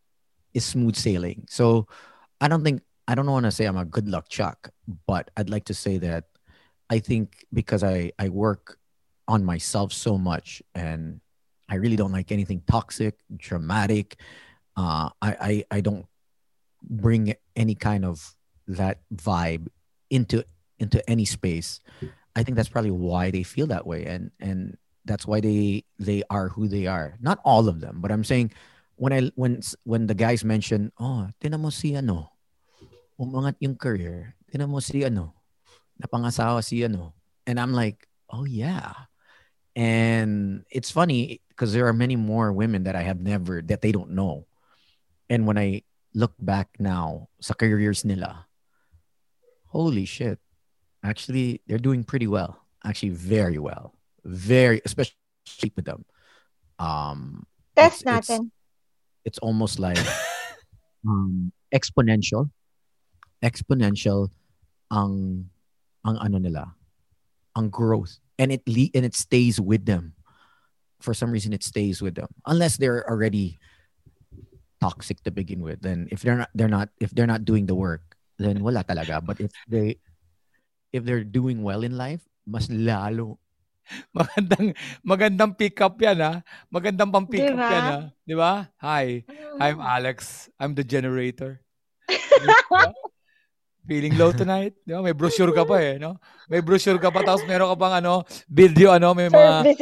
is 0.52 0.64
smooth 0.64 0.96
sailing. 0.96 1.46
So 1.48 1.86
I 2.40 2.48
don't 2.48 2.64
think 2.64 2.82
I 3.06 3.14
don't 3.14 3.30
want 3.30 3.46
to 3.46 3.52
say 3.52 3.64
I'm 3.64 3.78
a 3.78 3.84
good 3.84 4.08
luck 4.08 4.28
chuck, 4.28 4.70
but 5.06 5.30
I'd 5.36 5.48
like 5.48 5.64
to 5.66 5.74
say 5.74 5.98
that 5.98 6.24
I 6.90 6.98
think 6.98 7.46
because 7.52 7.84
I 7.84 8.10
I 8.18 8.28
work 8.28 8.78
on 9.28 9.44
myself 9.44 9.92
so 9.92 10.18
much 10.18 10.62
and 10.74 11.20
I 11.68 11.76
really 11.76 11.94
don't 11.94 12.12
like 12.12 12.32
anything 12.32 12.62
toxic, 12.66 13.14
dramatic. 13.36 14.18
Uh, 14.76 15.10
I, 15.22 15.64
I 15.70 15.78
I 15.78 15.80
don't 15.80 16.06
bring 16.82 17.34
any 17.54 17.76
kind 17.76 18.04
of 18.04 18.34
that 18.66 19.02
vibe 19.14 19.68
into 20.10 20.44
into 20.80 20.98
any 21.08 21.24
space. 21.24 21.80
I 22.36 22.42
think 22.42 22.56
that's 22.56 22.68
probably 22.68 22.94
why 22.94 23.30
they 23.30 23.42
feel 23.42 23.66
that 23.68 23.86
way, 23.86 24.06
and 24.06 24.30
and 24.40 24.76
that's 25.04 25.26
why 25.26 25.40
they 25.40 25.84
they 25.98 26.22
are 26.30 26.48
who 26.48 26.68
they 26.68 26.86
are. 26.86 27.18
Not 27.20 27.40
all 27.44 27.68
of 27.68 27.80
them, 27.80 28.00
but 28.00 28.12
I'm 28.12 28.24
saying 28.24 28.52
when 29.00 29.12
I 29.12 29.32
when 29.34 29.60
when 29.84 30.06
the 30.06 30.14
guys 30.14 30.44
mention, 30.44 30.92
oh, 31.00 31.28
tinan 31.40 31.64
mo 31.64 31.70
si 31.72 31.96
ano, 31.96 32.30
umangat 33.18 33.56
yung 33.60 33.76
career. 33.76 34.36
Tinan 34.52 34.68
mo 34.68 34.80
si 34.80 35.04
ano, 35.04 35.32
napangasawa 36.00 36.64
si 36.64 36.84
ano. 36.84 37.16
And 37.48 37.60
I'm 37.60 37.72
like, 37.72 38.08
oh 38.28 38.44
yeah. 38.44 39.08
And 39.76 40.64
it's 40.70 40.90
funny 40.90 41.40
because 41.48 41.72
there 41.72 41.86
are 41.86 41.96
many 41.96 42.16
more 42.16 42.52
women 42.52 42.84
that 42.84 42.96
I 42.96 43.02
have 43.02 43.20
never, 43.20 43.62
that 43.62 43.80
they 43.80 43.92
don't 43.92 44.12
know. 44.12 44.46
And 45.28 45.46
when 45.46 45.56
I 45.56 45.82
look 46.12 46.34
back 46.40 46.68
now 46.78 47.28
sa 47.40 47.54
careers 47.54 48.04
nila, 48.04 48.46
holy 49.72 50.04
shit. 50.04 50.40
Actually, 51.02 51.60
they're 51.66 51.78
doing 51.78 52.04
pretty 52.04 52.26
well. 52.26 52.60
Actually, 52.84 53.10
very 53.10 53.58
well. 53.58 53.94
Very, 54.24 54.80
especially 54.84 55.14
with 55.76 55.84
them. 55.84 56.04
Um, 56.78 57.46
That's 57.74 57.96
it's, 57.96 58.04
nothing. 58.04 58.52
It's, 59.24 59.36
it's 59.36 59.38
almost 59.38 59.78
like 59.78 59.98
um, 61.08 61.52
exponential. 61.74 62.50
Exponential 63.42 64.28
ang 64.90 65.48
ang 66.04 66.16
ano 66.18 66.38
nila, 66.38 66.74
ang 67.56 67.70
growth. 67.70 68.18
And 68.38 68.52
it 68.52 68.62
le- 68.66 68.92
and 68.94 69.04
it 69.04 69.14
stays 69.14 69.60
with 69.60 69.84
them. 69.84 70.14
For 71.00 71.14
some 71.14 71.30
reason, 71.30 71.52
it 71.52 71.64
stays 71.64 72.02
with 72.02 72.16
them. 72.16 72.28
Unless 72.44 72.76
they're 72.76 73.08
already 73.08 73.58
toxic 74.80 75.22
to 75.24 75.30
begin 75.30 75.60
with. 75.60 75.80
Then 75.80 76.08
if 76.10 76.20
they're 76.24 76.36
not, 76.36 76.50
they're 76.54 76.72
not, 76.72 76.88
if 77.00 77.12
they're 77.12 77.28
not 77.28 77.44
doing 77.44 77.66
the 77.66 77.76
work, 77.76 78.16
then 78.38 78.64
wala 78.64 78.84
talaga. 78.84 79.24
But 79.24 79.40
if 79.40 79.52
they, 79.68 80.00
if 80.92 81.06
they're 81.06 81.26
doing 81.26 81.62
well 81.62 81.82
in 81.82 81.96
life, 81.96 82.22
mas 82.46 82.70
lalo. 82.70 83.38
Magandang 84.14 84.70
magandang 85.02 85.52
pick 85.58 85.82
up 85.82 85.98
'yan 85.98 86.22
ha. 86.22 86.32
Magandang 86.70 87.10
pang 87.10 87.26
pick 87.26 87.42
diba? 87.42 87.58
up 87.58 87.70
'yan 87.74 87.84
ha. 87.90 87.98
'Di 88.22 88.34
ba? 88.38 88.52
Hi. 88.78 89.26
I'm 89.58 89.82
Alex. 89.82 90.46
I'm 90.62 90.78
the 90.78 90.86
generator. 90.86 91.58
Feeling 93.90 94.14
low 94.14 94.30
tonight. 94.30 94.78
Di 94.86 94.94
ba? 94.94 95.02
May 95.02 95.10
brochure 95.10 95.50
ka 95.50 95.66
pa 95.66 95.82
eh, 95.82 95.98
no? 95.98 96.22
May 96.46 96.62
brochure 96.62 97.02
ka 97.02 97.10
pa, 97.10 97.26
tapos 97.26 97.42
meron 97.50 97.74
ka 97.74 97.76
pang 97.78 97.94
ano, 97.98 98.22
video, 98.46 98.94
ano, 98.94 99.10
may 99.14 99.26
mga... 99.26 99.74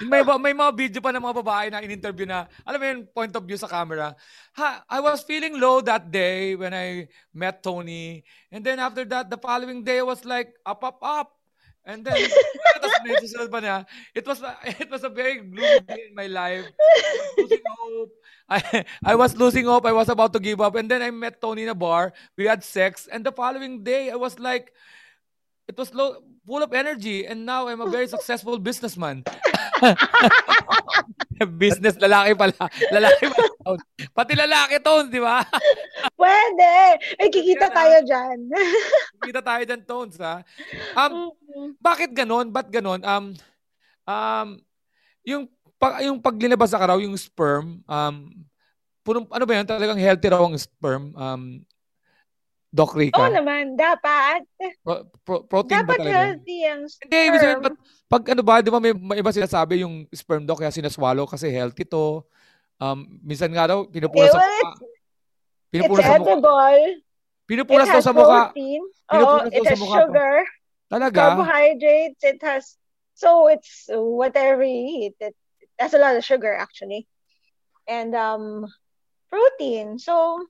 May, 0.00 0.24
may 0.40 0.56
mga 0.56 0.72
video 0.72 1.00
pa 1.04 1.12
ng 1.12 1.20
mga 1.20 1.38
babae 1.44 1.66
na 1.70 1.84
in-interview 1.84 2.24
na, 2.24 2.48
alam 2.64 2.78
mo 2.80 2.84
yung 2.88 3.04
point 3.12 3.34
of 3.36 3.44
view 3.44 3.60
sa 3.60 3.68
camera. 3.68 4.16
Ha, 4.56 4.84
I 4.88 4.98
was 5.00 5.22
feeling 5.22 5.60
low 5.60 5.84
that 5.84 6.10
day 6.10 6.56
when 6.56 6.72
I 6.72 7.08
met 7.32 7.62
Tony. 7.62 8.24
And 8.48 8.64
then 8.64 8.80
after 8.80 9.04
that, 9.12 9.28
the 9.28 9.36
following 9.38 9.84
day 9.84 10.00
was 10.00 10.24
like, 10.24 10.56
up, 10.64 10.82
up, 10.82 10.98
up. 11.04 11.30
And 11.84 12.00
then, 12.00 12.16
tapos 12.80 13.52
pa 13.52 13.60
niya, 13.60 13.84
it 14.16 14.24
was, 14.24 14.40
it 14.80 14.88
was 14.88 15.04
a 15.04 15.12
very 15.12 15.44
gloomy 15.44 15.84
day 15.84 16.08
in 16.08 16.16
my 16.16 16.26
life. 16.32 16.64
Losing 17.36 17.60
hope. 17.68 18.12
I, 18.48 18.84
I 19.12 19.14
was 19.14 19.36
losing 19.36 19.68
hope. 19.68 19.84
I 19.84 19.92
was 19.92 20.08
about 20.08 20.32
to 20.32 20.40
give 20.40 20.60
up. 20.64 20.74
And 20.76 20.90
then 20.90 21.02
I 21.02 21.12
met 21.12 21.40
Tony 21.40 21.64
in 21.64 21.68
a 21.68 21.76
bar. 21.76 22.16
We 22.36 22.48
had 22.48 22.64
sex. 22.64 23.06
And 23.06 23.20
the 23.20 23.32
following 23.32 23.84
day, 23.84 24.10
I 24.10 24.16
was 24.16 24.40
like, 24.40 24.72
it 25.68 25.76
was 25.76 25.92
low, 25.92 26.24
full 26.46 26.62
of 26.62 26.72
energy. 26.72 27.26
And 27.26 27.44
now 27.44 27.68
I'm 27.68 27.80
a 27.80 27.88
very 27.88 28.08
successful 28.08 28.58
businessman. 28.58 29.24
Business, 31.60 31.98
lalaki 31.98 32.32
pala. 32.38 32.64
Lalaki 32.92 33.24
pala. 33.30 33.50
Pati 34.14 34.32
lalaki 34.36 34.76
to, 34.80 34.94
di 35.10 35.20
ba? 35.20 35.42
Pwede. 36.20 37.00
Eh, 37.18 37.28
kikita 37.32 37.72
tayo 37.72 37.96
dyan. 38.04 38.38
kikita 39.22 39.42
tayo 39.42 39.62
dyan, 39.66 39.82
Tones, 39.82 40.16
ha? 40.20 40.44
Um, 40.94 41.32
bakit 41.80 42.14
ganon? 42.14 42.52
Ba't 42.54 42.70
ganon? 42.70 43.02
Um, 43.02 43.34
um, 44.06 44.48
yung, 45.24 45.42
pag, 45.80 46.04
yung 46.04 46.20
paglinabas 46.20 46.70
sa 46.70 46.80
karaw, 46.80 47.00
yung 47.00 47.16
sperm, 47.18 47.82
um, 47.88 48.16
punong, 49.02 49.26
ano 49.28 49.44
ba 49.44 49.52
yan? 49.58 49.66
Talagang 49.66 50.00
healthy 50.00 50.28
raw 50.30 50.44
ang 50.44 50.56
sperm. 50.56 51.12
Um, 51.16 51.64
Doc 52.74 52.90
Rica? 52.98 53.22
Oo 53.22 53.30
naman, 53.30 53.78
dapat. 53.78 54.42
Pro, 54.82 55.06
pro, 55.22 55.36
protein 55.46 55.86
dapat 55.86 55.86
ba 55.86 56.02
talaga? 56.02 56.18
healthy 56.26 56.58
ang 56.66 56.82
sperm. 56.90 57.06
Hindi, 57.06 57.18
ibig 57.22 57.38
sabihin, 57.38 57.60
pag 58.10 58.22
ano 58.26 58.42
ba, 58.42 58.54
di 58.58 58.70
ba 58.74 58.80
may, 58.82 58.90
may 58.90 59.16
iba 59.22 59.30
sinasabi 59.30 59.86
yung 59.86 60.10
sperm 60.10 60.42
doc 60.42 60.58
kaya 60.58 60.74
sinaswallow 60.74 61.22
kasi 61.30 61.54
healthy 61.54 61.86
to. 61.86 62.26
Um, 62.82 63.22
minsan 63.22 63.54
nga 63.54 63.70
daw, 63.70 63.86
pinupunas 63.86 64.26
Eh, 64.26 64.34
sa 64.34 64.42
well, 64.42 64.50
mukha. 64.50 64.70
it's, 65.70 65.86
it's 65.86 65.86
sa 66.02 66.18
mukha. 66.18 66.18
edible. 66.18 66.82
Daw 67.46 67.86
has 67.86 68.02
sa 68.02 68.10
mukha. 68.10 68.40
protein. 68.50 68.82
Pinupunas 69.06 69.22
Oo, 69.22 69.38
daw 69.38 69.54
it 69.54 69.62
sa 69.62 69.70
has 69.70 69.78
mukha. 69.78 69.98
sugar, 70.02 70.34
Talaga? 70.90 71.18
carbohydrates. 71.22 72.22
It 72.26 72.40
has, 72.42 72.64
so 73.14 73.46
it's 73.46 73.86
whatever 73.94 74.66
you 74.66 74.82
eat. 75.06 75.16
It, 75.22 75.38
it 75.62 75.70
has 75.78 75.94
a 75.94 76.02
lot 76.02 76.18
of 76.18 76.26
sugar 76.26 76.50
actually. 76.50 77.06
And 77.86 78.18
um, 78.18 78.66
protein. 79.30 80.02
So, 80.02 80.42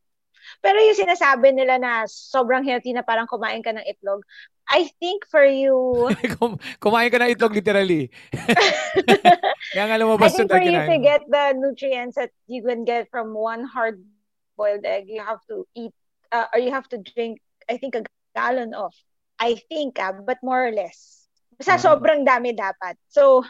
pero 0.61 0.77
yung 0.81 0.97
sinasabi 0.99 1.53
nila 1.53 1.79
na 1.79 2.05
sobrang 2.09 2.65
healthy 2.65 2.93
na 2.93 3.03
parang 3.05 3.29
kumain 3.29 3.63
ka 3.63 3.73
ng 3.73 3.85
itlog, 3.85 4.23
I 4.65 4.89
think 5.01 5.29
for 5.29 5.45
you, 5.45 6.09
Kum- 6.41 6.61
Kumain 6.81 7.13
ka 7.13 7.21
ng 7.21 7.33
itlog 7.37 7.53
literally. 7.53 8.09
Kaya 9.75 9.85
nga 9.91 9.97
I 9.97 10.01
lumabas 10.01 10.33
think 10.33 10.49
yung 10.49 10.53
for 10.53 10.63
you 10.65 10.81
to 10.81 10.97
get 11.03 11.23
the 11.29 11.53
nutrients 11.57 12.17
that 12.17 12.33
you 12.47 12.63
can 12.65 12.85
get 12.85 13.11
from 13.11 13.35
one 13.35 13.65
hard-boiled 13.65 14.85
egg, 14.85 15.09
you 15.09 15.21
have 15.21 15.41
to 15.49 15.67
eat, 15.75 15.93
uh, 16.33 16.47
or 16.53 16.59
you 16.61 16.71
have 16.73 16.89
to 16.91 16.99
drink, 16.99 17.41
I 17.69 17.77
think, 17.77 17.95
a 17.95 18.05
gallon 18.35 18.73
of. 18.75 18.93
I 19.39 19.61
think, 19.69 19.99
ah, 20.01 20.15
but 20.15 20.39
more 20.43 20.65
or 20.65 20.73
less. 20.73 21.27
Basta 21.59 21.77
Ah. 21.77 21.83
sobrang 21.83 22.25
dami 22.25 22.55
dapat. 22.55 22.97
So, 23.11 23.43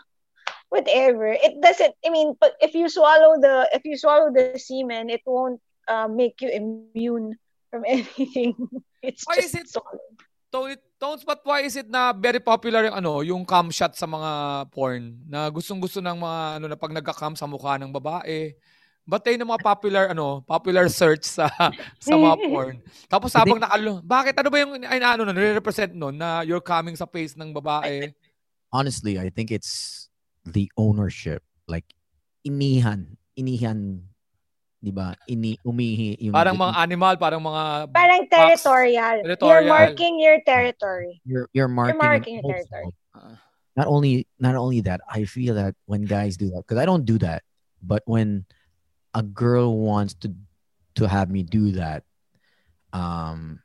whatever. 0.73 1.31
It 1.31 1.61
doesn't, 1.61 1.95
I 2.05 2.09
mean, 2.11 2.35
but 2.41 2.57
if 2.61 2.75
you 2.75 2.89
swallow 2.89 3.39
the, 3.39 3.69
if 3.73 3.85
you 3.85 3.97
swallow 3.97 4.33
the 4.33 4.59
semen, 4.59 5.11
it 5.11 5.23
won't 5.25 5.61
uh, 5.89 6.09
make 6.09 6.41
you 6.41 6.51
immune 6.51 7.37
from 7.71 7.85
anything. 7.89 8.55
It's 9.03 9.25
Why 9.27 9.41
just 9.41 9.55
is 9.55 9.67
it-. 9.67 9.83
Tone, 10.55 10.79
Tones, 11.03 11.27
but 11.27 11.43
why 11.43 11.67
is 11.67 11.75
it 11.75 11.91
na 11.91 12.15
very 12.15 12.39
popular 12.39 12.87
yung 12.87 12.95
ano, 12.95 13.27
yung 13.27 13.43
cam 13.43 13.75
shot 13.75 13.99
sa 13.99 14.07
mga 14.07 14.31
porn 14.71 15.19
na 15.27 15.51
gustong-gusto 15.51 15.99
ng 15.99 16.15
mga 16.15 16.41
ano 16.63 16.67
na 16.71 16.79
pag 16.79 16.95
nagka-cam 16.95 17.35
sa 17.35 17.51
mukha 17.51 17.75
ng 17.75 17.91
babae. 17.91 18.55
But 19.03 19.27
yun 19.27 19.43
yung 19.43 19.51
mga 19.51 19.67
popular 19.67 20.05
ano, 20.15 20.47
popular 20.47 20.87
search 20.87 21.27
sa 21.27 21.51
sa 22.07 22.15
mga 22.15 22.39
porn. 22.47 22.79
Tapos 23.11 23.35
habang 23.35 23.59
nakalo, 23.59 23.99
bakit 24.07 24.39
ano 24.39 24.49
ba 24.49 24.59
yung 24.63 24.73
ay, 24.87 25.03
na, 25.03 25.19
ano 25.19 25.27
na 25.27 25.35
represent 25.35 25.91
nun 25.91 26.15
na 26.15 26.47
you're 26.47 26.63
coming 26.63 26.95
sa 26.95 27.11
face 27.11 27.35
ng 27.35 27.51
babae? 27.51 28.15
honestly, 28.75 29.23
I 29.23 29.31
think 29.31 29.55
it's 29.55 30.11
the 30.43 30.67
ownership. 30.77 31.47
Like, 31.71 31.95
inihan. 32.43 33.17
Inihan. 33.39 34.11
Di 34.85 34.93
ba? 34.93 35.17
Ini, 35.25 35.57
umihi. 35.65 36.21
Yung, 36.29 36.37
Parang 36.37 36.61
mga 36.61 36.77
animal, 36.77 37.17
parang 37.17 37.41
mga 37.41 37.89
Parang 37.89 38.29
territorial. 38.29 39.25
You're 39.25 39.41
Territorial. 39.41 39.73
marking 39.73 40.15
your 40.21 40.39
territory. 40.45 41.25
you're, 41.25 41.49
you're 41.57 41.73
marking, 41.73 41.97
and 41.97 42.05
marking 42.05 42.35
your 42.37 42.45
territory. 42.45 42.93
Not 43.75 43.89
only, 43.89 44.29
not 44.37 44.55
only 44.55 44.85
that, 44.85 45.01
I 45.09 45.25
feel 45.25 45.57
that 45.57 45.73
when 45.89 46.05
guys 46.05 46.37
do 46.37 46.53
that, 46.53 46.69
because 46.69 46.77
I 46.77 46.85
don't 46.85 47.09
do 47.09 47.17
that, 47.25 47.43
but 47.83 48.05
when 48.05 48.45
a 49.17 49.23
girl 49.25 49.73
wants 49.75 50.15
to 50.23 50.31
to 51.01 51.09
have 51.09 51.27
me 51.33 51.43
do 51.43 51.73
that, 51.75 52.05
um, 52.95 53.59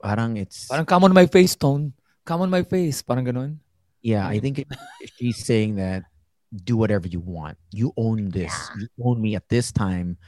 parang 0.00 0.38
it's 0.40 0.70
parang 0.72 0.86
come 0.88 1.04
on 1.04 1.12
my 1.12 1.26
face, 1.26 1.52
Tone. 1.52 1.92
Come 2.24 2.40
on 2.40 2.48
my 2.48 2.62
face, 2.64 3.02
parang 3.04 3.26
ganun. 3.28 3.60
Yeah, 4.00 4.24
I 4.24 4.40
think 4.40 4.64
it, 4.64 4.68
she's 5.20 5.44
saying 5.44 5.76
that 5.76 6.08
do 6.54 6.76
whatever 6.76 7.06
you 7.06 7.20
want. 7.20 7.58
You 7.70 7.92
own 7.96 8.30
this. 8.30 8.52
You 8.78 8.88
own 9.02 9.20
me 9.22 9.36
at 9.36 9.48
this 9.48 9.72
time. 9.72 10.18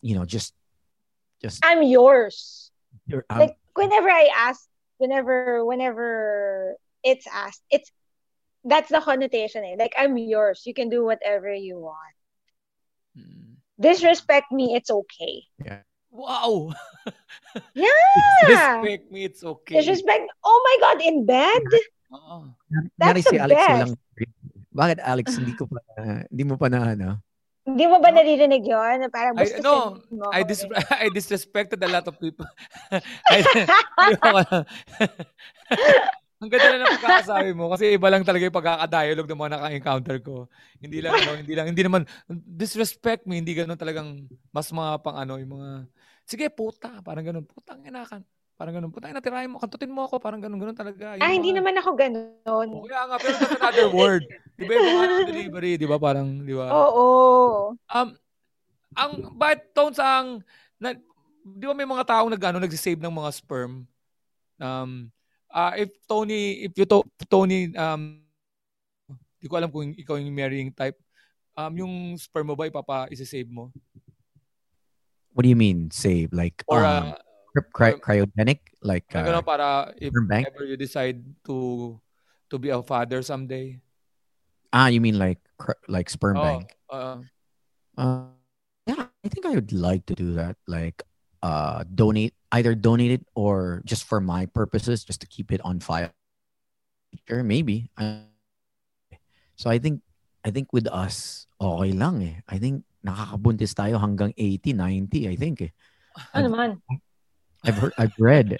You 0.00 0.14
know, 0.14 0.24
just 0.24 0.54
just 1.42 1.64
I'm 1.64 1.82
yours. 1.82 2.70
you're- 3.06 3.24
um, 3.30 3.38
like 3.40 3.56
whenever 3.74 4.08
I 4.08 4.28
ask, 4.34 4.68
whenever 4.98 5.64
whenever 5.64 6.76
it's 7.02 7.26
asked, 7.26 7.62
it's 7.70 7.90
that's 8.64 8.90
the 8.90 9.00
connotation. 9.00 9.64
Eh? 9.64 9.76
Like 9.78 9.94
I'm 9.96 10.18
yours. 10.18 10.62
You 10.66 10.74
can 10.74 10.88
do 10.90 11.04
whatever 11.04 11.52
you 11.52 11.78
want. 11.78 12.14
Hmm. 13.16 13.56
Disrespect 13.80 14.50
me, 14.52 14.74
it's 14.74 14.90
okay. 14.90 15.44
Yeah. 15.64 15.80
Wow! 16.10 16.72
Yeah. 17.74 17.86
Disrespect 18.46 19.12
me, 19.12 19.24
it's 19.24 19.44
okay. 19.44 19.78
Disrespect. 19.78 20.28
Oh 20.44 20.58
my 20.64 20.76
God, 20.82 20.98
in 21.02 21.24
bed. 21.24 21.62
Oo. 22.12 22.50
Nari 22.98 23.20
that's 23.22 23.30
the 23.30 23.38
Alex 23.38 23.60
best. 23.60 23.94
Bakit 24.78 25.02
Alex 25.02 25.42
hindi 25.42 25.58
ko 25.58 25.66
pa 25.66 25.82
hindi 26.30 26.44
mo 26.46 26.54
pa 26.54 26.70
na 26.70 26.94
ano? 26.94 27.18
Hindi 27.68 27.84
mo 27.84 28.00
ba 28.00 28.08
naririnig 28.08 28.64
yun? 28.64 29.12
Parang 29.12 29.36
I, 29.36 29.44
gusto 29.44 29.60
no, 29.60 30.00
mo 30.08 30.32
I, 30.32 30.40
dis- 30.46 30.64
ganun. 30.64 30.88
I 31.04 31.06
disrespected 31.12 31.82
a 31.84 31.90
lot 31.90 32.06
of 32.08 32.16
people. 32.16 32.48
I, 33.34 33.44
ang 36.38 36.48
ganda 36.48 36.68
na 36.70 36.86
ng 36.86 36.94
pagkakasabi 36.96 37.50
mo 37.52 37.68
kasi 37.74 37.98
iba 37.98 38.08
lang 38.08 38.22
talaga 38.22 38.46
yung 38.46 38.56
pagkakadialogue 38.56 39.26
ng 39.26 39.40
mga 39.42 39.52
naka-encounter 39.58 40.16
ko. 40.22 40.46
Hindi 40.78 41.02
lang, 41.02 41.18
ano, 41.18 41.34
hindi 41.44 41.54
lang, 41.58 41.66
hindi 41.74 41.82
naman, 41.82 42.06
disrespect 42.30 43.26
me, 43.26 43.42
hindi 43.42 43.58
ganun 43.58 43.76
talagang 43.76 44.24
mas 44.54 44.70
mga 44.70 45.02
pang 45.02 45.18
ano, 45.18 45.36
yung 45.36 45.58
mga, 45.58 45.68
sige, 46.24 46.46
puta, 46.48 47.02
parang 47.02 47.26
ganun, 47.26 47.42
putang 47.44 47.82
inakan, 47.82 48.22
parang 48.58 48.74
ganun, 48.74 48.90
putang 48.90 49.14
inatirahin 49.14 49.54
mo, 49.54 49.62
kantutin 49.62 49.94
mo 49.94 50.02
ako, 50.02 50.18
parang 50.18 50.42
ganun, 50.42 50.58
ganun 50.58 50.74
talaga. 50.74 51.14
Yung 51.14 51.22
Ah, 51.22 51.30
hindi 51.30 51.54
mga- 51.54 51.58
naman 51.62 51.74
ako 51.78 51.90
ganun. 51.94 52.68
Oh, 52.74 52.82
kaya 52.82 53.02
nga, 53.06 53.16
pero 53.16 53.34
that's 53.38 53.54
another 53.54 53.88
word. 53.94 54.22
Di 54.58 54.66
ba 54.66 54.72
yung 54.74 54.88
mga 54.98 55.06
delivery, 55.30 55.72
di 55.78 55.86
ba? 55.86 55.96
Parang, 55.96 56.26
di 56.42 56.54
ba? 56.58 56.66
Oo. 56.74 57.06
Um, 57.86 58.08
ang, 58.98 59.12
but 59.38 59.62
tones 59.70 60.02
ang, 60.02 60.42
na, 60.74 60.98
di 61.46 61.64
ba 61.64 61.72
may 61.72 61.86
mga 61.86 62.02
taong 62.02 62.34
nag, 62.34 62.42
ano, 62.42 62.58
nagsisave 62.58 62.98
ng 62.98 63.14
mga 63.14 63.30
sperm? 63.30 63.86
Um, 64.58 64.90
ah 65.48 65.78
if 65.78 65.94
Tony, 66.04 66.66
if 66.66 66.74
you 66.74 66.82
to, 66.84 67.06
Tony, 67.24 67.70
um, 67.72 68.20
di 69.38 69.46
ko 69.46 69.54
alam 69.54 69.70
kung 69.70 69.94
ikaw 69.94 70.18
yung 70.18 70.34
marrying 70.34 70.74
type, 70.74 70.98
um, 71.54 71.70
yung 71.78 71.92
sperm 72.18 72.50
mo 72.50 72.58
ba 72.58 72.66
ipapa, 72.66 73.06
isa-save 73.08 73.46
mo? 73.46 73.70
What 75.30 75.46
do 75.46 75.48
you 75.48 75.54
mean 75.54 75.94
save? 75.94 76.34
Like 76.34 76.66
Or, 76.66 76.82
um, 76.82 77.14
uh, 77.14 77.22
cry- 77.62 77.98
cry- 77.98 78.22
cryogenic? 78.22 78.60
Like 78.82 79.06
uh, 79.14 79.26
uh, 79.26 79.42
para 79.42 79.92
if 79.98 80.10
sperm 80.14 80.26
bank? 80.28 80.46
ever 80.48 80.64
you 80.64 80.76
decide 80.76 81.22
to 81.46 81.98
to 82.50 82.56
be 82.58 82.70
a 82.70 82.82
father 82.82 83.22
someday. 83.22 83.78
ah, 84.72 84.86
you 84.92 85.00
mean 85.00 85.18
like 85.18 85.40
like 85.88 86.10
sperm 86.10 86.36
Oh, 86.38 86.44
bank? 86.44 86.76
uh, 86.92 87.18
Uh, 87.98 88.30
yeah, 88.86 89.10
I 89.24 89.28
think 89.28 89.42
I 89.44 89.58
would 89.58 89.72
like 89.74 90.06
to 90.06 90.14
do 90.14 90.38
that. 90.38 90.54
Like, 90.70 91.02
uh, 91.42 91.82
donate 91.82 92.34
either 92.54 92.74
donate 92.78 93.10
it 93.10 93.24
or 93.34 93.82
just 93.84 94.06
for 94.06 94.20
my 94.22 94.46
purposes, 94.46 95.02
just 95.02 95.20
to 95.20 95.28
keep 95.28 95.50
it 95.50 95.60
on 95.66 95.80
file. 95.82 96.14
Sure, 97.26 97.42
maybe. 97.42 97.90
Uh, 97.98 98.22
so 99.56 99.68
I 99.68 99.78
think, 99.82 100.00
I 100.44 100.50
think 100.54 100.70
with 100.72 100.86
us, 100.86 101.46
okay 101.60 101.90
lang 101.92 102.22
eh. 102.22 102.38
I 102.46 102.56
think 102.62 102.86
nakakabuntis 103.02 103.74
tayo 103.74 103.98
hanggang 103.98 104.30
80, 104.38 104.72
90, 104.72 105.26
I 105.28 105.34
think 105.36 105.68
eh. 105.68 105.72
Ano 106.32 106.54
naman? 106.54 106.78
I've 107.64 107.74
heard, 107.74 107.92
I've 107.98 108.14
read, 108.18 108.56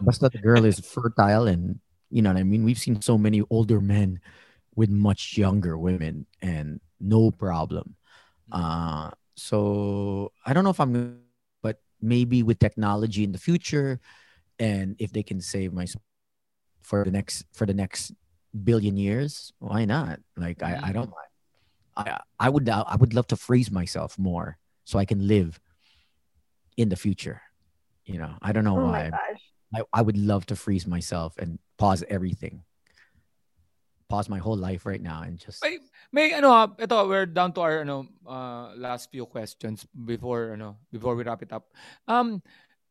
basta 0.00 0.28
the 0.28 0.38
girl 0.38 0.64
is 0.64 0.80
fertile 0.80 1.46
and 1.46 1.80
you 2.10 2.20
know 2.20 2.30
what 2.30 2.38
I 2.38 2.44
mean. 2.44 2.64
We've 2.64 2.78
seen 2.78 3.00
so 3.00 3.16
many 3.16 3.42
older 3.48 3.80
men 3.80 4.20
with 4.76 4.90
much 4.90 5.38
younger 5.38 5.78
women 5.78 6.26
and 6.40 6.80
no 7.00 7.30
problem. 7.30 7.96
Uh, 8.52 9.10
so 9.34 10.32
I 10.44 10.52
don't 10.52 10.64
know 10.64 10.70
if 10.70 10.80
I'm, 10.80 11.20
but 11.62 11.80
maybe 12.00 12.42
with 12.42 12.58
technology 12.58 13.24
in 13.24 13.32
the 13.32 13.38
future, 13.38 13.98
and 14.58 14.96
if 14.98 15.12
they 15.12 15.22
can 15.22 15.40
save 15.40 15.72
my 15.72 15.86
for 16.82 17.04
the 17.04 17.10
next 17.10 17.46
for 17.52 17.64
the 17.64 17.74
next 17.74 18.12
billion 18.52 18.96
years, 18.96 19.52
why 19.58 19.86
not? 19.86 20.20
Like 20.36 20.62
I, 20.62 20.78
I 20.82 20.92
don't 20.92 21.10
mind. 21.10 21.32
I 21.96 22.20
I 22.38 22.48
would 22.50 22.68
I 22.68 22.96
would 22.96 23.14
love 23.14 23.26
to 23.28 23.36
freeze 23.36 23.70
myself 23.70 24.18
more 24.18 24.58
so 24.84 24.98
I 24.98 25.06
can 25.06 25.26
live 25.26 25.60
in 26.76 26.88
the 26.90 26.96
future. 26.96 27.40
You 28.04 28.18
know, 28.18 28.34
I 28.42 28.50
don't 28.52 28.64
know 28.64 28.78
Oh 28.78 28.84
why. 28.84 29.10
my 29.10 29.10
gosh. 29.10 29.42
I, 29.72 29.80
I 29.92 30.02
would 30.02 30.18
love 30.18 30.44
to 30.52 30.56
freeze 30.56 30.86
myself 30.86 31.38
and 31.38 31.58
pause 31.78 32.04
everything. 32.10 32.62
Pause 34.10 34.28
my 34.28 34.36
whole 34.38 34.56
life 34.58 34.84
right 34.84 35.00
now 35.00 35.22
and 35.24 35.40
just 35.40 35.64
May, 35.64 35.78
may 36.12 36.26
ano 36.36 36.52
ah, 36.52 36.68
ito 36.76 36.92
we're 37.08 37.24
down 37.24 37.56
to 37.56 37.64
our 37.64 37.80
ano 37.80 38.04
uh, 38.28 38.76
last 38.76 39.08
few 39.08 39.24
questions 39.24 39.88
before 39.88 40.52
ano 40.52 40.76
before 40.92 41.16
we 41.16 41.24
wrap 41.24 41.40
it 41.40 41.48
up. 41.48 41.72
Um 42.04 42.44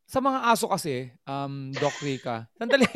sa 0.10 0.18
mga 0.18 0.40
aso 0.50 0.66
kasi, 0.66 1.14
um 1.30 1.70
Doc 1.78 1.94
Rica, 2.02 2.50
sandali. 2.58 2.90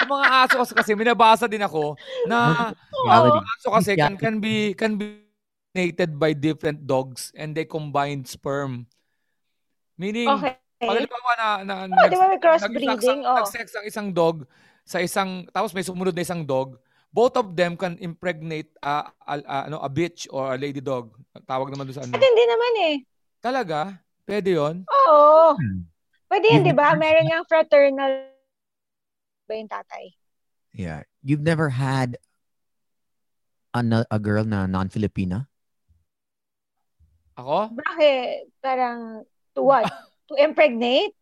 sa 0.00 0.06
mga 0.08 0.26
aso 0.48 0.54
kasi, 0.64 0.72
kasi 0.72 0.90
minabasa 0.96 1.44
din 1.44 1.60
ako 1.60 2.00
na 2.24 2.72
Reality. 3.04 3.36
ang 3.36 3.48
aso 3.52 3.68
kasi 3.76 3.90
can 4.00 4.16
can 4.16 4.36
be 4.40 4.72
can 4.72 4.96
be 4.96 5.20
mated 5.76 6.16
by 6.16 6.32
different 6.32 6.88
dogs 6.88 7.28
and 7.36 7.52
they 7.52 7.68
combine 7.68 8.24
sperm. 8.24 8.88
Meaning 10.00 10.40
Okay. 10.40 10.56
Pag 10.80 10.96
halimbawa 10.96 11.32
na, 11.36 11.48
na, 11.60 11.74
Oh, 11.92 12.08
di 12.08 12.16
ba 12.16 12.26
may 12.26 12.36
nag-sex 12.36 12.64
crossbreeding? 12.64 13.20
ang, 13.20 13.20
Oh. 13.22 13.36
nag-sex 13.38 13.66
ang 13.74 13.84
isang 13.84 14.08
dog 14.10 14.48
sa 14.82 14.98
isang, 14.98 15.44
tapos 15.48 15.70
may 15.70 15.84
sumunod 15.84 16.12
na 16.12 16.24
isang 16.24 16.42
dog, 16.42 16.80
both 17.10 17.36
of 17.36 17.52
them 17.52 17.74
can 17.74 18.00
impregnate 18.00 18.72
a, 18.80 19.04
a, 19.22 19.34
a- 19.38 19.64
ano, 19.66 19.78
a 19.78 19.90
bitch 19.90 20.24
or 20.30 20.54
a 20.54 20.58
lady 20.58 20.80
dog. 20.80 21.12
Tawag 21.44 21.68
naman 21.68 21.84
doon 21.84 21.96
sa 21.96 22.04
ano. 22.04 22.14
At 22.14 22.22
hindi 22.22 22.44
naman 22.46 22.72
eh. 22.80 22.94
Talaga? 23.38 23.78
Pwede 24.24 24.54
yon 24.54 24.86
Oo. 24.86 25.54
Hmm. 25.54 25.84
Pwede 26.30 26.46
yun, 26.48 26.62
di 26.62 26.70
ba? 26.70 26.94
Meron 26.94 27.26
nga 27.26 27.42
fraternal 27.44 28.30
ba 29.44 29.52
yung 29.52 29.66
tatay? 29.68 30.14
yeah. 30.70 31.02
You've 31.20 31.42
never 31.42 31.68
had 31.68 32.16
a, 33.74 33.82
a 34.08 34.18
girl 34.22 34.46
na 34.46 34.64
non-Filipina? 34.64 35.50
Ako? 37.34 37.74
Bakit? 37.74 38.54
Parang, 38.62 39.26
to 39.52 39.60
what? 39.66 39.84
to 40.30 40.34
impregnate? 40.38 41.18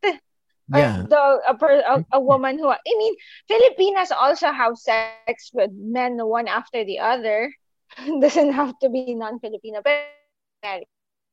Yeah. 0.68 1.08
The, 1.08 1.40
a, 1.48 1.54
per, 1.56 1.80
a, 1.80 2.04
a 2.12 2.20
woman 2.20 2.58
who, 2.58 2.68
I 2.68 2.76
mean, 2.84 3.14
Filipinas 3.48 4.12
also 4.12 4.52
have 4.52 4.76
sex 4.76 5.50
with 5.52 5.72
men 5.72 6.20
one 6.20 6.46
after 6.46 6.84
the 6.84 7.00
other. 7.00 7.52
Doesn't 8.20 8.52
have 8.52 8.78
to 8.80 8.90
be 8.92 9.14
non-Filipino. 9.16 9.80
Pero, 9.80 10.84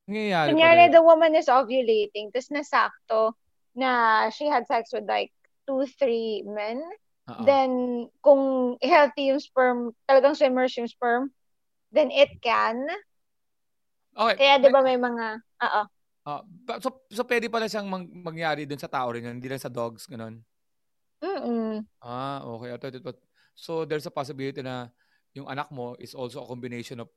Nangyayari 0.08 0.54
kunyari, 0.54 0.86
the 0.94 1.02
woman 1.02 1.34
is 1.34 1.50
ovulating, 1.50 2.30
tapos 2.30 2.54
nasakto 2.54 3.34
na 3.74 4.30
she 4.30 4.46
had 4.46 4.70
sex 4.70 4.94
with 4.94 5.04
like 5.10 5.34
two, 5.66 5.84
three 5.98 6.46
men. 6.46 6.80
Oo. 7.26 7.42
Then, 7.42 7.72
kung 8.22 8.78
healthy 8.80 9.34
yung 9.34 9.42
sperm, 9.42 9.98
talagang 10.06 10.38
swimmers 10.38 10.78
yung 10.78 10.88
sperm, 10.88 11.34
then 11.90 12.14
it 12.14 12.38
can. 12.40 12.86
Okay. 14.14 14.38
Kaya, 14.38 14.62
di 14.62 14.70
ba 14.70 14.86
may 14.86 14.96
mga, 14.96 15.42
oo. 15.42 15.82
Ah, 16.26 16.42
pa- 16.66 16.82
so, 16.82 17.06
so 17.14 17.22
pwede 17.22 17.46
pala 17.48 17.70
siyang 17.70 17.86
mang- 17.86 18.10
mangyari 18.10 18.66
dun 18.66 18.82
sa 18.82 18.90
tao 18.90 19.14
rin 19.14 19.22
hindi 19.30 19.46
lang 19.46 19.62
sa 19.62 19.70
dogs, 19.70 20.10
ganun. 20.10 20.42
Mm-mm. 21.22 21.86
Ah, 22.02 22.42
okay. 22.44 22.74
Ito, 22.74 22.86
ito, 22.90 22.98
ito. 23.00 23.14
So 23.54 23.86
there's 23.86 24.10
a 24.10 24.14
possibility 24.14 24.66
na 24.66 24.90
yung 25.38 25.46
anak 25.48 25.70
mo 25.70 25.94
is 26.02 26.18
also 26.18 26.42
a 26.42 26.50
combination 26.50 27.00
of 27.00 27.08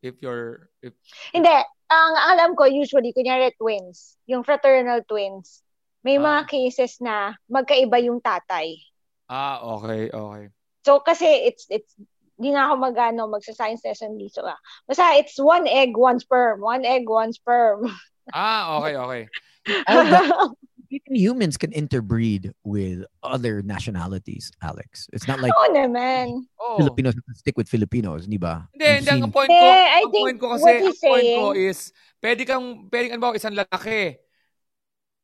if 0.00 0.22
you're 0.22 0.70
if 0.80 0.94
Hindi. 1.34 1.52
Ang 1.90 2.14
alam 2.14 2.50
ko, 2.54 2.70
usually, 2.70 3.10
kunyari 3.10 3.50
twins, 3.58 4.14
yung 4.30 4.46
fraternal 4.46 5.02
twins, 5.10 5.66
may 6.06 6.22
Ah. 6.22 6.22
mga 6.22 6.40
cases 6.46 7.02
na 7.02 7.34
magkaiba 7.50 7.98
yung 7.98 8.22
tatay. 8.22 8.78
ah 9.26 9.58
okay, 9.78 10.06
okay. 10.10 10.44
So, 10.86 11.02
kasi 11.02 11.26
it's, 11.26 11.66
it's, 11.70 11.92
di 12.40 12.50
na 12.54 12.70
ako 12.70 12.78
magano 12.78 13.26
magsa-science 13.26 13.82
lesson 13.84 14.16
dito 14.16 14.40
ah. 14.46 14.56
Basta 14.86 15.18
it's 15.18 15.34
one 15.36 15.66
egg, 15.66 15.98
one 15.98 16.18
sperm. 16.22 16.62
One 16.62 16.86
egg, 16.86 17.10
one 17.10 17.34
sperm. 17.34 17.84
Ah, 18.32 18.78
okay, 18.78 18.94
okay. 18.96 19.22
Even 20.90 21.14
humans 21.22 21.56
can 21.56 21.70
interbreed 21.70 22.50
with 22.64 23.06
other 23.22 23.62
nationalities, 23.62 24.50
Alex. 24.62 25.06
It's 25.12 25.28
not 25.30 25.38
like 25.38 25.54
Oo 25.54 25.70
naman. 25.70 26.46
Oh. 26.58 26.82
Filipinos 26.82 27.14
stick 27.38 27.54
with 27.54 27.70
Filipinos, 27.70 28.26
di 28.26 28.38
ba? 28.38 28.66
Hindi, 28.74 29.06
hindi. 29.06 29.10
Ang 29.10 29.30
point 29.30 29.50
ko, 29.50 29.66
I 29.66 30.02
ang 30.02 30.10
think 30.10 30.24
point 30.26 30.38
ko 30.42 30.46
kasi, 30.58 30.70
ang 30.82 30.96
point 30.98 31.28
ko 31.38 31.46
is, 31.54 31.78
pwede 32.18 32.42
kang, 32.42 32.66
pwede 32.90 33.06
kang 33.14 33.20
ba 33.22 33.36
isang 33.36 33.54
lalaki, 33.54 34.18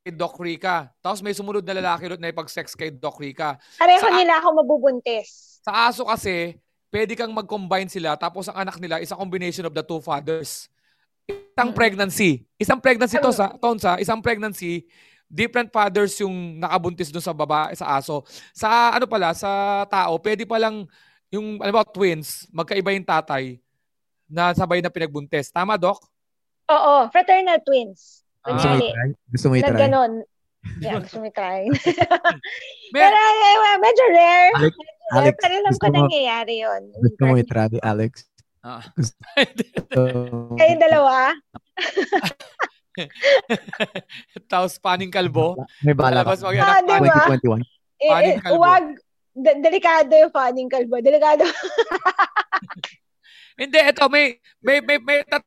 kay 0.07 0.13
Doc 0.15 0.39
Rica, 0.39 0.87
tapos 1.03 1.19
may 1.19 1.35
sumunod 1.35 1.67
na 1.67 1.75
lalaki 1.83 2.07
doon 2.07 2.23
na 2.23 2.31
ipag-sex 2.31 2.71
kay 2.79 2.95
Doc 2.95 3.19
Rica. 3.19 3.59
Pareho 3.75 3.99
Sa- 3.99 4.15
nila 4.15 4.39
ako 4.39 4.63
mabubuntis. 4.63 5.59
Sa 5.67 5.91
aso 5.91 6.07
kasi, 6.07 6.55
pwede 6.87 7.11
kang 7.19 7.35
mag-combine 7.35 7.91
sila, 7.91 8.15
tapos 8.15 8.47
ang 8.47 8.63
anak 8.63 8.79
nila 8.79 9.03
is 9.03 9.11
a 9.11 9.19
combination 9.19 9.67
of 9.67 9.75
the 9.75 9.83
two 9.83 9.99
fathers. 9.99 10.71
Isang 11.27 11.75
pregnancy. 11.75 12.47
Isang 12.55 12.79
pregnancy 12.79 13.17
to 13.19 13.33
sa, 13.35 13.51
Tonsa, 13.59 13.99
isang 13.99 14.23
pregnancy, 14.23 14.87
different 15.27 15.67
fathers 15.73 16.15
yung 16.23 16.61
nakabuntis 16.61 17.11
doon 17.11 17.25
sa 17.25 17.35
baba, 17.35 17.73
sa 17.75 17.99
aso. 17.99 18.23
Sa 18.55 18.95
ano 18.95 19.05
pala, 19.05 19.35
sa 19.35 19.83
tao, 19.91 20.15
pwede 20.23 20.47
palang 20.47 20.87
yung, 21.27 21.59
ano 21.59 21.71
ba, 21.75 21.83
twins, 21.83 22.47
magkaiba 22.55 22.95
yung 22.95 23.03
tatay 23.03 23.59
na 24.29 24.55
sabay 24.55 24.79
na 24.79 24.91
pinagbuntis. 24.91 25.51
Tama, 25.51 25.75
Doc? 25.75 25.99
Oo, 26.71 27.07
fraternal 27.11 27.59
twins. 27.63 28.23
Ah. 28.43 28.55
Gusto 28.55 28.67
mo 28.71 28.75
i-try? 28.79 29.09
Gusto 29.27 29.45
mo 29.47 29.53
na 29.53 29.59
i-try? 29.59 29.79
ganon. 29.87 30.13
Yeah, 30.83 30.99
gusto 31.03 31.17
mo 31.19 31.27
try. 31.31 31.67
May, 32.95 33.01
Pero 33.03 33.17
eh, 33.17 33.77
medyo 33.83 34.03
rare. 34.11 34.51
Alex, 34.55 34.73
Medyo 34.75 34.83
rare, 34.83 35.15
Alex, 35.15 35.35
pero 35.39 35.53
alam 35.59 35.73
ko 35.75 35.85
mo- 35.87 35.95
nangyayari 36.03 36.53
yun. 36.63 36.81
Gusto 36.95 37.21
mo 37.27 37.33
i-try, 37.35 37.79
Alex? 37.83 38.27
Ah. 38.67 38.83
So, 39.95 40.03
Kayong 40.59 40.81
dalawa? 40.83 41.31
Tapos 44.51 44.75
paning 44.75 45.07
kalbo. 45.07 45.55
may 45.79 45.95
bala 45.95 46.27
ka. 46.27 46.35
Mag 46.35 46.59
Ah, 46.59 46.81
di 46.83 47.07
ba? 47.07 47.31
2021. 47.31 47.63
Eh, 47.97 48.11
Paning 48.11 48.35
eh, 48.35 48.43
kalbo. 48.43 48.59
wag. 48.59 48.85
De- 49.37 49.59
delikado 49.61 50.11
yung 50.11 50.33
fanning 50.33 50.67
kalbo. 50.67 50.99
Delikado. 50.99 51.45
Hindi, 53.59 53.79
ito, 53.79 54.03
may, 54.09 54.37
may, 54.59 54.81
may, 54.81 54.97
may 54.99 55.19
tat- 55.23 55.45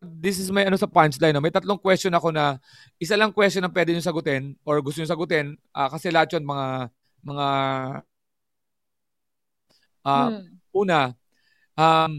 This 0.00 0.40
is 0.40 0.48
may 0.48 0.64
ano 0.64 0.80
sa 0.80 0.88
punchline. 0.88 1.36
No? 1.36 1.44
May 1.44 1.52
tatlong 1.52 1.76
question 1.76 2.16
ako 2.16 2.32
na 2.32 2.56
isa 2.96 3.20
lang 3.20 3.36
question 3.36 3.60
ang 3.60 3.68
pwede 3.68 3.92
nyo 3.92 4.00
sagutin 4.00 4.56
or 4.64 4.80
gusto 4.80 4.96
nyo 4.96 5.04
sagutin 5.04 5.60
ah, 5.76 5.92
kasi 5.92 6.08
lahat 6.08 6.32
yun 6.32 6.44
mga 6.48 6.88
mga 7.20 7.46
ah, 10.00 10.28
Hmm. 10.32 10.56
una 10.72 11.12
um 11.80 12.12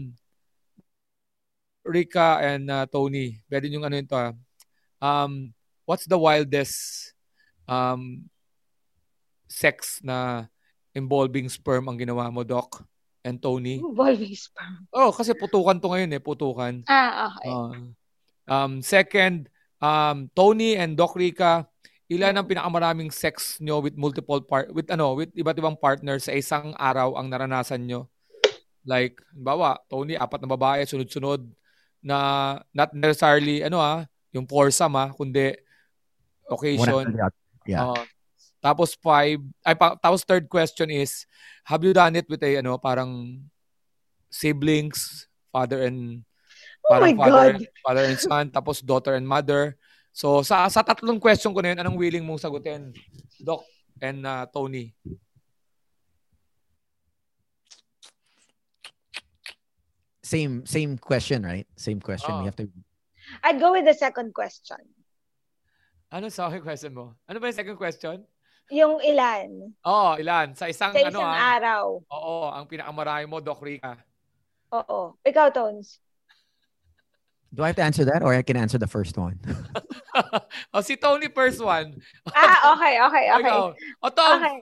Rika 1.86 2.42
and 2.42 2.66
ah, 2.70 2.86
Tony 2.86 3.38
pwede 3.46 3.70
nyo 3.70 3.86
ano 3.86 3.94
yun 3.94 4.06
to 4.10 4.18
ah. 4.18 4.34
um 4.98 5.54
what's 5.86 6.06
the 6.06 6.18
wildest 6.18 7.10
um 7.70 8.26
sex 9.46 10.02
na 10.02 10.46
involving 10.94 11.46
sperm 11.46 11.86
ang 11.86 11.98
ginawa 11.98 12.26
mo 12.30 12.42
Doc 12.42 12.82
and 13.22 13.38
Tony 13.38 13.78
Volving 13.78 14.34
sperm. 14.34 14.86
Oh, 14.90 15.14
kasi 15.14 15.32
putukan 15.32 15.78
to 15.78 15.88
ngayon 15.88 16.10
eh, 16.10 16.22
putukan. 16.22 16.82
Ah, 16.90 17.30
okay. 17.30 17.50
Ah. 17.50 17.72
um, 18.50 18.82
second, 18.82 19.46
um, 19.78 20.26
Tony 20.34 20.74
and 20.74 20.98
Doc 20.98 21.14
Rica, 21.14 21.64
ilan 22.10 22.36
ang 22.36 22.46
pinakamaraming 22.50 23.08
sex 23.14 23.62
nyo 23.62 23.80
with 23.80 23.96
multiple 23.96 24.42
part 24.42 24.68
with 24.74 24.90
ano, 24.90 25.16
with 25.16 25.30
iba't 25.32 25.56
ibang 25.56 25.78
partners 25.78 26.28
sa 26.28 26.34
isang 26.36 26.74
araw 26.76 27.16
ang 27.16 27.30
naranasan 27.30 27.86
nyo? 27.86 28.11
Like, 28.82 29.18
bawa, 29.30 29.78
Tony, 29.86 30.18
apat 30.18 30.42
na 30.42 30.50
babae, 30.50 30.82
sunod-sunod 30.86 31.46
na 32.02 32.58
not 32.74 32.90
necessarily 32.92 33.62
ano 33.62 33.78
ah, 33.78 34.02
yung 34.34 34.46
foursome 34.46 34.98
ah, 34.98 35.10
kundi 35.14 35.54
occasion. 36.50 37.14
Yeah. 37.62 37.86
Oo. 37.86 38.02
tapos 38.62 38.94
five, 38.98 39.38
ay 39.66 39.74
pa, 39.74 39.94
tapos 39.98 40.22
third 40.22 40.46
question 40.46 40.90
is, 40.90 41.26
have 41.66 41.82
you 41.82 41.94
done 41.94 42.14
it 42.14 42.26
with 42.26 42.42
a 42.42 42.58
ano, 42.58 42.78
parang 42.78 43.42
siblings, 44.30 45.26
father 45.50 45.86
and 45.86 46.22
Oh 46.82 46.98
parang 46.98 47.14
my 47.14 47.30
father, 47.30 47.52
God. 47.54 47.66
father 47.86 48.04
and 48.10 48.18
son, 48.18 48.44
tapos 48.50 48.82
daughter 48.82 49.14
and 49.14 49.26
mother. 49.26 49.78
So 50.10 50.42
sa 50.42 50.66
sa 50.66 50.82
tatlong 50.82 51.22
question 51.22 51.54
ko 51.54 51.62
na 51.62 51.74
yun, 51.74 51.80
anong 51.80 51.98
willing 51.98 52.26
mong 52.26 52.42
sagutin? 52.42 52.90
Doc 53.38 53.62
and 54.02 54.26
uh, 54.26 54.44
Tony. 54.50 54.90
Same 60.32 60.64
same 60.64 60.96
question, 60.96 61.44
right? 61.44 61.68
Same 61.76 62.00
question. 62.00 62.32
Oh. 62.32 62.40
We 62.40 62.48
have 62.48 62.56
to 62.56 62.64
I'd 63.44 63.60
go 63.60 63.76
with 63.76 63.84
the 63.84 63.92
second 63.92 64.32
question. 64.32 64.80
Ano 66.08 66.32
sa 66.32 66.48
akin 66.48 66.64
question 66.64 66.96
mo? 66.96 67.12
Ano 67.28 67.36
ba 67.36 67.52
yung 67.52 67.56
second 67.60 67.76
question? 67.76 68.24
Yung 68.72 69.00
ilan? 69.04 69.76
Oh, 69.84 70.16
ilan? 70.16 70.56
Sa 70.56 70.72
isang, 70.72 70.96
Sa 70.96 71.04
ano 71.04 71.12
isang 71.12 71.28
ah? 71.28 71.56
araw. 71.56 71.84
Oo, 72.08 72.36
ang 72.48 72.64
pinakamarami 72.64 73.28
mo, 73.28 73.40
Doc 73.44 73.60
Rica. 73.60 74.00
Oo. 74.72 75.16
Ikaw, 75.24 75.52
Tones. 75.52 76.00
Do 77.52 77.60
I 77.64 77.72
have 77.72 77.80
to 77.80 77.84
answer 77.84 78.04
that 78.08 78.24
or 78.24 78.32
I 78.32 78.40
can 78.40 78.56
answer 78.56 78.80
the 78.80 78.88
first 78.88 79.16
one? 79.20 79.36
oh, 80.72 80.80
si 80.80 80.96
Tony 80.96 81.28
first 81.28 81.60
one. 81.60 82.00
Ah, 82.32 82.72
okay, 82.76 82.96
okay, 83.04 83.24
okay. 83.36 83.52
Ikaw. 83.52 83.60
O, 84.00 84.08
Tom. 84.08 84.36
Okay. 84.40 84.56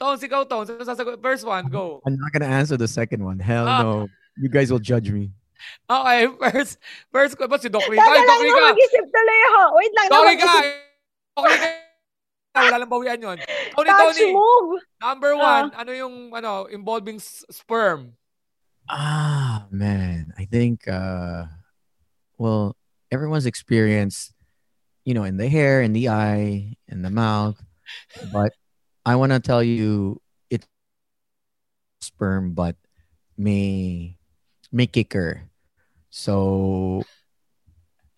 Tom, 0.00 0.16
ikaw, 0.16 0.42
Tom. 0.48 0.64
Sino 0.64 0.80
sasagot? 0.80 1.20
First 1.20 1.44
one, 1.44 1.68
go. 1.68 2.00
I'm 2.08 2.16
not 2.16 2.32
gonna 2.32 2.48
answer 2.48 2.80
the 2.80 2.88
second 2.88 3.20
one. 3.20 3.36
Hell 3.36 3.68
Ah. 3.68 3.84
no. 3.84 4.08
You 4.38 4.48
guys 4.48 4.70
will 4.70 4.78
judge 4.82 5.10
me. 5.10 5.32
Okay, 5.90 6.26
first, 6.40 6.78
first 7.12 7.34
ko. 7.36 7.44
Ba't 7.46 7.60
si 7.60 7.68
Doc 7.68 7.84
Rica? 7.88 8.00
Teka 8.00 8.14
Ay, 8.16 8.24
Doc 8.24 8.28
lang, 8.28 8.40
Rica! 8.46 8.62
mag-isip 8.72 9.04
tuloy 9.12 9.40
ako. 9.44 9.60
Wait 9.76 9.92
lang, 9.92 10.06
Doc 10.08 10.22
Rica! 10.24 10.46
mag-isip. 10.46 10.64
Doc 11.36 11.44
Rica! 11.46 11.68
Wala 12.50 12.76
lang 12.82 12.90
bawian 12.90 13.20
yun. 13.22 13.38
Tony, 13.76 13.90
Touch 13.94 14.18
Tony. 14.18 14.32
move. 14.34 14.82
Number 14.98 15.30
Ah. 15.38 15.38
one, 15.38 15.66
ano 15.76 15.92
yung, 15.94 16.14
ano, 16.34 16.66
involving 16.66 17.16
s- 17.22 17.44
sperm? 17.50 18.18
Ah 18.90 19.70
man, 19.70 20.34
I 20.34 20.50
think 20.50 20.88
uh 20.90 21.46
well, 22.42 22.74
everyone's 23.14 23.46
experienced, 23.46 24.34
you 25.06 25.14
know, 25.14 25.22
in 25.22 25.36
the 25.38 25.46
hair, 25.46 25.78
in 25.78 25.92
the 25.94 26.08
eye, 26.10 26.74
in 26.90 27.02
the 27.06 27.10
mouth. 27.12 27.54
But 28.34 28.50
I 29.06 29.14
wanna 29.14 29.38
tell 29.38 29.62
you 29.62 30.18
it's 30.50 30.66
sperm, 32.02 32.50
but 32.50 32.74
may 33.38 34.18
may 34.72 34.86
kicker. 34.86 35.50
So 36.10 37.02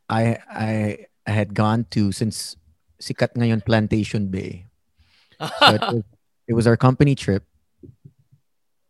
I 0.09 0.38
I 0.48 0.72
I 1.26 1.30
had 1.32 1.55
gone 1.55 1.86
to 1.96 2.12
since 2.12 2.57
sikat 3.00 3.34
ngayon 3.34 3.64
Plantation 3.64 4.28
Bay. 4.28 4.68
So 5.40 5.74
it, 5.74 5.82
was, 5.82 6.05
it 6.48 6.55
was 6.55 6.66
our 6.66 6.76
company 6.76 7.14
trip, 7.14 7.42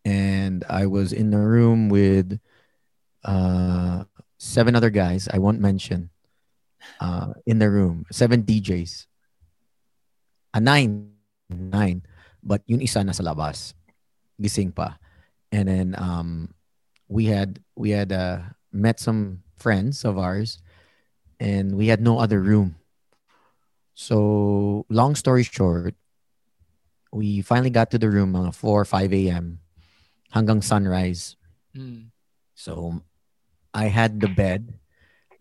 and 0.04 0.64
I 0.68 0.86
was 0.86 1.12
in 1.12 1.30
the 1.30 1.40
room 1.40 1.88
with 1.88 2.36
uh, 3.24 4.04
seven 4.36 4.76
other 4.76 4.90
guys. 4.90 5.28
I 5.32 5.38
won't 5.38 5.60
mention. 5.60 6.10
Uh, 6.98 7.32
in 7.46 7.62
the 7.62 7.70
room, 7.70 8.04
seven 8.10 8.42
DJs. 8.42 9.06
A 10.52 10.60
nine, 10.60 11.14
nine, 11.48 12.02
but 12.42 12.60
yun 12.66 12.82
isa 12.82 13.00
nasa 13.00 13.24
labas, 13.24 13.72
gising 14.36 14.74
pa, 14.74 14.98
and 15.48 15.64
then 15.70 15.88
um, 15.96 16.52
we 17.12 17.26
had 17.26 17.60
we 17.76 17.90
had 17.90 18.10
uh, 18.10 18.40
met 18.72 18.98
some 18.98 19.44
friends 19.60 20.04
of 20.04 20.16
ours, 20.16 20.58
and 21.38 21.76
we 21.76 21.92
had 21.92 22.00
no 22.00 22.18
other 22.18 22.40
room. 22.40 22.76
So, 23.92 24.86
long 24.88 25.14
story 25.14 25.44
short, 25.44 25.94
we 27.12 27.44
finally 27.44 27.68
got 27.68 27.92
to 27.92 28.00
the 28.00 28.08
room 28.08 28.32
mga 28.32 28.56
4 28.56 28.84
5 28.88 29.12
a.m. 29.12 29.60
hanggang 30.32 30.64
sunrise. 30.64 31.36
Mm. 31.76 32.08
So, 32.56 33.04
I 33.76 33.92
had 33.92 34.18
the 34.20 34.32
bed, 34.32 34.80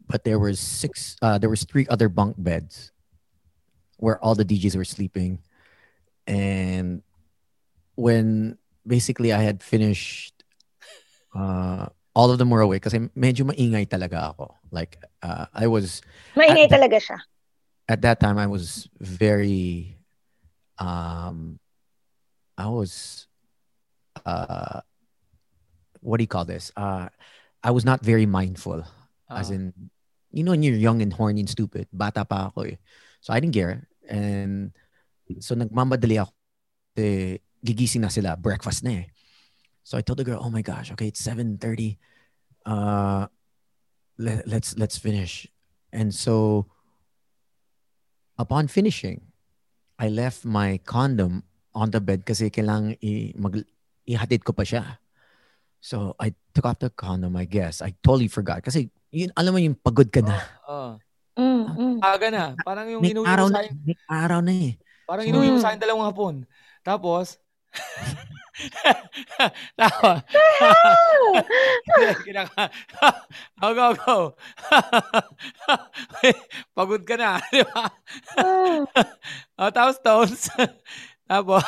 but 0.03 0.27
there 0.27 0.39
was 0.39 0.59
six 0.59 1.15
uh 1.23 1.39
there 1.39 1.49
was 1.49 1.63
three 1.63 1.87
other 1.87 2.11
bunk 2.11 2.35
beds 2.35 2.91
where 3.95 4.19
all 4.19 4.35
the 4.35 4.43
DJs 4.45 4.75
were 4.75 4.87
sleeping. 4.87 5.39
And 6.27 7.01
when 7.95 8.57
basically 8.85 9.31
I 9.31 9.41
had 9.43 9.63
finished 9.63 10.40
uh 11.35 11.87
all 12.11 12.29
of 12.31 12.37
them 12.37 12.49
were 12.51 12.59
awake 12.59 12.83
kasi 12.83 12.99
medyo 13.15 13.47
maingay 13.47 13.87
talaga 13.87 14.35
ako. 14.35 14.51
Like 14.71 14.99
uh, 15.23 15.47
I 15.55 15.67
was 15.67 16.01
Maingay 16.35 16.67
At- 16.67 16.75
talaga 16.75 16.97
siya. 16.99 17.17
at 17.87 17.99
that 18.03 18.19
time 18.19 18.35
I 18.39 18.47
was 18.47 18.87
very 18.99 19.95
um 20.79 21.59
I 22.59 22.67
was 22.67 23.25
uh 24.27 24.81
what 26.01 26.17
do 26.17 26.23
you 26.23 26.31
call 26.31 26.45
this? 26.45 26.71
Uh 26.75 27.07
I 27.63 27.71
was 27.71 27.85
not 27.85 28.01
very 28.03 28.25
mindful. 28.25 28.83
As 29.31 29.47
Ah. 29.51 29.55
in 29.55 29.71
you 30.31 30.43
know 30.43 30.51
when 30.51 30.63
you're 30.63 30.75
young 30.79 30.99
and 31.03 31.11
horny 31.13 31.39
and 31.43 31.49
stupid, 31.51 31.87
bata 31.91 32.23
pa 32.27 32.51
ako 32.51 32.75
eh. 32.75 32.77
So 33.23 33.31
I 33.31 33.39
didn't 33.39 33.55
care. 33.55 33.87
And 34.09 34.71
so 35.39 35.55
nagmamadali 35.55 36.19
ako. 36.19 36.31
Eh, 36.99 37.39
gigising 37.63 38.03
na 38.03 38.11
sila, 38.11 38.35
breakfast 38.35 38.83
na 38.83 38.99
eh. 38.99 39.05
So 39.83 39.97
I 39.97 40.01
told 40.05 40.19
the 40.21 40.27
girl, 40.27 40.41
"Oh 40.41 40.53
my 40.53 40.61
gosh, 40.61 40.91
okay, 40.93 41.09
it's 41.09 41.21
7:30. 41.21 41.97
Uh 42.65 43.25
let, 44.21 44.45
let's 44.47 44.77
let's 44.77 44.97
finish." 44.97 45.49
And 45.91 46.13
so 46.13 46.67
upon 48.37 48.67
finishing, 48.69 49.33
I 49.99 50.07
left 50.09 50.45
my 50.45 50.79
condom 50.85 51.43
on 51.75 51.91
the 51.91 51.99
bed 52.03 52.27
kasi 52.27 52.51
kailangan 52.51 52.99
i 53.01 53.31
mag 53.35 53.63
ihatid 54.07 54.43
ko 54.43 54.53
pa 54.53 54.63
siya. 54.63 54.99
So 55.81 56.13
I 56.21 56.37
took 56.53 56.69
off 56.69 56.77
the 56.79 56.93
condom, 56.93 57.33
I 57.33 57.45
guess. 57.49 57.81
I 57.81 57.97
totally 58.05 58.29
forgot 58.29 58.61
kasi 58.61 58.93
yun 59.09 59.33
alam 59.35 59.51
mo 59.55 59.59
yung 59.59 59.75
pagod 59.77 60.09
ka 60.13 60.21
na. 60.21 60.37
Oh. 60.69 60.91
Mm, 61.31 61.63
mm. 61.73 61.97
Aga 62.03 62.27
na. 62.27 62.45
Parang 62.59 62.85
yung 62.91 63.01
May 63.01 63.15
inuwi 63.15 63.25
araw 63.27 63.47
mo 63.47 63.51
na, 63.51 63.55
sa 63.55 63.61
akin. 63.63 63.73
Araw 64.05 64.39
na 64.43 64.51
eh. 64.51 64.73
Parang 65.07 65.25
inuwi 65.25 65.47
mo 65.47 65.57
Mm. 65.57 65.63
sa 65.63 65.67
akin 65.71 65.79
dalawang 65.79 66.07
hapon. 66.11 66.35
Tapos, 66.83 67.39
Tawa. 69.79 70.21
Kinaka. 72.25 72.69
Go, 73.61 73.73
go, 73.73 73.93
go. 73.93 74.17
Pagod 76.73 77.05
ka 77.05 77.15
na, 77.17 77.41
di 77.53 77.61
ba? 77.65 77.85
oh, 79.61 79.69
tapos 79.69 80.01
tones. 80.01 80.49
tapos, 81.29 81.61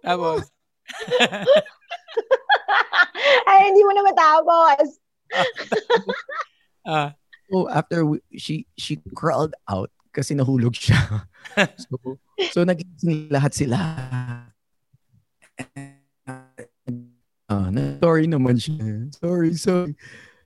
tapos, 0.00 0.48
Ay, 3.46 3.70
hindi 3.70 3.82
mo 3.84 3.92
na 3.94 4.02
matapos. 4.02 4.98
ah, 6.88 7.14
So 7.50 7.66
after 7.66 8.06
we, 8.06 8.22
she 8.38 8.70
she 8.78 9.02
crawled 9.18 9.58
out 9.66 9.90
kasi 10.14 10.38
nahulog 10.38 10.78
siya. 10.78 11.26
so 11.82 11.98
so 12.54 12.62
nagising 12.62 13.26
lahat 13.26 13.50
sila. 13.58 13.78
Ah, 17.50 17.66
na, 17.74 17.98
sorry 17.98 18.30
naman 18.30 18.54
siya. 18.54 19.10
Sorry, 19.18 19.58
sorry. 19.58 19.98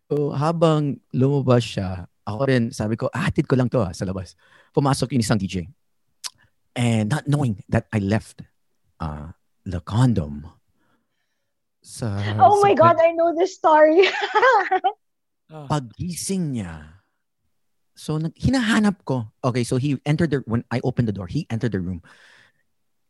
So 0.08 0.32
habang 0.32 1.04
lumabas 1.12 1.60
siya, 1.60 2.08
ako 2.24 2.48
rin 2.48 2.72
sabi 2.72 2.96
ko, 2.96 3.12
ah, 3.12 3.28
hatid 3.28 3.44
ko 3.44 3.60
lang 3.60 3.68
to 3.68 3.84
ah, 3.84 3.92
sa 3.92 4.08
labas. 4.08 4.32
Pumasok 4.72 5.12
yung 5.12 5.20
isang 5.20 5.36
DJ. 5.36 5.68
And 6.72 7.12
not 7.12 7.28
knowing 7.28 7.60
that 7.68 7.86
I 7.92 8.00
left 8.00 8.42
uh, 8.98 9.36
the 9.62 9.84
condom 9.84 10.48
sa 11.84 12.16
Oh 12.40 12.58
sa 12.58 12.64
my. 12.64 12.72
God, 12.72 12.96
I 12.98 13.12
know 13.12 13.36
this 13.36 13.54
story. 13.54 14.08
pagising 15.70 16.56
niya. 16.56 16.93
So, 17.94 18.18
nag, 18.18 18.34
hinahanap 18.34 19.06
ko. 19.06 19.30
Okay, 19.42 19.62
so 19.62 19.78
he 19.78 19.98
entered 20.04 20.30
the, 20.30 20.42
when 20.50 20.66
I 20.70 20.82
opened 20.82 21.06
the 21.06 21.14
door, 21.14 21.26
he 21.30 21.46
entered 21.48 21.72
the 21.72 21.80
room. 21.80 22.02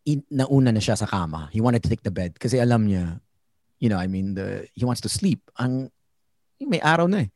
In, 0.04 0.22
nauna 0.28 0.72
na 0.72 0.80
siya 0.80 0.96
sa 0.96 1.08
kama. 1.08 1.48
He 1.52 1.64
wanted 1.64 1.82
to 1.82 1.88
take 1.88 2.04
the 2.04 2.12
bed 2.12 2.36
kasi 2.36 2.60
alam 2.60 2.84
niya, 2.84 3.20
you 3.80 3.88
know, 3.88 3.96
I 3.96 4.06
mean, 4.06 4.36
the, 4.36 4.68
he 4.76 4.84
wants 4.84 5.00
to 5.02 5.08
sleep. 5.08 5.40
Ang, 5.58 5.90
may 6.60 6.80
araw 6.80 7.08
na 7.08 7.24
eh. 7.24 7.30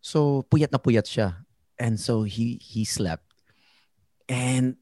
So, 0.00 0.48
puyat 0.48 0.72
na 0.72 0.80
puyat 0.80 1.04
siya. 1.04 1.44
And 1.76 2.00
so, 2.00 2.24
he, 2.24 2.56
he 2.60 2.88
slept. 2.88 3.28
And, 4.28 4.80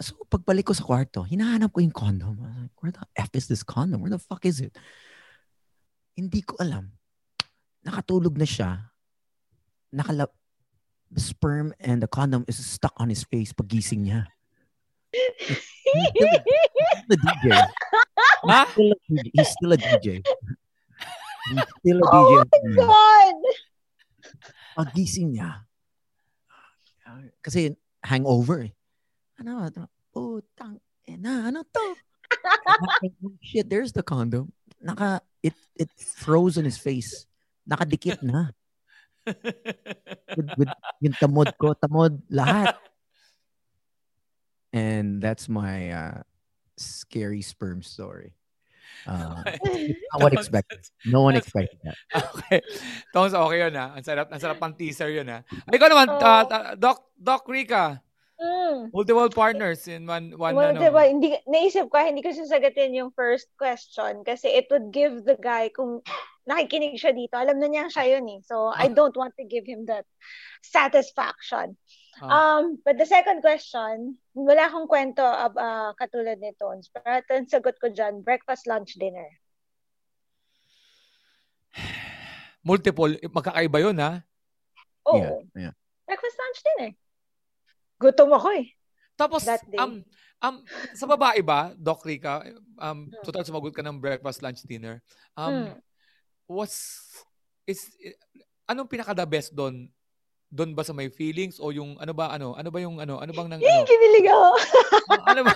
so, 0.00 0.16
pagbalik 0.32 0.64
ko 0.68 0.72
sa 0.72 0.84
kwarto, 0.88 1.28
hinahanap 1.28 1.72
ko 1.72 1.84
yung 1.84 1.92
condom. 1.92 2.40
I 2.40 2.48
was 2.48 2.56
like, 2.64 2.76
where 2.80 2.92
the 2.92 3.04
F 3.16 3.32
is 3.36 3.48
this 3.48 3.62
condom? 3.62 4.00
Where 4.00 4.12
the 4.12 4.20
fuck 4.20 4.44
is 4.48 4.64
it? 4.64 4.72
Hindi 6.16 6.40
ko 6.40 6.56
alam. 6.60 6.96
Nakatulog 7.84 8.40
na 8.40 8.48
siya. 8.48 8.88
Nakala 9.92 10.32
the 11.10 11.20
sperm 11.20 11.74
and 11.80 12.02
the 12.02 12.08
condom 12.08 12.44
is 12.48 12.58
stuck 12.58 12.94
on 12.96 13.08
his 13.08 13.24
face 13.24 13.52
pagising 13.52 14.06
niya. 14.06 14.26
He's 15.12 16.08
still 16.12 16.28
the 17.08 17.16
DJ. 17.16 17.46
Ha? 18.46 18.60
He's 18.74 18.74
still 18.76 18.92
a 18.92 18.98
DJ. 19.00 19.30
He's 19.32 19.50
still 19.50 19.72
a 19.72 19.78
DJ. 19.78 20.08
He's 21.46 21.64
still 21.78 21.98
a 21.98 22.06
DJ. 22.06 22.12
oh 22.12 22.44
my 22.44 22.74
God. 22.74 23.34
Pagising 24.76 25.38
niya. 25.38 25.66
Kasi 27.40 27.78
hangover 28.02 28.66
eh. 28.66 28.72
Ano, 29.38 29.68
ano, 29.68 29.86
putang, 30.10 30.80
ina, 31.06 31.52
ano 31.52 31.62
to? 31.62 31.86
Shit, 33.46 33.70
there's 33.70 33.92
the 33.92 34.02
condom. 34.02 34.50
Naka, 34.82 35.22
it, 35.42 35.54
it 35.76 35.90
froze 35.94 36.58
on 36.58 36.64
his 36.64 36.78
face. 36.78 37.26
Nakadikit 37.68 38.22
na. 38.22 38.50
with, 40.36 40.48
with 40.56 40.72
yung 41.02 41.16
tamod 41.18 41.50
ko, 41.58 41.74
tamod, 41.74 42.22
lahat. 42.30 42.78
And 44.72 45.22
that's 45.22 45.48
my 45.48 45.90
uh, 45.90 46.18
scary 46.76 47.42
sperm 47.42 47.82
story. 47.82 48.34
Uh, 49.06 49.42
it's 49.46 50.00
not 50.12 50.22
what 50.22 50.32
expected. 50.32 50.82
No 51.04 51.22
one 51.22 51.36
expected 51.36 51.78
that. 51.84 51.96
Okay. 52.34 52.60
Tones, 53.12 53.34
okay 53.34 53.58
yun 53.58 53.74
ha. 53.74 53.94
Ang 53.94 54.04
sarap, 54.04 54.28
ang 54.32 54.40
sarap 54.40 54.58
pang 54.58 54.74
teaser 54.74 55.10
yun 55.10 55.28
ha. 55.30 55.46
Ay, 55.70 55.78
ikaw 55.78 55.88
naman, 55.90 56.06
ah, 56.10 56.42
ta- 56.46 56.74
Doc, 56.74 57.06
Doc 57.14 57.46
Rica, 57.46 58.02
Mm. 58.36 58.92
multiple 58.92 59.32
partners 59.32 59.88
in 59.88 60.04
one, 60.04 60.36
one 60.36 60.52
Well, 60.52 60.76
ano. 60.76 60.80
diba, 60.80 61.08
hindi, 61.08 61.32
naisip 61.48 61.88
ko, 61.88 61.96
hindi 62.04 62.20
ko 62.20 62.36
sasagutin 62.36 62.92
yung 62.92 63.08
first 63.16 63.48
question 63.56 64.20
kasi 64.28 64.52
it 64.52 64.68
would 64.68 64.92
give 64.92 65.24
the 65.24 65.40
guy, 65.40 65.72
kung 65.72 66.04
nakikinig 66.46 66.94
siya 66.96 67.10
dito, 67.10 67.34
alam 67.34 67.58
na 67.58 67.66
niya 67.66 67.90
siya 67.90 68.16
yun 68.16 68.26
eh. 68.38 68.40
So, 68.46 68.70
I 68.70 68.86
don't 68.86 69.14
want 69.18 69.34
to 69.36 69.44
give 69.44 69.66
him 69.66 69.90
that 69.90 70.06
satisfaction. 70.62 71.74
Ah. 72.22 72.62
Um, 72.62 72.80
but 72.80 72.96
the 72.96 73.04
second 73.04 73.42
question, 73.44 74.16
wala 74.32 74.70
akong 74.70 74.88
kwento 74.88 75.20
ab, 75.20 75.52
ah, 75.58 75.92
katulad 75.98 76.40
ni 76.40 76.54
Tones. 76.56 76.88
Pero 76.88 77.20
ito 77.20 77.32
ang 77.34 77.50
sagot 77.50 77.76
ko 77.76 77.90
dyan, 77.92 78.24
breakfast, 78.24 78.64
lunch, 78.64 78.96
dinner. 78.96 79.28
Multiple, 82.66 83.20
eh, 83.20 83.28
magkakaiba 83.28 83.78
yun 83.82 83.98
ha. 84.00 84.22
Oo. 85.12 85.18
Yeah, 85.20 85.70
yeah. 85.70 85.74
Breakfast, 86.08 86.38
lunch, 86.38 86.58
dinner. 86.62 86.90
Gutom 88.00 88.30
ako 88.32 88.48
eh. 88.54 88.66
Tapos, 89.16 89.42
That 89.44 89.64
day. 89.68 89.80
um, 89.80 90.04
um, 90.40 90.60
sa 90.92 91.08
babae 91.08 91.40
ba, 91.40 91.72
Doc 91.76 92.04
Rica, 92.04 92.44
um, 92.80 93.08
total 93.24 93.44
sumagot 93.44 93.72
ka 93.72 93.80
ng 93.84 94.00
breakfast, 94.00 94.40
lunch, 94.40 94.62
dinner. 94.64 95.00
Um, 95.36 95.74
Hmm. 95.74 95.84
Was, 96.48 97.02
is, 97.66 97.90
anong 98.66 98.90
pinaka-the 98.90 99.26
best 99.26 99.54
doon? 99.54 99.90
Doon 100.46 100.78
ba 100.78 100.86
sa 100.86 100.94
may 100.94 101.10
feelings 101.10 101.58
o 101.58 101.74
yung 101.74 101.98
ano 101.98 102.14
ba 102.14 102.30
ano 102.30 102.54
ano 102.54 102.70
ba 102.70 102.78
yung 102.78 103.02
ano 103.02 103.18
ano 103.18 103.34
bang 103.34 103.50
nang 103.50 103.58
ano 103.58 103.82
kinilig 103.82 104.30
ako. 104.30 104.50
ano 105.34 105.40
ba 105.42 105.54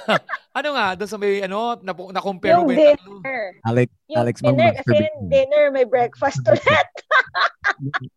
ano 0.50 0.68
nga 0.74 0.86
doon 0.98 1.10
sa 1.14 1.14
may 1.14 1.46
ano 1.46 1.78
na, 1.78 1.94
na 1.94 2.18
compare 2.18 2.58
yung 2.58 2.66
mo 2.66 2.74
ba 2.74 2.74
yung 2.74 2.98
dinner. 2.98 3.42
Alex, 3.70 3.88
Yung 4.10 4.18
Alex, 4.18 4.34
dinner, 4.42 4.74
kasi 4.82 4.94
yung 4.98 5.30
dinner, 5.30 5.64
may 5.70 5.86
breakfast 5.86 6.42
ulit. 6.42 6.90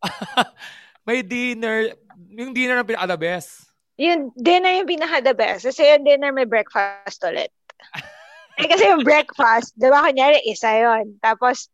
may 1.08 1.22
dinner 1.22 1.94
yung 2.34 2.58
dinner 2.58 2.82
ang 2.82 2.90
pinaka-the 2.90 3.22
best 3.22 3.70
Yung 4.02 4.34
dinner 4.34 4.74
yung 4.74 4.90
pinaka 4.90 5.22
the 5.22 5.34
best. 5.38 5.70
Kasi 5.70 5.86
yung 5.86 6.06
dinner 6.06 6.34
may 6.34 6.50
breakfast 6.50 7.22
ulit. 7.22 7.54
eh, 8.58 8.66
kasi 8.66 8.90
yung 8.90 9.06
breakfast, 9.06 9.78
di 9.78 9.90
ba, 9.90 10.02
kunyari, 10.02 10.42
isa 10.50 10.70
yon 10.74 11.18
Tapos, 11.22 11.70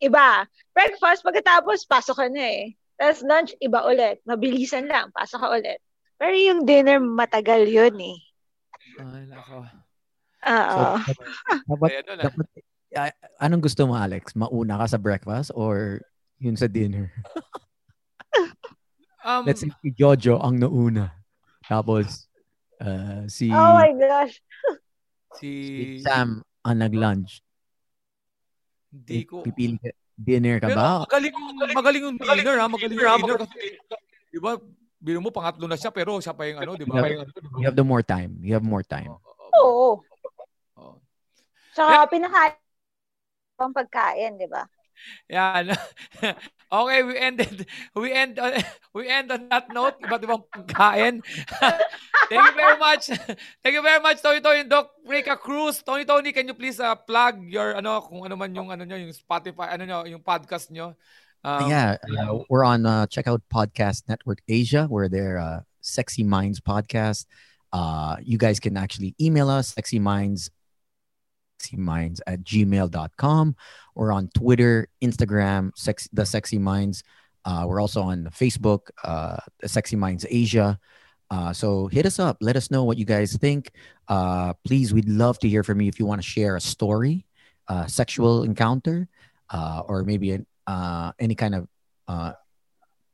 iba. 0.00 0.48
Breakfast, 0.72 1.22
pagkatapos, 1.22 1.86
pasok 1.86 2.16
ka 2.24 2.26
na 2.32 2.44
eh. 2.44 2.64
Tapos 3.00 3.20
lunch, 3.24 3.52
iba 3.60 3.80
ulit. 3.84 4.20
Mabilisan 4.28 4.88
lang, 4.88 5.08
pasok 5.12 5.40
ka 5.40 5.48
ulit. 5.56 5.80
Pero 6.20 6.34
yung 6.36 6.68
dinner, 6.68 7.00
matagal 7.00 7.64
yun 7.64 7.96
eh. 7.96 8.18
ay 9.00 9.24
nako 9.24 9.64
Oo. 10.40 10.80
So, 11.04 11.12
dapat, 11.72 11.90
ah. 11.92 12.28
dapat, 12.28 12.46
anong 13.40 13.62
gusto 13.64 13.84
mo, 13.88 13.96
Alex? 13.96 14.32
Mauna 14.36 14.80
ka 14.80 14.96
sa 14.96 14.98
breakfast 15.00 15.52
or 15.52 16.00
yun 16.40 16.56
sa 16.56 16.68
dinner? 16.68 17.12
Um, 19.20 19.44
Let's 19.44 19.60
say 19.60 19.68
si 19.84 19.92
Jojo 19.92 20.40
ang 20.40 20.56
nauna. 20.56 21.12
Tapos, 21.68 22.24
uh, 22.80 23.28
si, 23.28 23.52
Oh 23.52 23.76
my 23.76 23.92
gosh. 23.92 24.40
si... 25.36 25.48
si 25.60 25.84
Sam 26.00 26.40
ang 26.64 26.80
nag-lunch. 26.80 27.44
Hindi 28.90 29.24
ko... 29.24 29.46
Pipili 29.46 29.78
ka, 29.78 29.94
dinner 30.18 30.60
ka 30.60 30.68
Pero 30.68 30.78
ba? 30.78 30.90
magaling, 31.06 31.34
magaling 31.72 32.02
yung 32.04 32.18
dinner 32.18 32.56
ha. 32.60 32.66
Magaling 32.66 32.96
yung 32.98 33.18
dinner 33.22 33.38
kasi, 33.40 33.58
di 34.30 34.38
ba, 34.42 34.58
biro 35.00 35.18
mo 35.24 35.32
pangatlo 35.32 35.64
na 35.64 35.80
siya 35.80 35.88
pero 35.88 36.20
siya 36.20 36.36
pa 36.36 36.44
yung 36.44 36.60
ano, 36.60 36.76
di 36.76 36.84
ba? 36.84 37.00
You 37.56 37.64
have 37.64 37.78
the 37.78 37.86
more 37.86 38.04
time. 38.04 38.36
You 38.44 38.52
have 38.58 38.66
more 38.66 38.84
time. 38.84 39.16
Oo. 39.56 40.04
Oo. 40.76 40.94
Tsaka 41.72 42.04
pinakain 42.10 42.58
pang 43.56 43.72
pagkain, 43.72 44.36
di 44.36 44.48
ba? 44.50 44.66
Yan. 45.28 45.74
okay, 46.72 47.00
we 47.02 47.14
ended 47.18 47.66
we 47.94 48.12
end 48.12 48.38
on 48.38 48.58
we 48.96 49.08
end 49.08 49.30
on 49.30 49.48
that 49.50 49.68
note. 49.74 49.98
Iba't 50.02 50.22
ibang 50.22 50.44
pagkain. 50.50 51.20
Thank 52.30 52.44
you 52.46 52.54
very 52.54 52.78
much. 52.78 53.10
Thank 53.62 53.74
you 53.74 53.82
very 53.82 54.00
much 54.00 54.22
Tony 54.22 54.40
Tony 54.40 54.62
Doc 54.64 54.94
Rica 55.06 55.34
Cruz. 55.34 55.82
Tony 55.82 56.06
Tony, 56.06 56.30
can 56.30 56.46
you 56.46 56.54
please 56.54 56.78
uh, 56.78 56.94
plug 56.94 57.42
your 57.46 57.74
ano 57.74 58.00
kung 58.06 58.22
ano 58.22 58.38
man 58.38 58.54
yung 58.54 58.70
ano 58.70 58.86
nyo, 58.86 58.96
yung 58.96 59.14
Spotify, 59.14 59.74
ano 59.74 59.82
nyo, 59.84 59.98
yung 60.06 60.22
podcast 60.22 60.70
nyo? 60.70 60.94
Um, 61.42 61.70
yeah, 61.70 61.96
uh, 62.20 62.44
we're 62.48 62.64
on 62.64 62.84
uh, 62.84 63.06
check 63.06 63.26
out 63.26 63.40
Podcast 63.48 64.04
Network 64.08 64.42
Asia. 64.46 64.86
We're 64.90 65.08
there, 65.08 65.38
uh, 65.38 65.60
Sexy 65.80 66.22
Minds 66.22 66.60
Podcast. 66.60 67.24
Uh, 67.72 68.16
you 68.20 68.36
guys 68.36 68.60
can 68.60 68.76
actually 68.76 69.14
email 69.20 69.48
us, 69.48 69.72
Sexy 69.72 69.98
Minds, 71.72 71.78
minds 71.78 72.22
at 72.26 72.42
gmail.com. 72.42 73.56
We're 73.94 74.12
on 74.12 74.28
Twitter, 74.34 74.88
Instagram, 75.02 75.76
sex, 75.76 76.08
The 76.12 76.24
Sexy 76.24 76.58
Minds. 76.58 77.02
Uh, 77.44 77.64
we're 77.66 77.80
also 77.80 78.02
on 78.02 78.26
Facebook, 78.26 78.90
uh, 79.04 79.36
The 79.60 79.68
Sexy 79.68 79.96
Minds 79.96 80.26
Asia. 80.28 80.78
Uh, 81.30 81.52
so 81.52 81.86
hit 81.86 82.06
us 82.06 82.18
up. 82.18 82.38
Let 82.40 82.56
us 82.56 82.70
know 82.70 82.84
what 82.84 82.98
you 82.98 83.04
guys 83.04 83.36
think. 83.36 83.70
Uh, 84.08 84.52
please, 84.64 84.92
we'd 84.92 85.08
love 85.08 85.38
to 85.40 85.48
hear 85.48 85.62
from 85.62 85.80
you 85.80 85.88
if 85.88 85.98
you 85.98 86.06
want 86.06 86.20
to 86.20 86.26
share 86.26 86.56
a 86.56 86.60
story, 86.60 87.24
uh, 87.68 87.86
sexual 87.86 88.42
encounter, 88.42 89.08
uh, 89.50 89.82
or 89.86 90.02
maybe 90.02 90.32
an, 90.32 90.46
uh, 90.66 91.12
any 91.18 91.34
kind 91.34 91.54
of 91.54 91.68
uh, 92.08 92.32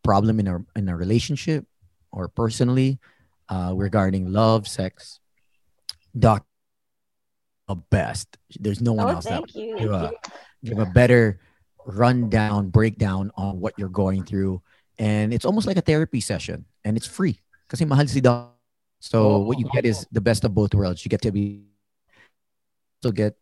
problem 0.03 0.41
in 0.41 0.49
a 0.49 0.65
in 0.77 0.89
a 0.89 0.97
relationship 0.97 1.67
or 2.11 2.29
personally 2.29 2.99
regarding 3.51 4.33
love, 4.33 4.67
sex. 4.67 5.21
Doc, 6.19 6.47
the 7.69 7.77
best. 7.77 8.37
There's 8.59 8.81
no 8.81 8.93
one 8.93 9.07
Oh, 9.07 9.19
else 9.19 9.25
that 9.27 9.55
you. 9.55 9.77
give 9.79 9.91
a 9.93 10.11
give 10.65 10.79
a 10.79 10.87
better 10.87 11.41
rundown, 11.87 12.71
breakdown 12.71 13.31
on 13.37 13.61
what 13.61 13.75
you're 13.79 13.91
going 13.93 14.25
through, 14.25 14.63
and 14.99 15.33
it's 15.35 15.45
almost 15.45 15.67
like 15.67 15.77
a 15.77 15.85
therapy 15.85 16.21
session, 16.21 16.65
and 16.85 16.97
it's 16.97 17.07
free. 17.07 17.41
Kasi 17.69 17.85
mahal 17.85 18.07
si. 18.07 18.23
So 19.01 19.39
what 19.39 19.59
you 19.59 19.69
get 19.75 19.85
is 19.85 20.07
the 20.11 20.21
best 20.23 20.45
of 20.45 20.55
both 20.55 20.75
worlds. 20.75 21.05
You 21.05 21.11
get 21.11 21.23
to 21.23 21.31
be 21.33 21.67
to 23.03 23.13
get 23.13 23.37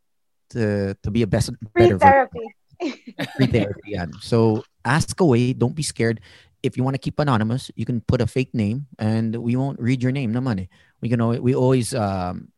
to, 0.50 0.94
to 1.02 1.10
be 1.10 1.22
a 1.22 1.26
best 1.26 1.50
Free 1.72 1.88
better 1.88 1.98
therapy. 1.98 2.44
free 3.36 3.46
therapy 3.46 3.94
yan. 3.96 4.12
So 4.20 4.64
ask 4.84 5.18
away. 5.20 5.52
Don't 5.52 5.74
be 5.76 5.82
scared. 5.84 6.20
If 6.64 6.76
you 6.76 6.82
want 6.82 6.94
to 6.94 6.98
keep 6.98 7.18
anonymous, 7.20 7.70
you 7.76 7.84
can 7.84 8.00
put 8.00 8.20
a 8.20 8.26
fake 8.26 8.52
name, 8.54 8.86
and 8.98 9.36
we 9.36 9.54
won't 9.56 9.78
read 9.78 10.02
your 10.02 10.12
name. 10.12 10.32
No 10.32 10.40
money. 10.40 10.68
We 11.00 11.08
can. 11.08 11.20
al- 11.20 11.40
We 11.40 11.54
always 11.54 11.92
um, 11.94 12.48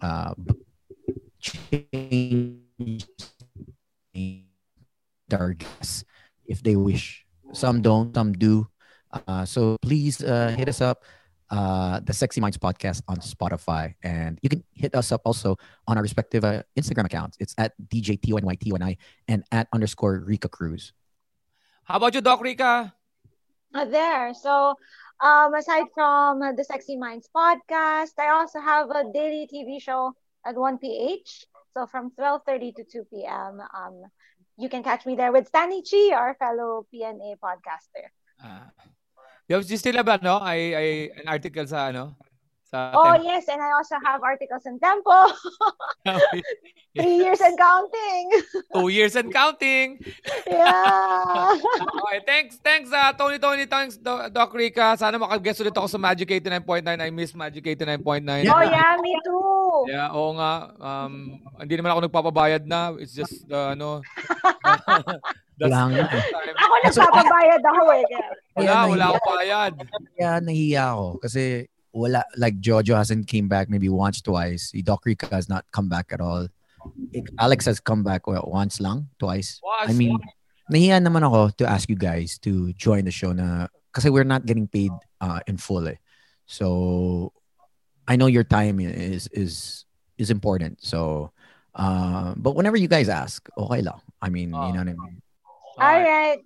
uh, 0.00 0.34
change 1.46 3.06
our 5.32 5.52
guests 5.54 6.04
if 6.46 6.62
they 6.62 6.76
wish. 6.76 7.24
Some 7.52 7.82
don't. 7.82 8.14
Some 8.14 8.32
do. 8.32 8.66
Uh, 9.12 9.44
so 9.44 9.76
please 9.82 10.22
uh, 10.22 10.54
hit 10.56 10.68
us 10.68 10.80
up. 10.80 11.04
Uh, 11.46 12.00
the 12.02 12.12
Sexy 12.12 12.40
Minds 12.40 12.58
podcast 12.58 13.06
on 13.06 13.22
Spotify, 13.22 13.94
and 14.02 14.36
you 14.42 14.50
can 14.50 14.64
hit 14.74 14.96
us 14.98 15.12
up 15.12 15.22
also 15.24 15.54
on 15.86 15.96
our 15.96 16.02
respective 16.02 16.42
uh, 16.42 16.66
Instagram 16.74 17.06
accounts. 17.06 17.38
It's 17.38 17.54
at 17.56 17.70
DJTYTYNI 17.86 18.98
and 19.28 19.44
at 19.52 19.68
underscore 19.72 20.26
Rika 20.26 20.48
Cruz. 20.48 20.92
How 21.84 22.02
about 22.02 22.14
you, 22.14 22.20
Doc 22.20 22.42
Rika? 22.42 22.92
Uh, 23.72 23.84
there. 23.84 24.34
So, 24.34 24.74
um, 25.22 25.54
aside 25.54 25.86
from 25.94 26.42
uh, 26.42 26.50
the 26.50 26.64
Sexy 26.64 26.96
Minds 26.96 27.30
podcast, 27.30 28.18
I 28.18 28.34
also 28.34 28.58
have 28.58 28.90
a 28.90 29.04
daily 29.14 29.46
TV 29.46 29.80
show 29.80 30.18
at 30.46 30.54
1 30.54 30.78
ph. 30.78 31.44
So 31.74 31.86
from 31.86 32.10
12:30 32.14 32.74
to 32.76 32.82
2 32.84 33.04
p.m. 33.12 33.60
Um, 33.60 34.06
you 34.56 34.70
can 34.70 34.82
catch 34.82 35.04
me 35.04 35.16
there 35.16 35.32
with 35.32 35.48
Stanley 35.48 35.82
Chi, 35.84 36.14
our 36.14 36.32
fellow 36.38 36.86
PNA 36.88 37.36
podcaster. 37.36 38.08
Ah. 38.40 38.72
you, 39.48 39.56
have, 39.56 39.68
you 39.68 39.76
still 39.76 39.94
have 39.94 40.08
ano, 40.08 40.38
I, 40.40 40.56
I, 40.56 40.86
an 41.20 41.28
article 41.28 41.66
sa 41.66 41.92
ano? 41.92 42.16
Sa 42.76 42.92
Oh 42.92 43.16
Tempo. 43.16 43.24
yes, 43.24 43.48
and 43.48 43.60
I 43.64 43.72
also 43.72 43.96
have 44.04 44.20
articles 44.20 44.68
in 44.68 44.76
Tempo. 44.76 45.16
Three 46.96 47.16
years 47.20 47.40
and 47.40 47.56
counting. 47.56 48.24
Two 48.76 48.88
years 48.88 49.16
and 49.16 49.28
counting. 49.32 50.00
yeah. 50.48 51.56
Okay, 51.56 52.20
thanks, 52.24 52.56
thanks, 52.60 52.88
uh, 52.92 53.12
Tony, 53.16 53.36
Tony, 53.36 53.64
thanks, 53.68 53.96
Do- 53.96 54.28
Doc 54.32 54.52
Rica. 54.52 54.96
Sana 54.96 55.16
makag-guest 55.20 55.60
ulit 55.60 55.76
ako 55.76 55.88
sa 55.88 56.00
Magic 56.00 56.28
89.9. 56.28 56.88
I 56.88 57.08
miss 57.12 57.36
Magic 57.36 57.64
89.9. 57.64 58.48
Oh 58.48 58.64
yeah, 58.64 58.96
me 59.00 59.12
too. 59.24 59.92
Yeah, 59.92 60.08
oo 60.12 60.36
nga. 60.40 60.72
Um, 60.80 61.36
hindi 61.60 61.76
naman 61.76 61.92
ako 61.96 62.00
nagpapabayad 62.08 62.64
na. 62.64 62.96
It's 62.96 63.12
just, 63.12 63.44
uh, 63.52 63.76
ano, 63.76 64.00
that's 65.60 65.72
Wala 65.72 65.80
nga 65.92 66.04
eh. 66.12 66.24
Ako 66.60 66.74
nagpapabayad 66.80 67.62
ako 67.64 67.82
eh. 67.92 68.04
Wala, 68.56 68.72
wala 68.88 69.04
akong 69.12 69.28
bayad. 69.36 69.72
Kaya 70.16 70.32
nahiya 70.40 70.96
ako 70.96 71.20
kasi 71.20 71.68
wala 71.96 72.20
like 72.36 72.60
Jojo 72.60 72.92
hasn't 72.92 73.26
came 73.26 73.48
back 73.48 73.72
maybe 73.72 73.88
once 73.88 74.20
twice. 74.20 74.70
Si 74.70 74.84
Doc 74.84 75.08
Rica 75.08 75.32
has 75.32 75.48
not 75.48 75.64
come 75.72 75.88
back 75.88 76.12
at 76.12 76.20
all. 76.20 76.46
Alex 77.40 77.64
has 77.64 77.80
come 77.80 78.04
back 78.04 78.28
what, 78.28 78.46
once 78.46 78.78
lang, 78.78 79.08
twice. 79.18 79.58
Was, 79.64 79.90
I 79.90 79.92
mean, 79.96 80.20
nahiya 80.70 81.00
naman 81.00 81.24
ako 81.24 81.56
to 81.56 81.64
ask 81.66 81.88
you 81.88 81.96
guys 81.96 82.38
to 82.44 82.70
join 82.76 83.08
the 83.08 83.10
show 83.10 83.32
na 83.32 83.66
kasi 83.90 84.12
we're 84.12 84.28
not 84.28 84.44
getting 84.44 84.68
paid 84.68 84.92
uh, 85.24 85.40
in 85.48 85.56
full 85.56 85.88
eh. 85.88 85.96
So 86.44 87.32
I 88.06 88.14
know 88.14 88.28
your 88.28 88.44
time 88.44 88.78
is 88.78 89.26
is 89.32 89.88
is 90.20 90.28
important. 90.28 90.84
So 90.84 91.32
uh, 91.74 92.36
but 92.36 92.52
whenever 92.52 92.76
you 92.76 92.92
guys 92.92 93.08
ask, 93.08 93.48
okay 93.56 93.80
lang. 93.80 94.04
I 94.20 94.28
mean, 94.28 94.52
you 94.52 94.72
know 94.76 94.84
what 94.84 94.92
I 94.92 94.96
mean. 95.00 95.16
All 95.80 96.00
right. 96.04 96.40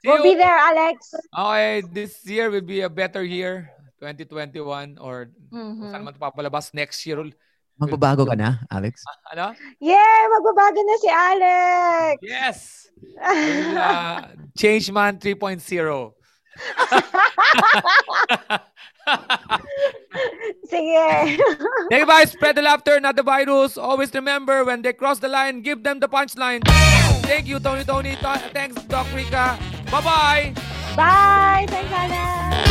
See 0.00 0.08
We'll 0.08 0.24
you. 0.24 0.32
be 0.32 0.34
there, 0.36 0.58
Alex. 0.58 1.14
Okay, 1.32 1.82
this 1.92 2.20
year 2.28 2.52
will 2.52 2.64
be 2.64 2.82
a 2.84 2.92
better 2.92 3.24
year. 3.24 3.73
2021 4.04 5.00
or 5.00 5.32
kung 5.48 5.80
Mhm. 5.80 5.88
saan 5.88 6.04
man 6.04 6.12
papalabas 6.14 6.76
next 6.76 7.00
year. 7.08 7.16
ul- 7.18 7.32
Magbabago 7.74 8.22
ka 8.22 8.38
na, 8.38 8.62
Alex? 8.70 9.02
Ano? 9.34 9.50
Yeah, 9.82 10.30
magbabago 10.30 10.78
na 10.78 10.94
si 11.02 11.10
Alex. 11.10 12.14
Yes! 12.22 12.86
Will, 13.18 13.74
uh, 13.74 14.30
Change 14.54 14.94
Man 14.94 15.18
3.0. 15.18 15.58
Sige. 20.70 21.02
Hey 21.90 22.04
guys, 22.06 22.30
spread 22.30 22.54
the 22.56 22.62
laughter, 22.62 23.00
not 23.02 23.16
the 23.18 23.22
virus. 23.26 23.74
Always 23.76 24.14
remember, 24.14 24.62
when 24.64 24.80
they 24.82 24.92
cross 24.94 25.18
the 25.18 25.26
line, 25.28 25.60
give 25.60 25.82
them 25.82 25.98
the 25.98 26.06
punchline. 26.08 26.62
Thank 27.26 27.46
you, 27.50 27.58
Tony 27.58 27.82
Tony. 27.84 28.14
Thanks, 28.54 28.78
Doc 28.86 29.10
Rica. 29.10 29.58
Bye-bye! 29.90 30.54
Bye. 30.94 31.66
Thanks, 31.66 31.90
Alex. 31.90 32.70